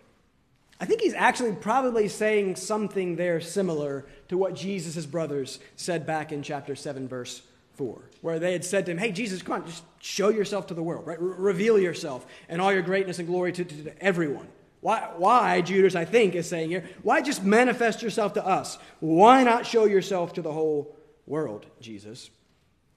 I 0.79 0.85
think 0.85 1.01
he's 1.01 1.13
actually 1.13 1.53
probably 1.53 2.07
saying 2.07 2.57
something 2.57 3.15
there 3.15 3.39
similar 3.39 4.05
to 4.27 4.37
what 4.37 4.55
Jesus' 4.55 5.05
brothers 5.05 5.59
said 5.75 6.05
back 6.05 6.31
in 6.31 6.43
chapter 6.43 6.75
7, 6.75 7.07
verse 7.07 7.41
4, 7.75 8.01
where 8.21 8.39
they 8.39 8.51
had 8.51 8.65
said 8.65 8.85
to 8.85 8.91
him, 8.91 8.97
Hey, 8.97 9.11
Jesus, 9.11 9.41
come 9.41 9.61
on, 9.61 9.67
just 9.67 9.83
show 10.01 10.29
yourself 10.29 10.67
to 10.67 10.73
the 10.73 10.83
world, 10.83 11.07
right? 11.07 11.19
reveal 11.19 11.79
yourself 11.79 12.25
and 12.49 12.61
all 12.61 12.73
your 12.73 12.81
greatness 12.81 13.19
and 13.19 13.27
glory 13.27 13.53
to, 13.53 13.63
to, 13.63 13.83
to 13.83 14.03
everyone. 14.03 14.47
Why, 14.85 15.09
why, 15.17 15.61
Judas, 15.61 15.95
I 15.95 16.05
think, 16.05 16.35
is 16.35 16.47
saying 16.47 16.69
here, 16.69 16.83
why 17.01 17.19
just 17.23 17.43
manifest 17.43 18.03
yourself 18.03 18.33
to 18.33 18.45
us? 18.45 18.77
Why 18.99 19.43
not 19.43 19.65
show 19.65 19.85
yourself 19.85 20.33
to 20.33 20.43
the 20.43 20.51
whole 20.51 20.95
world, 21.25 21.65
Jesus? 21.81 22.29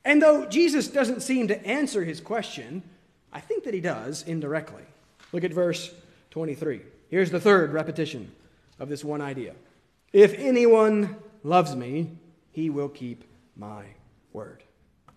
And 0.05 0.21
though 0.21 0.45
Jesus 0.45 0.89
doesn't 0.89 1.23
seem 1.23 1.49
to 1.49 1.67
answer 1.67 2.05
his 2.05 2.21
question, 2.21 2.83
I 3.33 3.41
think 3.41 3.65
that 3.65 3.73
he 3.73 3.81
does 3.81 4.23
indirectly. 4.23 4.83
Look 5.33 5.45
at 5.45 5.55
verse 5.55 5.91
23. 6.29 6.83
Here's 7.09 7.31
the 7.31 7.41
third 7.41 7.73
repetition 7.73 8.33
of 8.79 8.91
this 8.91 9.03
one 9.03 9.23
idea 9.23 9.55
If 10.13 10.35
anyone 10.35 11.17
loves 11.43 11.75
me, 11.75 12.11
he 12.53 12.69
will 12.69 12.91
keep 12.91 13.25
my 13.57 13.85
word. 14.35 14.63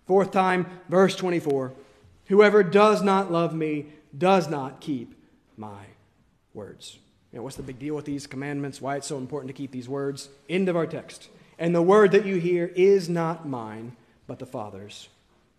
Fourth 0.06 0.30
time, 0.30 0.64
verse 0.88 1.16
24 1.16 1.74
Whoever 2.28 2.62
does 2.62 3.02
not 3.02 3.30
love 3.30 3.54
me 3.54 3.88
does 4.16 4.48
not 4.48 4.80
keep 4.80 5.14
my 5.58 5.91
words. 6.54 6.98
You 7.32 7.38
know, 7.38 7.44
what's 7.44 7.56
the 7.56 7.62
big 7.62 7.78
deal 7.78 7.94
with 7.94 8.04
these 8.04 8.26
commandments? 8.26 8.80
Why 8.80 8.96
it's 8.96 9.06
so 9.06 9.18
important 9.18 9.48
to 9.48 9.54
keep 9.54 9.70
these 9.70 9.88
words? 9.88 10.28
End 10.48 10.68
of 10.68 10.76
our 10.76 10.86
text. 10.86 11.28
And 11.58 11.74
the 11.74 11.82
word 11.82 12.12
that 12.12 12.26
you 12.26 12.36
hear 12.36 12.66
is 12.74 13.08
not 13.08 13.46
mine, 13.46 13.96
but 14.26 14.38
the 14.38 14.46
Father's 14.46 15.08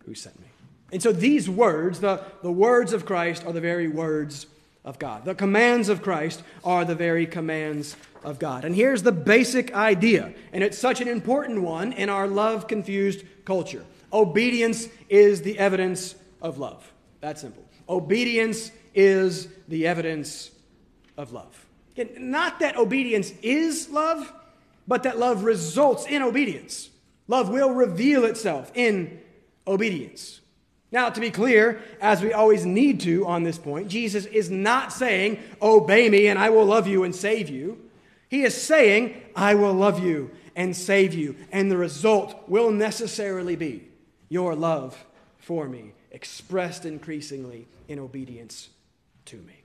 who 0.06 0.14
sent 0.14 0.38
me. 0.40 0.46
And 0.92 1.02
so 1.02 1.12
these 1.12 1.48
words, 1.48 2.00
the, 2.00 2.22
the 2.42 2.52
words 2.52 2.92
of 2.92 3.06
Christ, 3.06 3.44
are 3.46 3.52
the 3.52 3.60
very 3.60 3.88
words 3.88 4.46
of 4.84 4.98
God. 4.98 5.24
The 5.24 5.34
commands 5.34 5.88
of 5.88 6.02
Christ 6.02 6.42
are 6.62 6.84
the 6.84 6.94
very 6.94 7.26
commands 7.26 7.96
of 8.22 8.38
God. 8.38 8.64
And 8.64 8.74
here's 8.74 9.02
the 9.02 9.12
basic 9.12 9.74
idea, 9.74 10.34
and 10.52 10.62
it's 10.62 10.78
such 10.78 11.00
an 11.00 11.08
important 11.08 11.62
one 11.62 11.92
in 11.92 12.08
our 12.08 12.26
love 12.28 12.68
confused 12.68 13.24
culture 13.44 13.84
obedience 14.14 14.88
is 15.08 15.42
the 15.42 15.58
evidence 15.58 16.14
of 16.40 16.58
love. 16.58 16.90
That's 17.20 17.40
simple. 17.40 17.64
Obedience 17.88 18.70
is 18.94 19.48
the 19.66 19.86
evidence 19.86 20.50
of 21.16 21.32
love. 21.32 21.66
Not 22.18 22.60
that 22.60 22.76
obedience 22.76 23.32
is 23.42 23.88
love, 23.90 24.32
but 24.86 25.04
that 25.04 25.18
love 25.18 25.44
results 25.44 26.06
in 26.06 26.22
obedience. 26.22 26.90
Love 27.28 27.48
will 27.48 27.70
reveal 27.70 28.24
itself 28.24 28.70
in 28.74 29.20
obedience. 29.66 30.40
Now, 30.92 31.08
to 31.10 31.20
be 31.20 31.30
clear, 31.30 31.82
as 32.00 32.22
we 32.22 32.32
always 32.32 32.64
need 32.64 33.00
to 33.00 33.26
on 33.26 33.42
this 33.42 33.58
point, 33.58 33.88
Jesus 33.88 34.26
is 34.26 34.50
not 34.50 34.92
saying, 34.92 35.40
Obey 35.60 36.08
me 36.08 36.28
and 36.28 36.38
I 36.38 36.50
will 36.50 36.66
love 36.66 36.86
you 36.86 37.02
and 37.02 37.14
save 37.14 37.48
you. 37.48 37.80
He 38.28 38.44
is 38.44 38.60
saying, 38.60 39.20
I 39.34 39.54
will 39.54 39.74
love 39.74 39.98
you 39.98 40.30
and 40.54 40.76
save 40.76 41.14
you. 41.14 41.36
And 41.50 41.70
the 41.70 41.76
result 41.76 42.48
will 42.48 42.70
necessarily 42.70 43.56
be 43.56 43.88
your 44.28 44.54
love 44.54 45.04
for 45.38 45.68
me, 45.68 45.92
expressed 46.10 46.84
increasingly 46.84 47.66
in 47.88 47.98
obedience 47.98 48.70
to 49.26 49.36
me. 49.36 49.63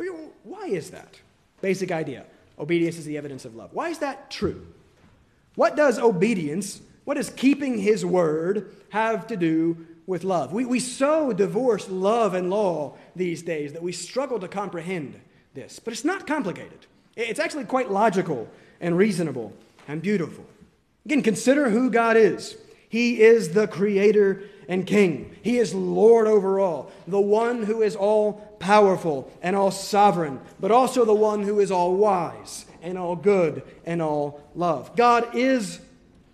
But 0.00 0.08
why 0.44 0.66
is 0.68 0.90
that? 0.92 1.20
Basic 1.60 1.92
idea 1.92 2.24
obedience 2.58 2.96
is 2.96 3.04
the 3.04 3.18
evidence 3.18 3.44
of 3.44 3.54
love. 3.54 3.70
Why 3.72 3.90
is 3.90 3.98
that 3.98 4.30
true? 4.30 4.66
What 5.56 5.76
does 5.76 5.98
obedience, 5.98 6.80
what 7.04 7.16
does 7.16 7.30
keeping 7.30 7.78
his 7.78 8.04
word 8.04 8.74
have 8.90 9.26
to 9.26 9.36
do 9.36 9.86
with 10.06 10.24
love. 10.24 10.52
We, 10.52 10.64
we 10.64 10.80
so 10.80 11.32
divorce 11.32 11.88
love 11.88 12.34
and 12.34 12.50
law 12.50 12.96
these 13.14 13.42
days 13.42 13.72
that 13.74 13.82
we 13.82 13.92
struggle 13.92 14.40
to 14.40 14.48
comprehend 14.48 15.20
this. 15.54 15.78
But 15.78 15.92
it's 15.92 16.04
not 16.04 16.26
complicated, 16.26 16.86
it's 17.16 17.38
actually 17.38 17.64
quite 17.64 17.90
logical 17.90 18.48
and 18.80 18.96
reasonable 18.98 19.52
and 19.86 20.02
beautiful. 20.02 20.44
Again, 21.04 21.22
consider 21.22 21.70
who 21.70 21.90
God 21.90 22.16
is. 22.16 22.56
He 22.88 23.22
is 23.22 23.54
the 23.54 23.68
creator 23.68 24.42
and 24.70 24.86
king. 24.86 25.36
He 25.42 25.58
is 25.58 25.74
Lord 25.74 26.28
over 26.28 26.60
all, 26.60 26.92
the 27.08 27.20
one 27.20 27.64
who 27.64 27.82
is 27.82 27.96
all 27.96 28.34
powerful 28.60 29.30
and 29.42 29.56
all 29.56 29.72
sovereign, 29.72 30.40
but 30.60 30.70
also 30.70 31.04
the 31.04 31.12
one 31.12 31.42
who 31.42 31.58
is 31.58 31.72
all 31.72 31.96
wise 31.96 32.66
and 32.80 32.96
all 32.96 33.16
good 33.16 33.64
and 33.84 34.00
all 34.00 34.40
love. 34.54 34.94
God 34.94 35.34
is 35.34 35.80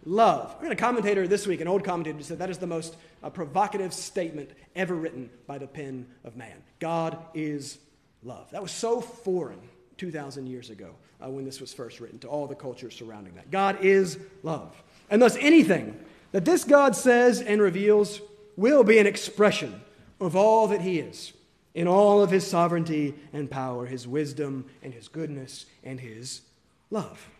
love. 0.04 0.54
I 0.60 0.64
read 0.64 0.72
a 0.72 0.76
commentator 0.76 1.26
this 1.26 1.46
week, 1.46 1.62
an 1.62 1.66
old 1.66 1.82
commentator, 1.82 2.22
said 2.22 2.38
that 2.38 2.50
is 2.50 2.58
the 2.58 2.66
most 2.66 2.94
uh, 3.22 3.30
provocative 3.30 3.94
statement 3.94 4.50
ever 4.76 4.94
written 4.94 5.30
by 5.46 5.56
the 5.56 5.66
pen 5.66 6.06
of 6.22 6.36
man. 6.36 6.62
God 6.78 7.16
is 7.32 7.78
love. 8.22 8.50
That 8.50 8.60
was 8.60 8.70
so 8.70 9.00
foreign 9.00 9.60
2,000 9.96 10.46
years 10.46 10.68
ago 10.68 10.90
uh, 11.24 11.30
when 11.30 11.46
this 11.46 11.58
was 11.58 11.72
first 11.72 12.00
written 12.00 12.18
to 12.18 12.28
all 12.28 12.46
the 12.46 12.54
cultures 12.54 12.94
surrounding 12.94 13.34
that. 13.36 13.50
God 13.50 13.78
is 13.80 14.18
love. 14.42 14.76
And 15.08 15.22
thus, 15.22 15.36
anything 15.36 15.98
that 16.36 16.44
this 16.44 16.64
God 16.64 16.94
says 16.94 17.40
and 17.40 17.62
reveals 17.62 18.20
will 18.58 18.84
be 18.84 18.98
an 18.98 19.06
expression 19.06 19.80
of 20.20 20.36
all 20.36 20.68
that 20.68 20.82
He 20.82 20.98
is 20.98 21.32
in 21.74 21.88
all 21.88 22.20
of 22.20 22.30
His 22.30 22.46
sovereignty 22.46 23.14
and 23.32 23.50
power, 23.50 23.86
His 23.86 24.06
wisdom 24.06 24.66
and 24.82 24.92
His 24.92 25.08
goodness 25.08 25.64
and 25.82 25.98
His 25.98 26.42
love. 26.90 27.30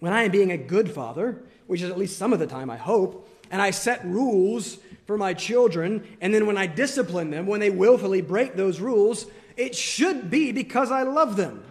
When 0.00 0.12
I 0.12 0.24
am 0.24 0.32
being 0.32 0.50
a 0.52 0.58
good 0.58 0.90
father, 0.90 1.40
which 1.66 1.80
is 1.80 1.88
at 1.88 1.96
least 1.96 2.18
some 2.18 2.34
of 2.34 2.38
the 2.38 2.46
time, 2.46 2.68
I 2.68 2.76
hope, 2.76 3.26
and 3.50 3.62
I 3.62 3.70
set 3.70 4.04
rules 4.04 4.76
for 5.06 5.16
my 5.16 5.32
children, 5.32 6.06
and 6.20 6.34
then 6.34 6.46
when 6.46 6.58
I 6.58 6.66
discipline 6.66 7.30
them, 7.30 7.46
when 7.46 7.60
they 7.60 7.70
willfully 7.70 8.20
break 8.20 8.54
those 8.54 8.80
rules, 8.80 9.24
it 9.56 9.74
should 9.74 10.28
be 10.28 10.52
because 10.52 10.90
I 10.90 11.04
love 11.04 11.36
them. 11.36 11.64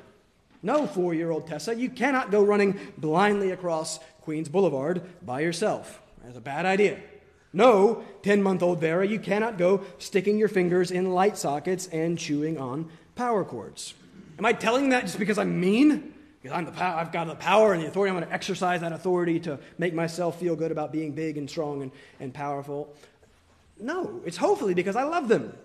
No, 0.64 0.88
four 0.88 1.14
year 1.14 1.30
old 1.30 1.46
Tessa, 1.46 1.76
you 1.76 1.92
cannot 1.92 2.32
go 2.32 2.44
running 2.44 2.80
blindly 2.98 3.52
across 3.52 4.00
Queens 4.22 4.50
Boulevard 4.50 5.04
by 5.24 5.42
yourself. 5.42 6.02
That's 6.26 6.38
a 6.38 6.42
bad 6.42 6.66
idea. 6.66 7.00
No, 7.54 8.04
10 8.24 8.42
month 8.42 8.64
old 8.64 8.82
Vera, 8.82 9.08
you 9.08 9.20
cannot 9.20 9.58
go 9.58 9.82
sticking 9.98 10.38
your 10.38 10.48
fingers 10.48 10.92
in 10.92 11.12
light 11.12 11.38
sockets 11.38 11.88
and 11.88 12.18
chewing 12.18 12.58
on 12.58 12.90
power 13.16 13.46
cords. 13.46 13.94
Am 14.38 14.46
I 14.46 14.52
telling 14.52 14.90
that 14.90 15.04
just 15.04 15.20
because 15.20 15.38
I'm 15.38 15.60
mean? 15.60 16.14
Because 16.42 16.58
I'm 16.58 16.66
the 16.66 16.72
pow- 16.72 16.98
I've 16.98 17.12
got 17.12 17.28
the 17.28 17.36
power 17.36 17.74
and 17.74 17.84
the 17.84 17.88
authority. 17.88 18.10
I'm 18.10 18.18
going 18.18 18.28
to 18.28 18.34
exercise 18.34 18.82
that 18.82 18.92
authority 18.92 19.40
to 19.42 19.60
make 19.78 19.94
myself 19.94 20.40
feel 20.40 20.56
good 20.56 20.72
about 20.72 20.92
being 20.92 21.12
big 21.14 21.38
and 21.38 21.50
strong 21.50 21.84
and, 21.84 21.92
and 22.20 22.34
powerful. 22.34 22.94
No, 23.80 24.22
it's 24.26 24.38
hopefully 24.38 24.74
because 24.74 24.96
I 24.96 25.04
love 25.04 25.28
them 25.28 25.56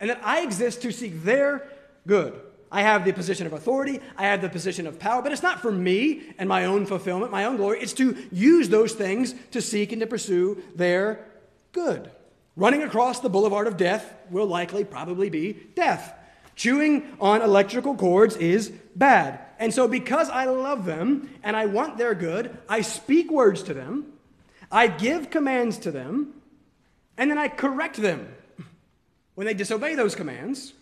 and 0.00 0.10
that 0.10 0.20
I 0.22 0.42
exist 0.42 0.82
to 0.82 0.92
seek 0.92 1.22
their 1.24 1.66
good. 2.06 2.38
I 2.74 2.82
have 2.82 3.04
the 3.04 3.12
position 3.12 3.46
of 3.46 3.52
authority, 3.52 4.00
I 4.16 4.24
have 4.24 4.42
the 4.42 4.48
position 4.48 4.88
of 4.88 4.98
power, 4.98 5.22
but 5.22 5.30
it's 5.30 5.44
not 5.44 5.62
for 5.62 5.70
me 5.70 6.34
and 6.38 6.48
my 6.48 6.64
own 6.64 6.86
fulfillment, 6.86 7.30
my 7.30 7.44
own 7.44 7.56
glory. 7.56 7.78
It's 7.80 7.92
to 7.94 8.16
use 8.32 8.68
those 8.68 8.94
things 8.94 9.32
to 9.52 9.62
seek 9.62 9.92
and 9.92 10.00
to 10.00 10.08
pursue 10.08 10.60
their 10.74 11.24
good. 11.70 12.10
Running 12.56 12.82
across 12.82 13.20
the 13.20 13.28
boulevard 13.28 13.68
of 13.68 13.76
death 13.76 14.12
will 14.28 14.46
likely 14.46 14.82
probably 14.82 15.30
be 15.30 15.56
death. 15.76 16.14
Chewing 16.56 17.16
on 17.20 17.42
electrical 17.42 17.94
cords 17.94 18.34
is 18.38 18.72
bad. 18.96 19.38
And 19.60 19.72
so, 19.72 19.86
because 19.86 20.28
I 20.28 20.46
love 20.46 20.84
them 20.84 21.30
and 21.44 21.56
I 21.56 21.66
want 21.66 21.96
their 21.96 22.16
good, 22.16 22.58
I 22.68 22.80
speak 22.80 23.30
words 23.30 23.62
to 23.64 23.74
them, 23.74 24.06
I 24.72 24.88
give 24.88 25.30
commands 25.30 25.78
to 25.78 25.92
them, 25.92 26.34
and 27.16 27.30
then 27.30 27.38
I 27.38 27.46
correct 27.46 27.98
them 27.98 28.34
when 29.36 29.46
they 29.46 29.54
disobey 29.54 29.94
those 29.94 30.16
commands 30.16 30.72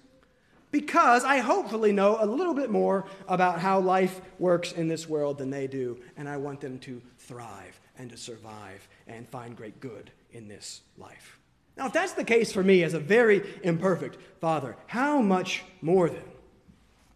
because 0.72 1.22
I 1.22 1.38
hopefully 1.38 1.92
know 1.92 2.16
a 2.18 2.26
little 2.26 2.54
bit 2.54 2.70
more 2.70 3.04
about 3.28 3.60
how 3.60 3.78
life 3.78 4.20
works 4.40 4.72
in 4.72 4.88
this 4.88 5.08
world 5.08 5.38
than 5.38 5.50
they 5.50 5.68
do, 5.68 6.00
and 6.16 6.28
I 6.28 6.38
want 6.38 6.60
them 6.60 6.78
to 6.80 7.00
thrive 7.18 7.78
and 7.98 8.10
to 8.10 8.16
survive 8.16 8.88
and 9.06 9.28
find 9.28 9.56
great 9.56 9.78
good 9.78 10.10
in 10.32 10.48
this 10.48 10.80
life. 10.98 11.38
Now, 11.76 11.86
if 11.86 11.92
that's 11.92 12.12
the 12.12 12.24
case 12.24 12.52
for 12.52 12.62
me 12.62 12.82
as 12.82 12.94
a 12.94 13.00
very 13.00 13.42
imperfect 13.62 14.16
father, 14.40 14.76
how 14.86 15.20
much 15.20 15.62
more 15.80 16.08
then 16.08 16.24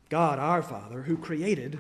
God 0.08 0.38
our 0.38 0.62
Father 0.62 1.02
who 1.02 1.16
created 1.16 1.78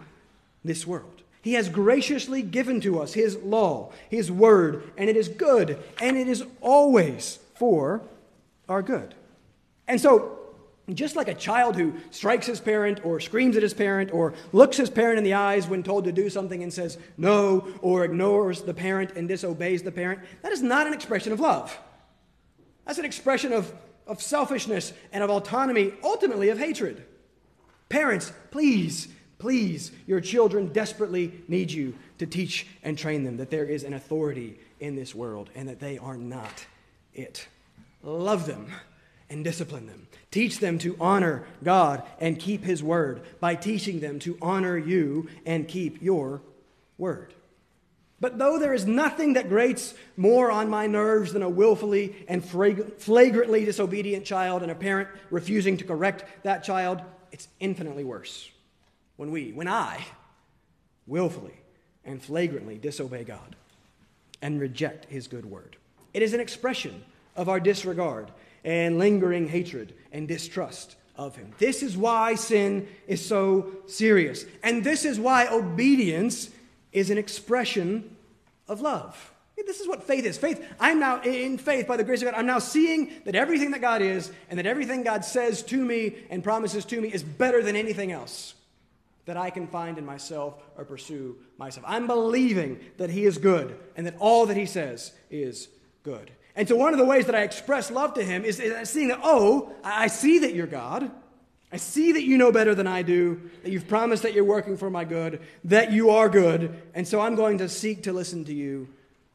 this 0.64 0.86
world? 0.86 1.22
He 1.42 1.54
has 1.54 1.68
graciously 1.68 2.42
given 2.42 2.80
to 2.80 3.00
us 3.00 3.14
His 3.14 3.36
law, 3.36 3.92
His 4.08 4.32
word, 4.32 4.90
and 4.96 5.08
it 5.08 5.16
is 5.16 5.28
good, 5.28 5.78
and 6.00 6.16
it 6.16 6.26
is 6.26 6.42
always 6.60 7.38
for 7.54 8.02
our 8.68 8.82
good. 8.82 9.14
And 9.86 10.00
so, 10.00 10.35
just 10.94 11.16
like 11.16 11.28
a 11.28 11.34
child 11.34 11.74
who 11.74 11.94
strikes 12.10 12.46
his 12.46 12.60
parent 12.60 13.04
or 13.04 13.18
screams 13.18 13.56
at 13.56 13.62
his 13.62 13.74
parent 13.74 14.12
or 14.12 14.34
looks 14.52 14.76
his 14.76 14.88
parent 14.88 15.18
in 15.18 15.24
the 15.24 15.34
eyes 15.34 15.66
when 15.66 15.82
told 15.82 16.04
to 16.04 16.12
do 16.12 16.30
something 16.30 16.62
and 16.62 16.72
says 16.72 16.96
no 17.16 17.66
or 17.82 18.04
ignores 18.04 18.62
the 18.62 18.74
parent 18.74 19.12
and 19.16 19.26
disobeys 19.26 19.82
the 19.82 19.90
parent, 19.90 20.20
that 20.42 20.52
is 20.52 20.62
not 20.62 20.86
an 20.86 20.94
expression 20.94 21.32
of 21.32 21.40
love. 21.40 21.76
That's 22.86 22.98
an 22.98 23.04
expression 23.04 23.52
of, 23.52 23.72
of 24.06 24.22
selfishness 24.22 24.92
and 25.12 25.24
of 25.24 25.30
autonomy, 25.30 25.92
ultimately 26.04 26.50
of 26.50 26.58
hatred. 26.58 27.04
Parents, 27.88 28.32
please, 28.52 29.08
please, 29.38 29.90
your 30.06 30.20
children 30.20 30.72
desperately 30.72 31.42
need 31.48 31.72
you 31.72 31.94
to 32.18 32.26
teach 32.26 32.66
and 32.84 32.96
train 32.96 33.24
them 33.24 33.38
that 33.38 33.50
there 33.50 33.64
is 33.64 33.82
an 33.82 33.94
authority 33.94 34.60
in 34.78 34.94
this 34.94 35.16
world 35.16 35.50
and 35.56 35.68
that 35.68 35.80
they 35.80 35.98
are 35.98 36.16
not 36.16 36.64
it. 37.12 37.48
Love 38.04 38.46
them 38.46 38.68
and 39.28 39.44
discipline 39.44 39.86
them. 39.86 40.06
Teach 40.30 40.58
them 40.58 40.78
to 40.78 40.96
honor 41.00 41.46
God 41.62 42.02
and 42.20 42.38
keep 42.38 42.64
His 42.64 42.82
word 42.82 43.22
by 43.40 43.54
teaching 43.54 44.00
them 44.00 44.18
to 44.20 44.38
honor 44.40 44.76
you 44.76 45.28
and 45.44 45.68
keep 45.68 46.02
your 46.02 46.42
word. 46.98 47.32
But 48.18 48.38
though 48.38 48.58
there 48.58 48.72
is 48.72 48.86
nothing 48.86 49.34
that 49.34 49.48
grates 49.48 49.94
more 50.16 50.50
on 50.50 50.70
my 50.70 50.86
nerves 50.86 51.32
than 51.32 51.42
a 51.42 51.48
willfully 51.48 52.24
and 52.28 52.42
flagrantly 52.42 53.64
disobedient 53.64 54.24
child 54.24 54.62
and 54.62 54.70
a 54.70 54.74
parent 54.74 55.08
refusing 55.30 55.76
to 55.76 55.84
correct 55.84 56.24
that 56.42 56.64
child, 56.64 57.02
it's 57.30 57.48
infinitely 57.60 58.04
worse 58.04 58.50
when 59.16 59.30
we, 59.30 59.52
when 59.52 59.68
I, 59.68 60.04
willfully 61.06 61.54
and 62.04 62.22
flagrantly 62.22 62.78
disobey 62.78 63.24
God 63.24 63.56
and 64.40 64.60
reject 64.60 65.06
His 65.06 65.28
good 65.28 65.44
word. 65.44 65.76
It 66.14 66.22
is 66.22 66.32
an 66.32 66.40
expression 66.40 67.04
of 67.34 67.50
our 67.50 67.60
disregard 67.60 68.30
and 68.66 68.98
lingering 68.98 69.48
hatred 69.48 69.94
and 70.12 70.28
distrust 70.28 70.96
of 71.14 71.36
Him. 71.36 71.52
This 71.58 71.82
is 71.82 71.96
why 71.96 72.34
sin 72.34 72.88
is 73.06 73.24
so 73.24 73.70
serious. 73.86 74.44
And 74.62 74.84
this 74.84 75.06
is 75.06 75.18
why 75.18 75.46
obedience 75.46 76.50
is 76.92 77.08
an 77.08 77.16
expression 77.16 78.16
of 78.68 78.82
love. 78.82 79.32
This 79.64 79.80
is 79.80 79.88
what 79.88 80.04
faith 80.04 80.24
is. 80.24 80.36
Faith, 80.36 80.64
I'm 80.78 81.00
now 81.00 81.22
in 81.22 81.58
faith 81.58 81.86
by 81.86 81.96
the 81.96 82.04
grace 82.04 82.20
of 82.22 82.30
God. 82.30 82.38
I'm 82.38 82.46
now 82.46 82.58
seeing 82.58 83.12
that 83.24 83.34
everything 83.34 83.70
that 83.70 83.80
God 83.80 84.02
is 84.02 84.30
and 84.50 84.58
that 84.58 84.66
everything 84.66 85.02
God 85.02 85.24
says 85.24 85.62
to 85.64 85.82
me 85.82 86.16
and 86.28 86.44
promises 86.44 86.84
to 86.86 87.00
me 87.00 87.08
is 87.08 87.22
better 87.22 87.62
than 87.62 87.74
anything 87.74 88.12
else 88.12 88.54
that 89.24 89.36
I 89.36 89.50
can 89.50 89.66
find 89.66 89.98
in 89.98 90.04
myself 90.04 90.54
or 90.76 90.84
pursue 90.84 91.36
myself. 91.58 91.84
I'm 91.88 92.06
believing 92.06 92.78
that 92.98 93.10
He 93.10 93.24
is 93.24 93.38
good 93.38 93.76
and 93.96 94.06
that 94.06 94.16
all 94.18 94.46
that 94.46 94.56
He 94.56 94.66
says 94.66 95.12
is 95.30 95.68
good. 96.02 96.30
And 96.56 96.66
so, 96.66 96.74
one 96.74 96.94
of 96.94 96.98
the 96.98 97.04
ways 97.04 97.26
that 97.26 97.34
I 97.34 97.42
express 97.42 97.90
love 97.90 98.14
to 98.14 98.24
Him 98.24 98.44
is, 98.44 98.58
is 98.58 98.88
seeing 98.88 99.08
that, 99.08 99.20
oh, 99.22 99.72
I 99.84 100.06
see 100.06 100.40
that 100.40 100.54
you're 100.54 100.66
God. 100.66 101.10
I 101.70 101.76
see 101.76 102.12
that 102.12 102.22
you 102.22 102.38
know 102.38 102.50
better 102.50 102.74
than 102.74 102.86
I 102.86 103.02
do, 103.02 103.50
that 103.62 103.70
you've 103.70 103.88
promised 103.88 104.22
that 104.22 104.32
you're 104.32 104.44
working 104.44 104.76
for 104.76 104.88
my 104.88 105.04
good, 105.04 105.42
that 105.64 105.92
you 105.92 106.10
are 106.10 106.28
good, 106.28 106.80
and 106.94 107.06
so 107.06 107.20
I'm 107.20 107.34
going 107.34 107.58
to 107.58 107.68
seek 107.68 108.04
to 108.04 108.12
listen 108.12 108.44
to 108.46 108.54
you 108.54 108.88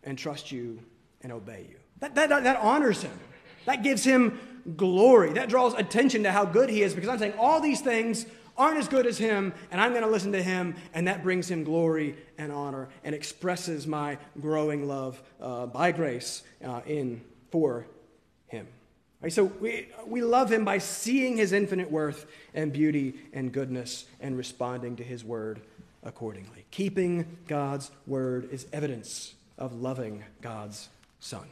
and 0.03 0.17
trust 0.17 0.51
you 0.51 0.79
and 1.21 1.31
obey 1.31 1.67
you. 1.69 1.75
That, 1.99 2.15
that, 2.15 2.29
that, 2.29 2.57
honors 2.57 3.03
him. 3.03 3.17
That 3.65 3.83
gives 3.83 4.03
him 4.03 4.39
glory. 4.75 5.33
That 5.33 5.49
draws 5.49 5.73
attention 5.75 6.23
to 6.23 6.31
how 6.31 6.45
good 6.45 6.69
he 6.69 6.81
is 6.81 6.95
because 6.95 7.09
I'm 7.09 7.19
saying 7.19 7.33
all 7.37 7.61
these 7.61 7.81
things 7.81 8.25
aren't 8.61 8.77
as 8.77 8.87
good 8.87 9.07
as 9.07 9.17
him, 9.17 9.53
and 9.71 9.81
I'm 9.81 9.91
going 9.91 10.03
to 10.03 10.09
listen 10.09 10.31
to 10.33 10.43
him, 10.43 10.75
and 10.93 11.07
that 11.07 11.23
brings 11.23 11.49
him 11.49 11.63
glory 11.63 12.15
and 12.37 12.51
honor 12.51 12.89
and 13.03 13.15
expresses 13.15 13.87
my 13.87 14.19
growing 14.39 14.87
love 14.87 15.21
uh, 15.41 15.65
by 15.65 15.91
grace 15.91 16.43
uh, 16.63 16.81
in 16.85 17.21
for 17.49 17.87
him. 18.47 18.67
Right, 19.19 19.33
so 19.33 19.45
we, 19.45 19.87
we 20.05 20.21
love 20.21 20.51
him 20.51 20.63
by 20.63 20.77
seeing 20.77 21.37
his 21.37 21.51
infinite 21.53 21.91
worth 21.91 22.25
and 22.53 22.71
beauty 22.71 23.15
and 23.33 23.51
goodness 23.51 24.05
and 24.19 24.37
responding 24.37 24.95
to 24.97 25.03
his 25.03 25.23
word 25.23 25.61
accordingly. 26.03 26.65
Keeping 26.71 27.37
God's 27.47 27.91
word 28.05 28.49
is 28.51 28.67
evidence 28.71 29.33
of 29.57 29.73
loving 29.73 30.23
God's 30.41 30.89
Son. 31.19 31.47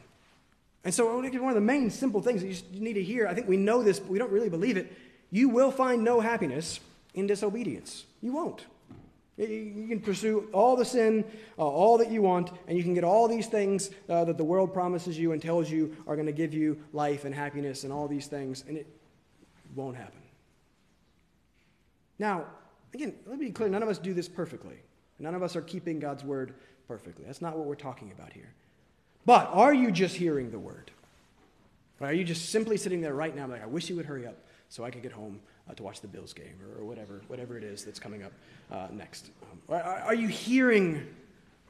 And 0.84 0.94
so, 0.94 1.16
one 1.16 1.24
of 1.26 1.54
the 1.54 1.60
main 1.60 1.90
simple 1.90 2.22
things 2.22 2.42
that 2.42 2.48
you 2.72 2.80
need 2.80 2.94
to 2.94 3.02
hear, 3.02 3.26
I 3.26 3.34
think 3.34 3.48
we 3.48 3.56
know 3.56 3.82
this, 3.82 3.98
but 3.98 4.10
we 4.10 4.18
don't 4.18 4.32
really 4.32 4.48
believe 4.48 4.76
it. 4.76 4.92
You 5.30 5.48
will 5.48 5.70
find 5.70 6.02
no 6.02 6.20
happiness 6.20 6.80
in 7.14 7.26
disobedience. 7.26 8.06
You 8.20 8.32
won't. 8.32 8.64
You 9.36 9.86
can 9.88 10.00
pursue 10.00 10.50
all 10.52 10.76
the 10.76 10.84
sin, 10.84 11.24
uh, 11.58 11.66
all 11.66 11.96
that 11.98 12.10
you 12.10 12.20
want, 12.20 12.50
and 12.68 12.76
you 12.76 12.84
can 12.84 12.92
get 12.92 13.04
all 13.04 13.26
these 13.26 13.46
things 13.46 13.90
uh, 14.08 14.24
that 14.24 14.36
the 14.36 14.44
world 14.44 14.74
promises 14.74 15.18
you 15.18 15.32
and 15.32 15.40
tells 15.40 15.70
you 15.70 15.96
are 16.06 16.14
going 16.14 16.26
to 16.26 16.32
give 16.32 16.52
you 16.52 16.78
life 16.92 17.24
and 17.24 17.34
happiness 17.34 17.84
and 17.84 17.92
all 17.92 18.06
these 18.06 18.26
things, 18.26 18.64
and 18.68 18.76
it 18.76 18.86
won't 19.74 19.96
happen. 19.96 20.20
Now, 22.18 22.44
again, 22.92 23.14
let 23.26 23.38
me 23.38 23.46
be 23.46 23.52
clear 23.52 23.70
none 23.70 23.82
of 23.82 23.88
us 23.88 23.98
do 23.98 24.12
this 24.12 24.28
perfectly. 24.28 24.76
None 25.18 25.34
of 25.34 25.42
us 25.42 25.56
are 25.56 25.62
keeping 25.62 26.00
God's 26.00 26.22
word 26.22 26.52
perfectly. 26.86 27.24
That's 27.24 27.40
not 27.40 27.56
what 27.56 27.66
we're 27.66 27.76
talking 27.76 28.12
about 28.12 28.34
here. 28.34 28.52
But 29.24 29.48
are 29.52 29.72
you 29.72 29.90
just 29.90 30.16
hearing 30.16 30.50
the 30.50 30.58
word? 30.58 30.90
Or 31.98 32.08
are 32.08 32.12
you 32.12 32.24
just 32.24 32.50
simply 32.50 32.76
sitting 32.76 33.00
there 33.00 33.14
right 33.14 33.34
now, 33.34 33.46
like, 33.46 33.62
I 33.62 33.66
wish 33.66 33.88
you 33.88 33.96
would 33.96 34.06
hurry 34.06 34.26
up 34.26 34.36
so 34.68 34.84
I 34.84 34.90
could 34.90 35.02
get 35.02 35.12
home 35.12 35.40
uh, 35.70 35.74
to 35.74 35.82
watch 35.82 36.00
the 36.00 36.08
Bills 36.08 36.32
game 36.32 36.58
or, 36.62 36.80
or, 36.80 36.84
whatever, 36.84 37.22
whatever 37.28 37.56
it 37.56 37.64
is 37.64 37.84
that's 37.84 37.98
coming 37.98 38.22
up 38.22 38.32
uh, 38.70 38.88
next? 38.92 39.30
Um, 39.50 39.60
are, 39.68 39.82
are 39.82 40.14
you 40.14 40.28
hearing 40.28 41.06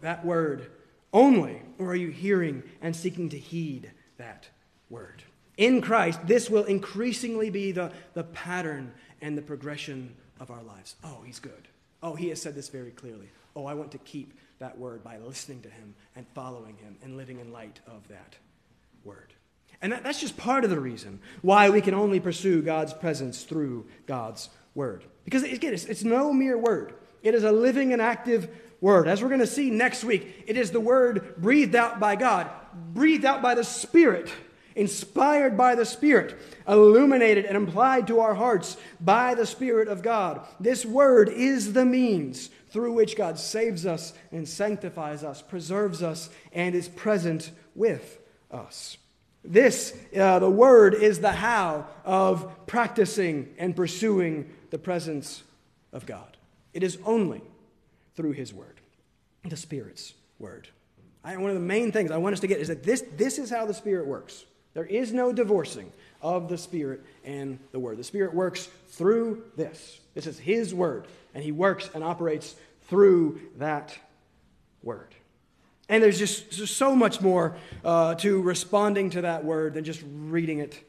that 0.01 0.24
word 0.24 0.70
only, 1.12 1.61
or 1.78 1.88
are 1.88 1.96
you 1.96 2.11
hearing 2.11 2.62
and 2.80 2.94
seeking 2.94 3.28
to 3.30 3.38
heed 3.38 3.90
that 4.18 4.48
word? 4.88 5.22
In 5.57 5.82
Christ, 5.82 6.26
this 6.26 6.48
will 6.48 6.64
increasingly 6.64 7.51
be 7.51 7.72
the, 7.72 7.92
the 8.14 8.24
pattern 8.24 8.92
and 9.20 9.36
the 9.36 9.42
progression 9.42 10.14
of 10.38 10.51
our 10.51 10.62
lives. 10.62 10.94
Oh, 11.05 11.22
he's 11.24 11.38
good. 11.38 11.68
Oh, 12.03 12.14
he 12.14 12.28
has 12.30 12.40
said 12.40 12.55
this 12.55 12.68
very 12.68 12.92
clearly. 12.92 13.28
Oh, 13.55 13.66
I 13.66 13.74
want 13.74 13.92
to 13.92 13.98
keep 13.98 14.32
that 14.59 14.78
word 14.78 15.05
by 15.05 15.18
listening 15.18 15.61
to 15.62 15.68
him 15.68 15.94
and 16.16 16.26
following 16.34 16.76
him 16.76 16.96
and 17.03 17.16
living 17.16 17.40
in 17.40 17.53
light 17.53 17.80
of 17.86 18.09
that 18.09 18.36
word. 19.05 19.34
And 19.83 19.93
that, 19.93 20.05
that's 20.05 20.20
just 20.20 20.37
part 20.37 20.64
of 20.64 20.70
the 20.70 20.81
reason 20.81 21.20
why 21.43 21.70
we 21.70 21.81
can 21.81 21.95
only 21.95 22.20
pursue 22.20 22.62
God's 22.62 22.93
presence 22.93 23.45
through 23.45 23.87
God's 24.07 24.51
word. 24.74 25.05
Because 25.24 25.43
again, 25.43 25.72
it's, 25.72 25.85
it's 25.85 26.05
no 26.05 26.33
mere 26.33 26.59
word, 26.59 26.95
it 27.22 27.35
is 27.35 27.45
a 27.45 27.53
living 27.53 27.93
and 27.93 28.01
active 28.01 28.49
word. 28.81 29.09
As 29.09 29.22
we're 29.22 29.28
going 29.28 29.41
to 29.41 29.47
see 29.47 29.70
next 29.70 30.05
week, 30.05 30.45
it 30.47 30.57
is 30.57 30.70
the 30.70 30.81
word 30.81 31.37
breathed 31.37 31.74
out 31.74 32.01
by 32.01 32.16
God, 32.16 32.51
breathed 32.93 33.24
out 33.24 33.43
by 33.43 33.55
the 33.55 33.64
Spirit, 33.64 34.31
inspired 34.74 35.57
by 35.57 35.74
the 35.74 35.85
Spirit, 35.85 36.39
illuminated 36.66 37.45
and 37.45 37.57
applied 37.68 38.07
to 38.07 38.20
our 38.20 38.35
hearts 38.35 38.76
by 39.01 39.35
the 39.35 39.47
Spirit 39.47 39.89
of 39.89 40.03
God. 40.03 40.47
This 40.59 40.85
word 40.85 41.28
is 41.28 41.72
the 41.72 41.85
means 41.85 42.51
through 42.70 42.93
which 42.93 43.16
God 43.16 43.39
saves 43.39 43.85
us 43.85 44.14
and 44.33 44.49
sanctifies 44.49 45.24
us, 45.24 45.43
preserves 45.43 46.03
us, 46.03 46.31
and 46.53 46.74
is 46.74 46.89
present 46.89 47.51
with 47.74 48.18
us. 48.51 48.97
This, 49.43 49.97
uh, 50.16 50.38
the 50.38 50.51
word, 50.51 50.95
is 50.95 51.20
the 51.20 51.32
how 51.32 51.86
of 52.05 52.66
practicing 52.66 53.55
and 53.59 53.74
pursuing 53.74 54.51
the 54.70 54.78
presence 54.78 55.43
of 55.93 56.07
God. 56.07 56.36
It 56.74 56.82
is 56.82 56.99
only 57.05 57.43
through 58.14 58.32
His 58.32 58.53
word, 58.53 58.80
the 59.45 59.57
Spirit's 59.57 60.14
word. 60.38 60.68
I, 61.24 61.36
one 61.36 61.51
of 61.51 61.57
the 61.57 61.61
main 61.61 61.93
things 61.93 62.11
I 62.11 62.16
want 62.16 62.34
us 62.34 62.41
to 62.41 62.47
get 62.47 62.61
is 62.61 62.68
that 62.68 62.82
this, 62.82 63.05
this 63.16 63.38
is 63.38 63.51
how 63.51 63.66
the 63.66 63.74
Spirit 63.74 64.07
works. 64.07 64.45
There 64.74 64.84
is 64.84 65.12
no 65.12 65.32
divorcing 65.32 65.93
of 66.22 66.49
the 66.49 66.59
Spirit 66.59 67.03
and 67.24 67.59
the 67.72 67.80
Word. 67.80 67.97
The 67.99 68.05
Spirit 68.05 68.34
works 68.34 68.68
through 68.88 69.45
this. 69.57 70.01
This 70.14 70.26
is 70.26 70.38
His 70.38 70.74
Word, 70.74 71.07
and 71.34 71.43
He 71.43 71.53
works 71.53 71.91
and 71.95 72.05
operates 72.05 72.55
through 72.88 73.41
that 73.57 73.97
Word. 74.82 75.14
And 75.91 76.01
there's 76.01 76.18
just, 76.20 76.53
so 76.68 76.95
much 76.95 77.20
more 77.20 77.57
uh, 77.84 78.14
to 78.14 78.41
responding 78.41 79.11
to 79.11 79.22
that 79.22 79.45
Word 79.45 79.74
than 79.74 79.82
just 79.82 80.03
reading 80.07 80.61
it 80.61 80.80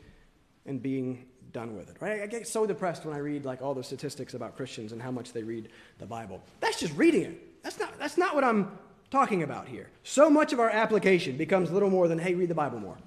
and 0.67 0.81
being 0.81 1.25
done 1.51 1.75
with 1.75 1.89
it. 1.89 1.97
Right? 1.99 2.21
I 2.21 2.27
get 2.27 2.47
so 2.47 2.67
depressed 2.67 3.03
when 3.03 3.15
I 3.15 3.17
read 3.17 3.43
like 3.43 3.63
all 3.63 3.73
the 3.73 3.83
statistics 3.83 4.35
about 4.35 4.55
Christians 4.55 4.91
and 4.91 5.01
how 5.01 5.09
much 5.09 5.33
they 5.33 5.41
read 5.41 5.69
the 5.97 6.05
Bible. 6.05 6.39
That's 6.59 6.79
just 6.79 6.95
reading 6.95 7.23
it. 7.23 7.63
That's 7.63 7.79
not, 7.79 7.97
that's 7.97 8.15
not 8.15 8.35
what 8.35 8.43
I'm 8.43 8.77
talking 9.09 9.41
about 9.41 9.67
here. 9.67 9.89
So 10.03 10.29
much 10.29 10.53
of 10.53 10.59
our 10.59 10.69
application 10.69 11.35
becomes 11.35 11.71
little 11.71 11.89
more 11.89 12.07
than, 12.07 12.19
hey, 12.19 12.35
read 12.35 12.49
the 12.49 12.55
Bible 12.55 12.79
more. 12.79 12.97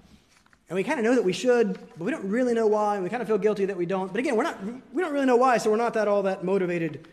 And 0.68 0.74
we 0.74 0.82
kind 0.82 0.99
of 0.99 1.05
know 1.05 1.14
that 1.14 1.24
we 1.24 1.32
should, 1.32 1.78
but 1.97 2.05
we 2.05 2.11
don't 2.11 2.28
really 2.28 2.55
know 2.55 2.66
why, 2.66 2.97
and 2.97 3.05
we 3.05 3.11
kind 3.11 3.22
of 3.22 3.28
feel 3.28 3.38
guilty 3.38 3.66
that 3.66 3.76
we 3.76 3.86
don't. 3.86 4.11
But 4.11 4.18
again, 4.18 4.34
we're 4.34 4.42
not, 4.42 4.59
we 4.92 5.01
don't 5.01 5.12
really 5.12 5.26
know 5.26 5.36
why, 5.36 5.59
so 5.59 5.70
we're 5.70 5.76
not 5.76 5.95
that 5.95 6.09
all 6.09 6.24
that 6.24 6.42
motivated 6.42 7.07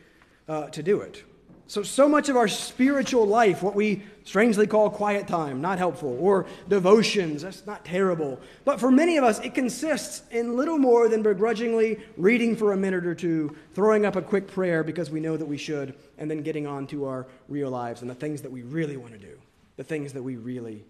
uh, 0.48 0.70
to 0.70 0.82
do 0.82 1.02
it. 1.02 1.24
So, 1.72 1.84
so 1.84 2.10
much 2.10 2.28
of 2.28 2.36
our 2.36 2.50
spiritual 2.50 3.26
life, 3.26 3.64
what 3.64 3.76
we 3.76 4.04
strangely 4.26 4.68
call 4.68 4.90
quiet 4.90 5.26
time, 5.26 5.62
not 5.62 5.78
helpful, 5.78 6.18
or 6.20 6.46
devotions, 6.68 7.44
that's 7.44 7.66
not 7.66 7.86
terrible. 7.86 8.42
But 8.66 8.82
for 8.82 8.92
many 8.92 9.16
of 9.16 9.24
us, 9.24 9.40
it 9.40 9.54
consists 9.54 10.24
in 10.32 10.58
little 10.58 10.78
more 10.78 11.08
than 11.08 11.24
begrudgingly 11.24 11.98
reading 12.18 12.58
for 12.58 12.74
a 12.74 12.78
minute 12.78 13.06
or 13.06 13.16
two, 13.16 13.56
throwing 13.74 14.06
up 14.06 14.18
a 14.18 14.22
quick 14.22 14.50
prayer 14.50 14.84
because 14.84 15.10
we 15.10 15.22
know 15.22 15.38
that 15.38 15.46
we 15.46 15.56
should, 15.56 15.96
and 16.18 16.30
then 16.30 16.42
getting 16.42 16.68
on 16.68 16.88
to 16.88 17.06
our 17.06 17.26
real 17.48 17.70
lives 17.70 18.02
and 18.02 18.10
the 18.10 18.16
things 18.16 18.42
that 18.42 18.52
we 18.52 18.64
really 18.64 18.98
want 18.98 19.14
to 19.14 19.18
do, 19.18 19.40
the 19.78 19.84
things 19.86 20.12
that 20.12 20.24
we 20.24 20.36
really 20.36 20.84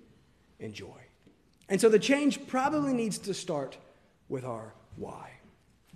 enjoy. 0.60 0.98
And 1.70 1.80
so 1.80 1.90
the 1.90 2.00
change 2.00 2.48
probably 2.48 2.94
needs 2.94 3.20
to 3.20 3.36
start 3.36 3.78
with 4.30 4.44
our 4.44 4.74
why. 4.96 5.30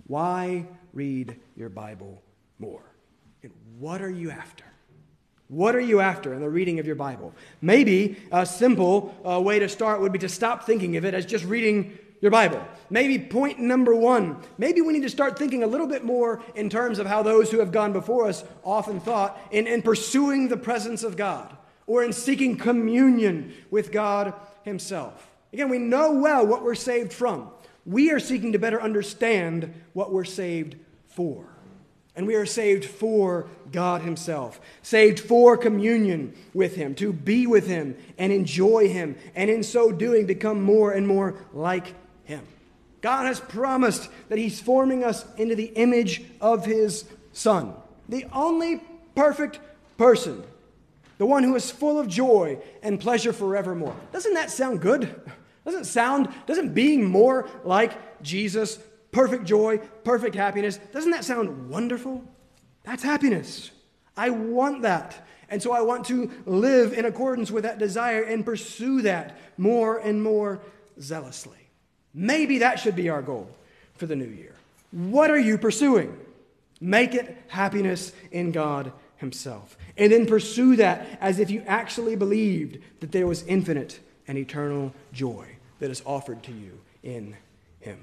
Why 0.06 0.64
read 0.92 1.40
your 1.56 1.70
Bible 1.70 2.22
more? 2.60 2.84
And 3.42 3.50
what 3.80 4.00
are 4.00 4.10
you 4.10 4.30
after? 4.30 4.64
What 5.48 5.76
are 5.76 5.80
you 5.80 6.00
after 6.00 6.34
in 6.34 6.40
the 6.40 6.50
reading 6.50 6.80
of 6.80 6.86
your 6.86 6.96
Bible? 6.96 7.32
Maybe 7.60 8.16
a 8.32 8.44
simple 8.44 9.14
uh, 9.24 9.40
way 9.40 9.58
to 9.60 9.68
start 9.68 10.00
would 10.00 10.12
be 10.12 10.18
to 10.20 10.28
stop 10.28 10.64
thinking 10.64 10.96
of 10.96 11.04
it 11.04 11.14
as 11.14 11.24
just 11.24 11.44
reading 11.44 11.96
your 12.20 12.30
Bible. 12.30 12.66
Maybe 12.90 13.18
point 13.18 13.60
number 13.60 13.94
one, 13.94 14.42
maybe 14.58 14.80
we 14.80 14.92
need 14.92 15.02
to 15.02 15.10
start 15.10 15.38
thinking 15.38 15.62
a 15.62 15.66
little 15.66 15.86
bit 15.86 16.04
more 16.04 16.42
in 16.54 16.68
terms 16.68 16.98
of 16.98 17.06
how 17.06 17.22
those 17.22 17.50
who 17.50 17.60
have 17.60 17.70
gone 17.70 17.92
before 17.92 18.26
us 18.26 18.42
often 18.64 18.98
thought 18.98 19.38
in, 19.50 19.66
in 19.66 19.82
pursuing 19.82 20.48
the 20.48 20.56
presence 20.56 21.04
of 21.04 21.16
God 21.16 21.56
or 21.86 22.02
in 22.02 22.12
seeking 22.12 22.56
communion 22.56 23.54
with 23.70 23.92
God 23.92 24.34
Himself. 24.62 25.30
Again, 25.52 25.68
we 25.68 25.78
know 25.78 26.12
well 26.12 26.44
what 26.44 26.64
we're 26.64 26.74
saved 26.74 27.12
from. 27.12 27.50
We 27.84 28.10
are 28.10 28.18
seeking 28.18 28.52
to 28.52 28.58
better 28.58 28.82
understand 28.82 29.72
what 29.92 30.12
we're 30.12 30.24
saved 30.24 30.76
for. 31.06 31.46
And 32.16 32.26
we 32.26 32.34
are 32.34 32.46
saved 32.46 32.84
for 32.84 33.48
God 33.72 34.02
Himself, 34.02 34.60
saved 34.82 35.20
for 35.20 35.56
communion 35.56 36.34
with 36.54 36.76
Him, 36.76 36.94
to 36.96 37.12
be 37.12 37.46
with 37.46 37.66
Him 37.66 37.96
and 38.18 38.32
enjoy 38.32 38.88
Him, 38.88 39.16
and 39.34 39.50
in 39.50 39.62
so 39.62 39.92
doing, 39.92 40.26
become 40.26 40.62
more 40.62 40.92
and 40.92 41.06
more 41.06 41.34
like 41.52 41.94
Him. 42.24 42.42
God 43.00 43.26
has 43.26 43.40
promised 43.40 44.08
that 44.28 44.38
He's 44.38 44.60
forming 44.60 45.04
us 45.04 45.24
into 45.36 45.54
the 45.54 45.66
image 45.66 46.22
of 46.40 46.64
His 46.64 47.04
Son, 47.32 47.74
the 48.08 48.26
only 48.32 48.82
perfect 49.14 49.60
person, 49.96 50.42
the 51.18 51.26
one 51.26 51.42
who 51.42 51.54
is 51.56 51.70
full 51.70 51.98
of 51.98 52.08
joy 52.08 52.58
and 52.82 53.00
pleasure 53.00 53.32
forevermore. 53.32 53.96
Doesn't 54.12 54.34
that 54.34 54.50
sound 54.50 54.80
good? 54.80 55.14
Doesn't 55.64 55.86
sound, 55.86 56.28
doesn't 56.46 56.74
being 56.74 57.04
more 57.04 57.48
like 57.64 58.22
Jesus, 58.22 58.78
perfect 59.10 59.46
joy, 59.46 59.78
perfect 60.04 60.36
happiness, 60.36 60.78
doesn't 60.92 61.10
that 61.10 61.24
sound 61.24 61.68
wonderful? 61.68 62.22
That's 62.86 63.02
happiness. 63.02 63.72
I 64.16 64.30
want 64.30 64.82
that. 64.82 65.26
And 65.50 65.62
so 65.62 65.72
I 65.72 65.82
want 65.82 66.06
to 66.06 66.30
live 66.46 66.92
in 66.92 67.04
accordance 67.04 67.50
with 67.50 67.64
that 67.64 67.78
desire 67.78 68.22
and 68.22 68.44
pursue 68.44 69.02
that 69.02 69.36
more 69.58 69.98
and 69.98 70.22
more 70.22 70.60
zealously. 71.00 71.58
Maybe 72.14 72.58
that 72.58 72.80
should 72.80 72.96
be 72.96 73.10
our 73.10 73.22
goal 73.22 73.50
for 73.94 74.06
the 74.06 74.16
new 74.16 74.24
year. 74.24 74.54
What 74.92 75.30
are 75.30 75.38
you 75.38 75.58
pursuing? 75.58 76.16
Make 76.80 77.14
it 77.14 77.36
happiness 77.48 78.12
in 78.30 78.52
God 78.52 78.92
Himself. 79.16 79.76
And 79.96 80.12
then 80.12 80.26
pursue 80.26 80.76
that 80.76 81.18
as 81.20 81.38
if 81.38 81.50
you 81.50 81.62
actually 81.66 82.16
believed 82.16 82.78
that 83.00 83.12
there 83.12 83.26
was 83.26 83.42
infinite 83.46 84.00
and 84.28 84.38
eternal 84.38 84.94
joy 85.12 85.46
that 85.80 85.90
is 85.90 86.02
offered 86.06 86.42
to 86.44 86.52
you 86.52 86.80
in 87.02 87.36
Him. 87.80 87.98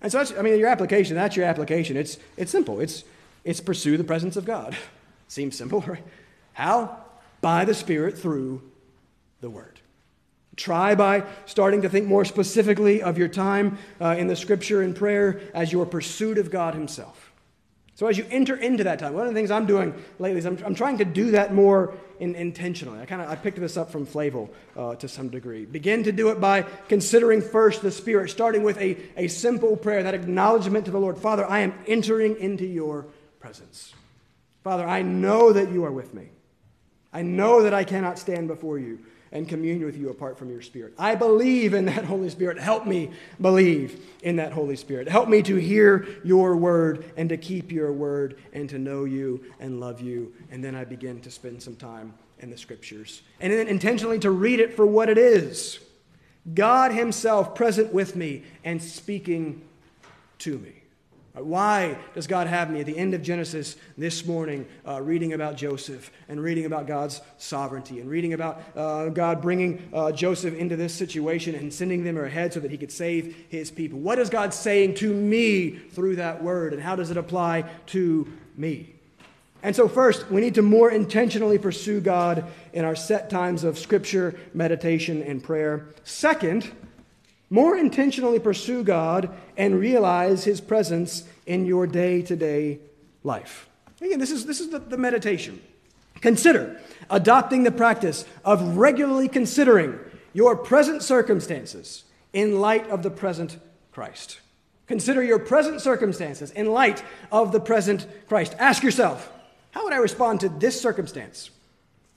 And 0.00 0.10
so, 0.10 0.18
that's, 0.18 0.32
I 0.36 0.42
mean, 0.42 0.58
your 0.58 0.68
application, 0.68 1.16
that's 1.16 1.36
your 1.36 1.46
application. 1.46 1.96
It's, 1.96 2.18
it's 2.36 2.50
simple. 2.50 2.80
It's, 2.80 3.04
it's 3.44 3.60
pursue 3.60 3.96
the 3.96 4.04
presence 4.04 4.36
of 4.36 4.44
God. 4.44 4.76
Seems 5.28 5.56
simple, 5.56 5.80
right? 5.86 6.04
How? 6.52 6.98
By 7.40 7.64
the 7.64 7.74
Spirit 7.74 8.18
through 8.18 8.62
the 9.40 9.50
Word. 9.50 9.80
Try 10.56 10.94
by 10.94 11.24
starting 11.46 11.82
to 11.82 11.88
think 11.88 12.06
more 12.06 12.24
specifically 12.24 13.02
of 13.02 13.18
your 13.18 13.28
time 13.28 13.78
uh, 14.00 14.14
in 14.16 14.28
the 14.28 14.36
Scripture 14.36 14.82
and 14.82 14.94
prayer 14.94 15.40
as 15.52 15.72
your 15.72 15.84
pursuit 15.84 16.38
of 16.38 16.50
God 16.50 16.74
Himself. 16.74 17.32
So 17.96 18.08
as 18.08 18.18
you 18.18 18.26
enter 18.30 18.56
into 18.56 18.84
that 18.84 18.98
time, 18.98 19.14
one 19.14 19.26
of 19.26 19.32
the 19.32 19.38
things 19.38 19.52
I'm 19.52 19.66
doing 19.66 19.94
lately 20.18 20.38
is 20.38 20.46
I'm, 20.46 20.58
I'm 20.64 20.74
trying 20.74 20.98
to 20.98 21.04
do 21.04 21.32
that 21.32 21.54
more 21.54 21.94
in, 22.18 22.34
intentionally. 22.34 23.00
I 23.00 23.06
kind 23.06 23.22
of 23.22 23.28
I 23.28 23.36
picked 23.36 23.60
this 23.60 23.76
up 23.76 23.90
from 23.90 24.04
Flavel 24.04 24.50
uh, 24.76 24.96
to 24.96 25.06
some 25.06 25.28
degree. 25.28 25.64
Begin 25.64 26.02
to 26.04 26.12
do 26.12 26.30
it 26.30 26.40
by 26.40 26.62
considering 26.88 27.40
first 27.40 27.82
the 27.82 27.92
Spirit, 27.92 28.30
starting 28.30 28.64
with 28.64 28.78
a, 28.78 28.96
a 29.16 29.28
simple 29.28 29.76
prayer, 29.76 30.02
that 30.02 30.14
acknowledgement 30.14 30.86
to 30.86 30.90
the 30.90 30.98
Lord. 30.98 31.18
Father, 31.18 31.46
I 31.46 31.60
am 31.60 31.74
entering 31.86 32.36
into 32.36 32.64
your 32.64 33.06
presence. 33.44 33.92
Father, 34.62 34.88
I 34.88 35.02
know 35.02 35.52
that 35.52 35.70
you 35.70 35.84
are 35.84 35.92
with 35.92 36.14
me. 36.14 36.30
I 37.12 37.20
know 37.20 37.62
that 37.62 37.74
I 37.74 37.84
cannot 37.84 38.18
stand 38.18 38.48
before 38.48 38.78
you 38.78 39.00
and 39.32 39.46
commune 39.46 39.84
with 39.84 39.98
you 39.98 40.08
apart 40.08 40.38
from 40.38 40.48
your 40.48 40.62
Spirit. 40.62 40.94
I 40.98 41.14
believe 41.14 41.74
in 41.74 41.84
that 41.84 42.06
Holy 42.06 42.30
Spirit. 42.30 42.58
Help 42.58 42.86
me 42.86 43.10
believe 43.42 44.02
in 44.22 44.36
that 44.36 44.52
Holy 44.52 44.76
Spirit. 44.76 45.10
Help 45.10 45.28
me 45.28 45.42
to 45.42 45.56
hear 45.56 46.08
your 46.24 46.56
word 46.56 47.04
and 47.18 47.28
to 47.28 47.36
keep 47.36 47.70
your 47.70 47.92
word 47.92 48.38
and 48.54 48.66
to 48.70 48.78
know 48.78 49.04
you 49.04 49.44
and 49.60 49.78
love 49.78 50.00
you. 50.00 50.32
And 50.50 50.64
then 50.64 50.74
I 50.74 50.86
begin 50.86 51.20
to 51.20 51.30
spend 51.30 51.62
some 51.62 51.76
time 51.76 52.14
in 52.38 52.48
the 52.48 52.56
scriptures. 52.56 53.20
And 53.40 53.52
then 53.52 53.68
intentionally 53.68 54.20
to 54.20 54.30
read 54.30 54.58
it 54.58 54.74
for 54.74 54.86
what 54.86 55.10
it 55.10 55.18
is 55.18 55.80
God 56.54 56.92
Himself 56.92 57.54
present 57.54 57.92
with 57.92 58.16
me 58.16 58.44
and 58.64 58.82
speaking 58.82 59.60
to 60.38 60.56
me. 60.56 60.73
Why 61.34 61.98
does 62.14 62.28
God 62.28 62.46
have 62.46 62.70
me 62.70 62.78
at 62.78 62.86
the 62.86 62.96
end 62.96 63.12
of 63.12 63.20
Genesis 63.20 63.76
this 63.98 64.24
morning 64.24 64.66
uh, 64.86 65.02
reading 65.02 65.32
about 65.32 65.56
Joseph 65.56 66.12
and 66.28 66.40
reading 66.40 66.64
about 66.64 66.86
God's 66.86 67.20
sovereignty 67.38 67.98
and 67.98 68.08
reading 68.08 68.34
about 68.34 68.62
uh, 68.76 69.08
God 69.08 69.42
bringing 69.42 69.88
uh, 69.92 70.12
Joseph 70.12 70.54
into 70.54 70.76
this 70.76 70.94
situation 70.94 71.56
and 71.56 71.74
sending 71.74 72.04
them 72.04 72.16
ahead 72.16 72.52
so 72.52 72.60
that 72.60 72.70
he 72.70 72.78
could 72.78 72.92
save 72.92 73.46
his 73.48 73.72
people? 73.72 73.98
What 73.98 74.20
is 74.20 74.30
God 74.30 74.54
saying 74.54 74.94
to 74.96 75.12
me 75.12 75.70
through 75.70 76.16
that 76.16 76.40
word 76.40 76.72
and 76.72 76.80
how 76.80 76.94
does 76.94 77.10
it 77.10 77.16
apply 77.16 77.62
to 77.86 78.32
me? 78.56 78.94
And 79.64 79.74
so, 79.74 79.88
first, 79.88 80.30
we 80.30 80.40
need 80.40 80.54
to 80.54 80.62
more 80.62 80.90
intentionally 80.90 81.58
pursue 81.58 82.00
God 82.00 82.44
in 82.72 82.84
our 82.84 82.94
set 82.94 83.28
times 83.28 83.64
of 83.64 83.76
scripture, 83.76 84.38
meditation, 84.52 85.20
and 85.22 85.42
prayer. 85.42 85.86
Second, 86.04 86.70
more 87.54 87.76
intentionally 87.76 88.40
pursue 88.40 88.82
God 88.82 89.30
and 89.56 89.78
realize 89.78 90.42
His 90.42 90.60
presence 90.60 91.22
in 91.46 91.66
your 91.66 91.86
day 91.86 92.20
to 92.22 92.34
day 92.34 92.80
life. 93.22 93.68
Again, 94.00 94.18
this 94.18 94.32
is, 94.32 94.44
this 94.44 94.58
is 94.58 94.70
the, 94.70 94.80
the 94.80 94.98
meditation. 94.98 95.62
Consider 96.20 96.80
adopting 97.08 97.62
the 97.62 97.70
practice 97.70 98.24
of 98.44 98.76
regularly 98.76 99.28
considering 99.28 100.00
your 100.32 100.56
present 100.56 101.04
circumstances 101.04 102.02
in 102.32 102.60
light 102.60 102.90
of 102.90 103.04
the 103.04 103.10
present 103.10 103.56
Christ. 103.92 104.40
Consider 104.88 105.22
your 105.22 105.38
present 105.38 105.80
circumstances 105.80 106.50
in 106.50 106.66
light 106.66 107.04
of 107.30 107.52
the 107.52 107.60
present 107.60 108.08
Christ. 108.26 108.56
Ask 108.58 108.82
yourself, 108.82 109.32
how 109.70 109.84
would 109.84 109.92
I 109.92 109.98
respond 109.98 110.40
to 110.40 110.48
this 110.48 110.80
circumstance 110.80 111.50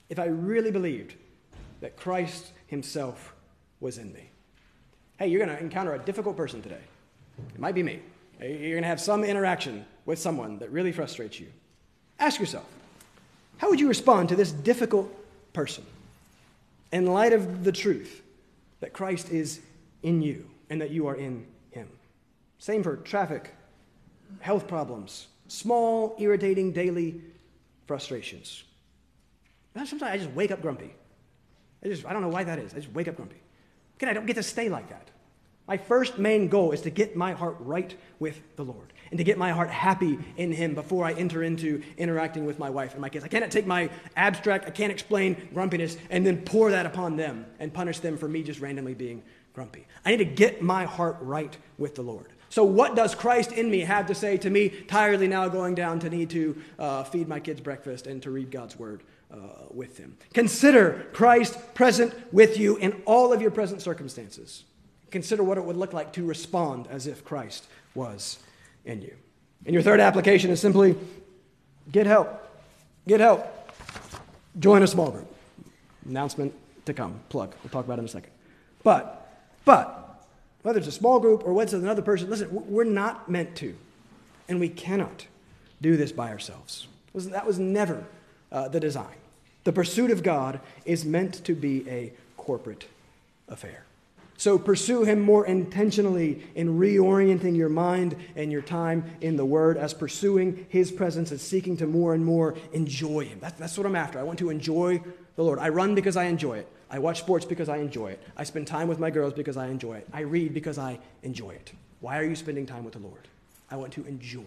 if 0.08 0.18
I 0.18 0.26
really 0.26 0.72
believed 0.72 1.14
that 1.80 1.96
Christ 1.96 2.50
Himself 2.66 3.36
was 3.78 3.98
in 3.98 4.12
me? 4.12 4.30
Hey, 5.18 5.26
you're 5.26 5.44
going 5.44 5.56
to 5.56 5.60
encounter 5.60 5.94
a 5.94 5.98
difficult 5.98 6.36
person 6.36 6.62
today. 6.62 6.80
It 7.52 7.58
might 7.58 7.74
be 7.74 7.82
me. 7.82 8.00
You're 8.40 8.70
going 8.70 8.82
to 8.82 8.88
have 8.88 9.00
some 9.00 9.24
interaction 9.24 9.84
with 10.06 10.18
someone 10.18 10.58
that 10.60 10.70
really 10.70 10.92
frustrates 10.92 11.40
you. 11.40 11.48
Ask 12.20 12.38
yourself, 12.38 12.66
how 13.56 13.68
would 13.68 13.80
you 13.80 13.88
respond 13.88 14.28
to 14.28 14.36
this 14.36 14.52
difficult 14.52 15.12
person 15.52 15.84
in 16.92 17.06
light 17.06 17.32
of 17.32 17.64
the 17.64 17.72
truth 17.72 18.22
that 18.78 18.92
Christ 18.92 19.30
is 19.30 19.60
in 20.04 20.22
you 20.22 20.48
and 20.70 20.80
that 20.80 20.90
you 20.90 21.08
are 21.08 21.16
in 21.16 21.44
him? 21.72 21.88
Same 22.60 22.84
for 22.84 22.96
traffic, 22.96 23.52
health 24.38 24.68
problems, 24.68 25.26
small, 25.48 26.14
irritating 26.20 26.70
daily 26.70 27.20
frustrations. 27.88 28.62
Sometimes 29.74 30.02
I 30.02 30.16
just 30.16 30.30
wake 30.30 30.52
up 30.52 30.62
grumpy. 30.62 30.94
I 31.84 31.88
just 31.88 32.04
I 32.06 32.12
don't 32.12 32.22
know 32.22 32.28
why 32.28 32.44
that 32.44 32.60
is. 32.60 32.72
I 32.72 32.76
just 32.76 32.92
wake 32.92 33.08
up 33.08 33.16
grumpy. 33.16 33.40
Again, 33.98 34.10
I 34.10 34.12
don't 34.12 34.26
get 34.26 34.36
to 34.36 34.44
stay 34.44 34.68
like 34.68 34.90
that. 34.90 35.10
My 35.66 35.76
first 35.76 36.18
main 36.18 36.48
goal 36.48 36.70
is 36.70 36.82
to 36.82 36.90
get 36.90 37.16
my 37.16 37.32
heart 37.32 37.56
right 37.58 37.92
with 38.20 38.40
the 38.54 38.64
Lord 38.64 38.92
and 39.10 39.18
to 39.18 39.24
get 39.24 39.36
my 39.36 39.50
heart 39.50 39.70
happy 39.70 40.18
in 40.36 40.52
Him 40.52 40.74
before 40.74 41.04
I 41.04 41.12
enter 41.14 41.42
into 41.42 41.82
interacting 41.96 42.46
with 42.46 42.60
my 42.60 42.70
wife 42.70 42.92
and 42.92 43.00
my 43.02 43.08
kids. 43.08 43.24
I 43.24 43.28
cannot 43.28 43.50
take 43.50 43.66
my 43.66 43.90
abstract, 44.16 44.66
I 44.66 44.70
can't 44.70 44.92
explain 44.92 45.48
grumpiness 45.52 45.96
and 46.10 46.24
then 46.24 46.42
pour 46.42 46.70
that 46.70 46.86
upon 46.86 47.16
them 47.16 47.44
and 47.58 47.74
punish 47.74 47.98
them 47.98 48.16
for 48.16 48.28
me 48.28 48.44
just 48.44 48.60
randomly 48.60 48.94
being 48.94 49.22
grumpy. 49.52 49.84
I 50.04 50.12
need 50.12 50.18
to 50.18 50.24
get 50.24 50.62
my 50.62 50.84
heart 50.84 51.16
right 51.20 51.54
with 51.76 51.96
the 51.96 52.02
Lord. 52.02 52.32
So, 52.50 52.64
what 52.64 52.94
does 52.94 53.14
Christ 53.16 53.50
in 53.50 53.68
me 53.70 53.80
have 53.80 54.06
to 54.06 54.14
say 54.14 54.36
to 54.38 54.48
me, 54.48 54.68
tiredly 54.70 55.26
now 55.28 55.48
going 55.48 55.74
down 55.74 55.98
to 56.00 56.08
need 56.08 56.30
to 56.30 56.62
uh, 56.78 57.02
feed 57.02 57.28
my 57.28 57.40
kids 57.40 57.60
breakfast 57.60 58.06
and 58.06 58.22
to 58.22 58.30
read 58.30 58.50
God's 58.52 58.78
word? 58.78 59.02
Uh, 59.30 59.36
with 59.70 59.98
him. 59.98 60.16
Consider 60.32 61.06
Christ 61.12 61.74
present 61.74 62.14
with 62.32 62.58
you 62.58 62.78
in 62.78 63.02
all 63.04 63.30
of 63.30 63.42
your 63.42 63.50
present 63.50 63.82
circumstances. 63.82 64.64
Consider 65.10 65.42
what 65.42 65.58
it 65.58 65.64
would 65.64 65.76
look 65.76 65.92
like 65.92 66.14
to 66.14 66.24
respond 66.24 66.86
as 66.88 67.06
if 67.06 67.26
Christ 67.26 67.66
was 67.94 68.38
in 68.86 69.02
you. 69.02 69.14
And 69.66 69.74
your 69.74 69.82
third 69.82 70.00
application 70.00 70.50
is 70.50 70.60
simply 70.60 70.96
get 71.92 72.06
help. 72.06 72.42
Get 73.06 73.20
help. 73.20 73.46
Join 74.58 74.82
a 74.82 74.86
small 74.86 75.10
group. 75.10 75.30
Announcement 76.06 76.54
to 76.86 76.94
come. 76.94 77.20
Plug. 77.28 77.54
We'll 77.62 77.70
talk 77.70 77.84
about 77.84 77.98
it 77.98 78.00
in 78.00 78.06
a 78.06 78.08
second. 78.08 78.32
But, 78.82 79.30
but, 79.66 80.24
whether 80.62 80.78
it's 80.78 80.88
a 80.88 80.92
small 80.92 81.20
group 81.20 81.44
or 81.44 81.52
whether 81.52 81.76
it's 81.76 81.84
another 81.84 82.00
person, 82.00 82.30
listen, 82.30 82.48
we're 82.50 82.84
not 82.84 83.28
meant 83.28 83.56
to, 83.56 83.76
and 84.48 84.58
we 84.58 84.70
cannot 84.70 85.26
do 85.82 85.98
this 85.98 86.12
by 86.12 86.30
ourselves. 86.30 86.88
That 87.14 87.46
was 87.46 87.58
never 87.58 88.06
uh, 88.52 88.68
the 88.68 88.80
design. 88.80 89.16
The 89.64 89.72
pursuit 89.72 90.10
of 90.10 90.22
God 90.22 90.60
is 90.84 91.04
meant 91.04 91.44
to 91.44 91.54
be 91.54 91.88
a 91.88 92.12
corporate 92.36 92.86
affair. 93.48 93.84
So 94.38 94.56
pursue 94.56 95.02
Him 95.02 95.20
more 95.20 95.44
intentionally 95.44 96.42
in 96.54 96.78
reorienting 96.78 97.56
your 97.56 97.68
mind 97.68 98.14
and 98.36 98.52
your 98.52 98.62
time 98.62 99.04
in 99.20 99.36
the 99.36 99.44
Word 99.44 99.76
as 99.76 99.92
pursuing 99.92 100.64
His 100.68 100.92
presence 100.92 101.32
and 101.32 101.40
seeking 101.40 101.76
to 101.78 101.86
more 101.86 102.14
and 102.14 102.24
more 102.24 102.54
enjoy 102.72 103.24
Him. 103.24 103.40
That, 103.40 103.58
that's 103.58 103.76
what 103.76 103.84
I'm 103.84 103.96
after. 103.96 104.18
I 104.18 104.22
want 104.22 104.38
to 104.38 104.48
enjoy 104.48 105.02
the 105.34 105.42
Lord. 105.42 105.58
I 105.58 105.70
run 105.70 105.96
because 105.96 106.16
I 106.16 106.24
enjoy 106.24 106.58
it. 106.58 106.68
I 106.88 107.00
watch 107.00 107.18
sports 107.18 107.44
because 107.44 107.68
I 107.68 107.78
enjoy 107.78 108.12
it. 108.12 108.22
I 108.36 108.44
spend 108.44 108.68
time 108.68 108.86
with 108.86 109.00
my 109.00 109.10
girls 109.10 109.34
because 109.34 109.56
I 109.56 109.66
enjoy 109.66 109.96
it. 109.96 110.08
I 110.12 110.20
read 110.20 110.54
because 110.54 110.78
I 110.78 111.00
enjoy 111.24 111.50
it. 111.50 111.72
Why 112.00 112.18
are 112.18 112.24
you 112.24 112.36
spending 112.36 112.64
time 112.64 112.84
with 112.84 112.94
the 112.94 113.00
Lord? 113.00 113.28
I 113.70 113.76
want 113.76 113.92
to 113.94 114.04
enjoy 114.06 114.40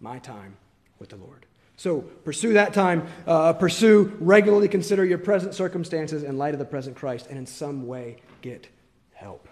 my 0.00 0.18
time 0.20 0.56
with 1.00 1.08
the 1.08 1.16
Lord. 1.16 1.44
So 1.78 2.00
pursue 2.00 2.54
that 2.54 2.74
time. 2.74 3.06
Uh, 3.24 3.52
pursue, 3.52 4.12
regularly 4.18 4.68
consider 4.68 5.04
your 5.04 5.16
present 5.16 5.54
circumstances 5.54 6.24
in 6.24 6.36
light 6.36 6.52
of 6.52 6.58
the 6.58 6.66
present 6.66 6.96
Christ, 6.96 7.28
and 7.30 7.38
in 7.38 7.46
some 7.46 7.86
way 7.86 8.16
get 8.42 8.66
help. 9.14 9.48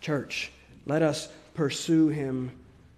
Church, 0.00 0.50
let 0.86 1.02
us 1.02 1.28
pursue 1.54 2.08
him 2.08 2.50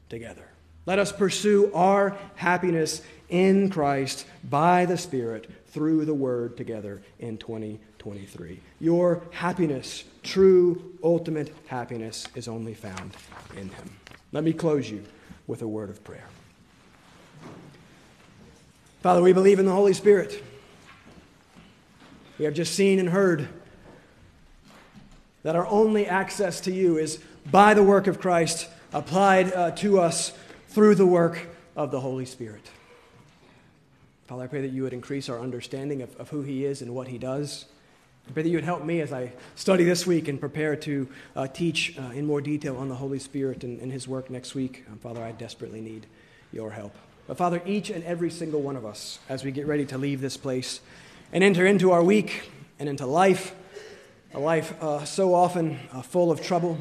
together. 0.09 0.49
Let 0.87 0.99
us 0.99 1.13
pursue 1.13 1.71
our 1.75 2.17
happiness 2.37 3.03
in 3.29 3.69
Christ 3.69 4.27
by 4.49 4.87
the 4.87 4.97
Spirit 4.97 5.51
through 5.69 6.07
the 6.07 6.15
Word 6.15 6.57
together 6.57 7.03
in 7.19 7.37
2023. 7.37 8.61
Your 8.81 9.23
happiness, 9.31 10.05
true, 10.23 10.97
ultimate 11.05 11.55
happiness, 11.67 12.27
is 12.35 12.49
only 12.49 12.73
found 12.73 13.15
in 13.59 13.69
Him. 13.69 13.91
Let 14.33 14.43
me 14.43 14.55
close 14.55 14.91
you 14.91 15.05
with 15.47 15.61
a 15.61 15.69
word 15.69 15.91
of 15.91 16.03
prayer. 16.03 16.27
Father, 19.01 19.23
we 19.23 19.33
believe 19.33 19.59
in 19.59 19.65
the 19.65 19.73
Holy 19.73 19.95
Spirit. 19.95 20.45
We 22.39 22.45
have 22.45 22.53
just 22.53 22.75
seen 22.75 22.99
and 22.99 23.09
heard 23.09 23.49
that 25.43 25.57
our 25.57 25.67
only 25.67 26.07
access 26.07 26.61
to 26.63 26.73
you 26.73 26.99
is 26.99 27.19
by 27.51 27.73
the 27.73 27.83
work 27.83 28.07
of 28.07 28.21
Christ 28.21 28.69
applied 28.93 29.55
uh, 29.55 29.71
to 29.73 30.01
us 30.01 30.35
through 30.69 30.97
the 30.97 31.07
work 31.07 31.47
of 31.77 31.91
the 31.91 32.01
Holy 32.01 32.27
Spirit. 32.27 32.71
Father, 34.27 34.43
I 34.43 34.47
pray 34.49 34.61
that 34.61 34.73
you 34.73 34.83
would 34.83 34.93
increase 34.93 35.31
our 35.31 35.41
understanding 35.41 36.03
of, 36.03 36.15
of 36.17 36.29
who 36.29 36.43
He 36.43 36.67
is 36.67 36.83
and 36.83 36.95
what 36.95 37.09
He 37.09 37.17
does. 37.17 37.65
I 38.29 38.33
pray 38.33 38.43
that 38.43 38.51
you 38.51 38.59
would 38.59 38.65
help 38.65 38.85
me 38.85 39.01
as 39.01 39.15
I 39.15 39.33
study 39.55 39.85
this 39.85 40.07
week 40.07 40.29
and 40.29 40.39
prepare 40.39 40.77
to 40.77 41.09
uh, 41.35 41.47
teach 41.47 41.99
uh, 41.99 42.11
in 42.11 42.27
more 42.27 42.43
detail 42.43 42.77
on 42.77 42.91
the 42.91 42.97
Holy 42.97 43.19
Spirit 43.19 43.65
and, 43.65 43.81
and 43.81 43.91
His 43.91 44.07
work 44.07 44.29
next 44.29 44.55
week. 44.55 44.85
Um, 44.93 44.99
Father, 44.99 45.23
I 45.23 45.33
desperately 45.33 45.81
need 45.81 46.05
your 46.53 46.71
help. 46.71 46.95
But 47.31 47.39
Father, 47.39 47.63
each 47.65 47.91
and 47.91 48.03
every 48.03 48.29
single 48.29 48.61
one 48.61 48.75
of 48.75 48.85
us, 48.85 49.21
as 49.29 49.45
we 49.45 49.53
get 49.53 49.69
ready 49.69 49.85
to 49.87 49.99
leave 49.99 50.21
this 50.21 50.37
place 50.37 50.81
and 51.33 51.45
enter 51.45 51.65
into 51.65 51.93
our 51.93 52.03
week 52.03 52.51
and 52.81 52.89
into 52.89 53.07
life, 53.07 53.55
a 54.35 54.41
life 54.41 54.75
uh, 54.83 55.05
so 55.05 55.33
often 55.33 55.79
uh, 55.93 56.03
full 56.03 56.33
of 56.33 56.43
trouble, 56.43 56.77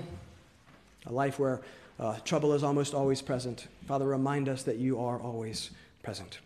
a 1.05 1.13
life 1.13 1.37
where 1.37 1.61
uh, 1.99 2.17
trouble 2.25 2.53
is 2.53 2.63
almost 2.63 2.95
always 2.95 3.21
present. 3.21 3.67
Father, 3.87 4.07
remind 4.07 4.49
us 4.49 4.63
that 4.63 4.77
you 4.77 4.99
are 4.99 5.19
always 5.19 5.69
present. 6.01 6.39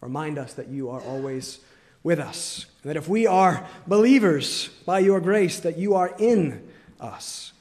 Remind 0.00 0.38
us 0.38 0.54
that 0.54 0.68
you 0.68 0.88
are 0.88 1.00
always 1.00 1.58
with 2.04 2.20
us. 2.20 2.66
And 2.84 2.90
that 2.90 2.96
if 2.96 3.08
we 3.08 3.26
are 3.26 3.66
believers 3.84 4.68
by 4.86 5.00
your 5.00 5.20
grace, 5.20 5.58
that 5.58 5.76
you 5.76 5.96
are 5.96 6.14
in 6.20 6.68
us. 7.00 7.52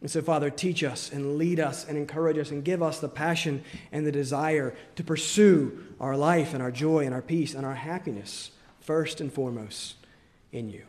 And 0.00 0.10
so, 0.10 0.22
Father, 0.22 0.48
teach 0.48 0.82
us 0.82 1.12
and 1.12 1.36
lead 1.36 1.60
us 1.60 1.86
and 1.86 1.98
encourage 1.98 2.38
us 2.38 2.50
and 2.50 2.64
give 2.64 2.82
us 2.82 3.00
the 3.00 3.08
passion 3.08 3.62
and 3.92 4.06
the 4.06 4.12
desire 4.12 4.74
to 4.96 5.04
pursue 5.04 5.84
our 6.00 6.16
life 6.16 6.54
and 6.54 6.62
our 6.62 6.70
joy 6.70 7.04
and 7.04 7.14
our 7.14 7.20
peace 7.20 7.54
and 7.54 7.66
our 7.66 7.74
happiness 7.74 8.50
first 8.80 9.20
and 9.20 9.30
foremost 9.32 9.96
in 10.52 10.70
you. 10.70 10.82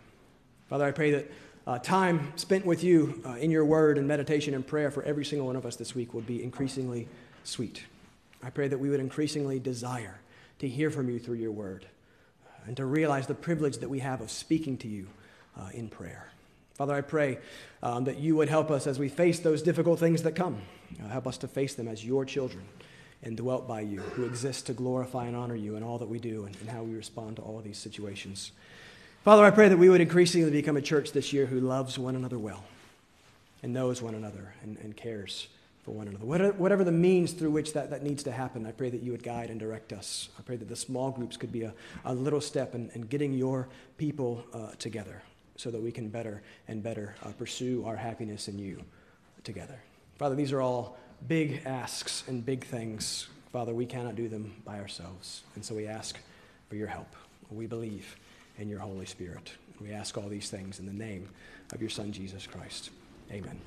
Father, 0.70 0.86
I 0.86 0.92
pray 0.92 1.12
that 1.12 1.32
uh, 1.68 1.80
time 1.80 2.32
spent 2.38 2.66
with 2.66 2.84
you 2.84 3.22
uh, 3.26 3.34
in 3.34 3.52
your 3.52 3.66
word 3.66 3.98
and 3.98 4.08
meditation 4.08 4.54
and 4.54 4.66
prayer 4.66 4.90
for 4.90 5.04
every 5.04 5.26
single 5.26 5.48
one 5.48 5.58
of 5.58 5.66
us 5.66 5.76
this 5.76 5.94
week 5.94 6.14
would 6.14 6.26
be 6.26 6.42
increasingly 6.42 7.08
sweet. 7.44 7.84
I 8.42 8.50
pray 8.50 8.70
that 8.70 8.80
we 8.80 8.90
would 8.90 9.02
increasingly 9.02 9.60
desire 9.60 10.20
to 10.60 10.70
hear 10.70 10.90
from 10.90 11.10
you 11.10 11.20
through 11.20 11.36
your 11.36 11.52
word 11.52 11.86
uh, 12.46 12.68
and 12.68 12.78
to 12.78 12.86
realize 12.86 13.28
the 13.28 13.36
privilege 13.36 13.80
that 13.80 13.90
we 13.90 14.00
have 14.00 14.22
of 14.22 14.32
speaking 14.32 14.78
to 14.78 14.88
you 14.88 15.08
uh, 15.60 15.70
in 15.74 15.90
prayer. 15.90 16.31
Father, 16.76 16.96
I 16.96 17.02
pray 17.02 17.38
um, 17.84 18.06
that 18.06 18.18
you 18.18 18.36
would 18.36 18.50
help 18.50 18.72
us 18.72 18.88
as 18.88 18.98
we 18.98 19.10
face 19.10 19.40
those 19.40 19.62
difficult 19.62 20.00
things 20.00 20.24
that 20.24 20.36
come. 20.36 20.62
Uh, 21.04 21.08
help 21.10 21.28
us 21.28 21.38
to 21.40 21.48
face 21.48 21.76
them 21.76 21.88
as 21.88 22.06
your 22.06 22.26
children 22.26 22.64
and 23.24 23.38
dwelt 23.38 23.68
by 23.68 23.82
you, 23.82 24.00
who 24.00 24.26
exist 24.26 24.66
to 24.66 24.74
glorify 24.74 25.26
and 25.26 25.36
honor 25.36 25.56
you 25.56 25.76
in 25.76 25.84
all 25.84 26.00
that 26.00 26.10
we 26.10 26.20
do 26.20 26.46
and, 26.46 26.56
and 26.60 26.70
how 26.70 26.82
we 26.82 26.96
respond 26.96 27.36
to 27.36 27.42
all 27.42 27.58
of 27.58 27.64
these 27.64 27.78
situations. 27.78 28.52
Father, 29.24 29.44
I 29.44 29.52
pray 29.52 29.70
that 29.70 29.78
we 29.78 29.90
would 29.90 30.02
increasingly 30.02 30.50
become 30.50 30.76
a 30.76 30.82
church 30.82 31.12
this 31.12 31.32
year 31.32 31.46
who 31.46 31.60
loves 31.60 32.00
one 32.00 32.16
another 32.16 32.40
well 32.40 32.64
and 33.62 33.72
knows 33.72 34.02
one 34.02 34.16
another 34.16 34.56
and, 34.64 34.78
and 34.80 34.98
cares 34.98 35.50
for 35.84 35.92
one 35.92 36.08
another. 36.08 36.26
Whatever, 36.26 36.54
whatever 36.54 36.84
the 36.84 36.92
means 36.92 37.34
through 37.34 37.52
which 37.52 37.74
that, 37.74 37.92
that 37.92 38.02
needs 38.02 38.24
to 38.24 38.32
happen, 38.32 38.66
I 38.66 38.72
pray 38.72 38.90
that 38.90 39.04
you 39.04 39.12
would 39.12 39.22
guide 39.22 39.52
and 39.52 39.60
direct 39.60 39.94
us. 39.94 40.30
I 40.40 40.42
pray 40.42 40.56
that 40.56 40.70
the 40.70 40.76
small 40.76 41.12
groups 41.12 41.38
could 41.38 41.52
be 41.52 41.62
a, 41.64 41.74
a 42.06 42.16
little 42.16 42.42
step 42.42 42.74
in, 42.74 42.90
in 42.96 43.02
getting 43.04 43.34
your 43.34 43.68
people 43.98 44.44
uh, 44.54 44.72
together 44.80 45.22
so 45.62 45.70
that 45.70 45.80
we 45.80 45.92
can 45.92 46.10
better 46.10 46.42
and 46.68 46.82
better 46.82 47.14
uh, 47.24 47.30
pursue 47.38 47.86
our 47.86 47.96
happiness 47.96 48.48
in 48.48 48.58
you 48.58 48.82
together. 49.44 49.80
Father, 50.18 50.34
these 50.34 50.52
are 50.52 50.62
all 50.62 50.98
big 51.28 51.62
asks 51.66 52.24
and 52.28 52.44
big 52.44 52.66
things. 52.66 53.28
Father, 53.54 53.72
we 53.72 53.86
cannot 53.86 54.16
do 54.16 54.28
them 54.28 54.56
by 54.66 54.80
ourselves. 54.80 55.44
And 55.54 55.64
so 55.64 55.76
we 55.76 55.86
ask 55.86 56.18
for 56.68 56.76
your 56.76 56.88
help. 56.88 57.16
We 57.52 57.68
believe 57.68 58.16
in 58.58 58.70
your 58.70 58.80
Holy 58.80 59.06
Spirit. 59.06 59.52
We 59.80 59.92
ask 59.92 60.18
all 60.18 60.30
these 60.30 60.50
things 60.50 60.80
in 60.80 60.88
the 60.88 60.94
name 60.94 61.30
of 61.74 61.80
your 61.80 61.92
Son, 61.92 62.12
Jesus 62.12 62.48
Christ. 62.48 62.90
Amen. 63.32 63.60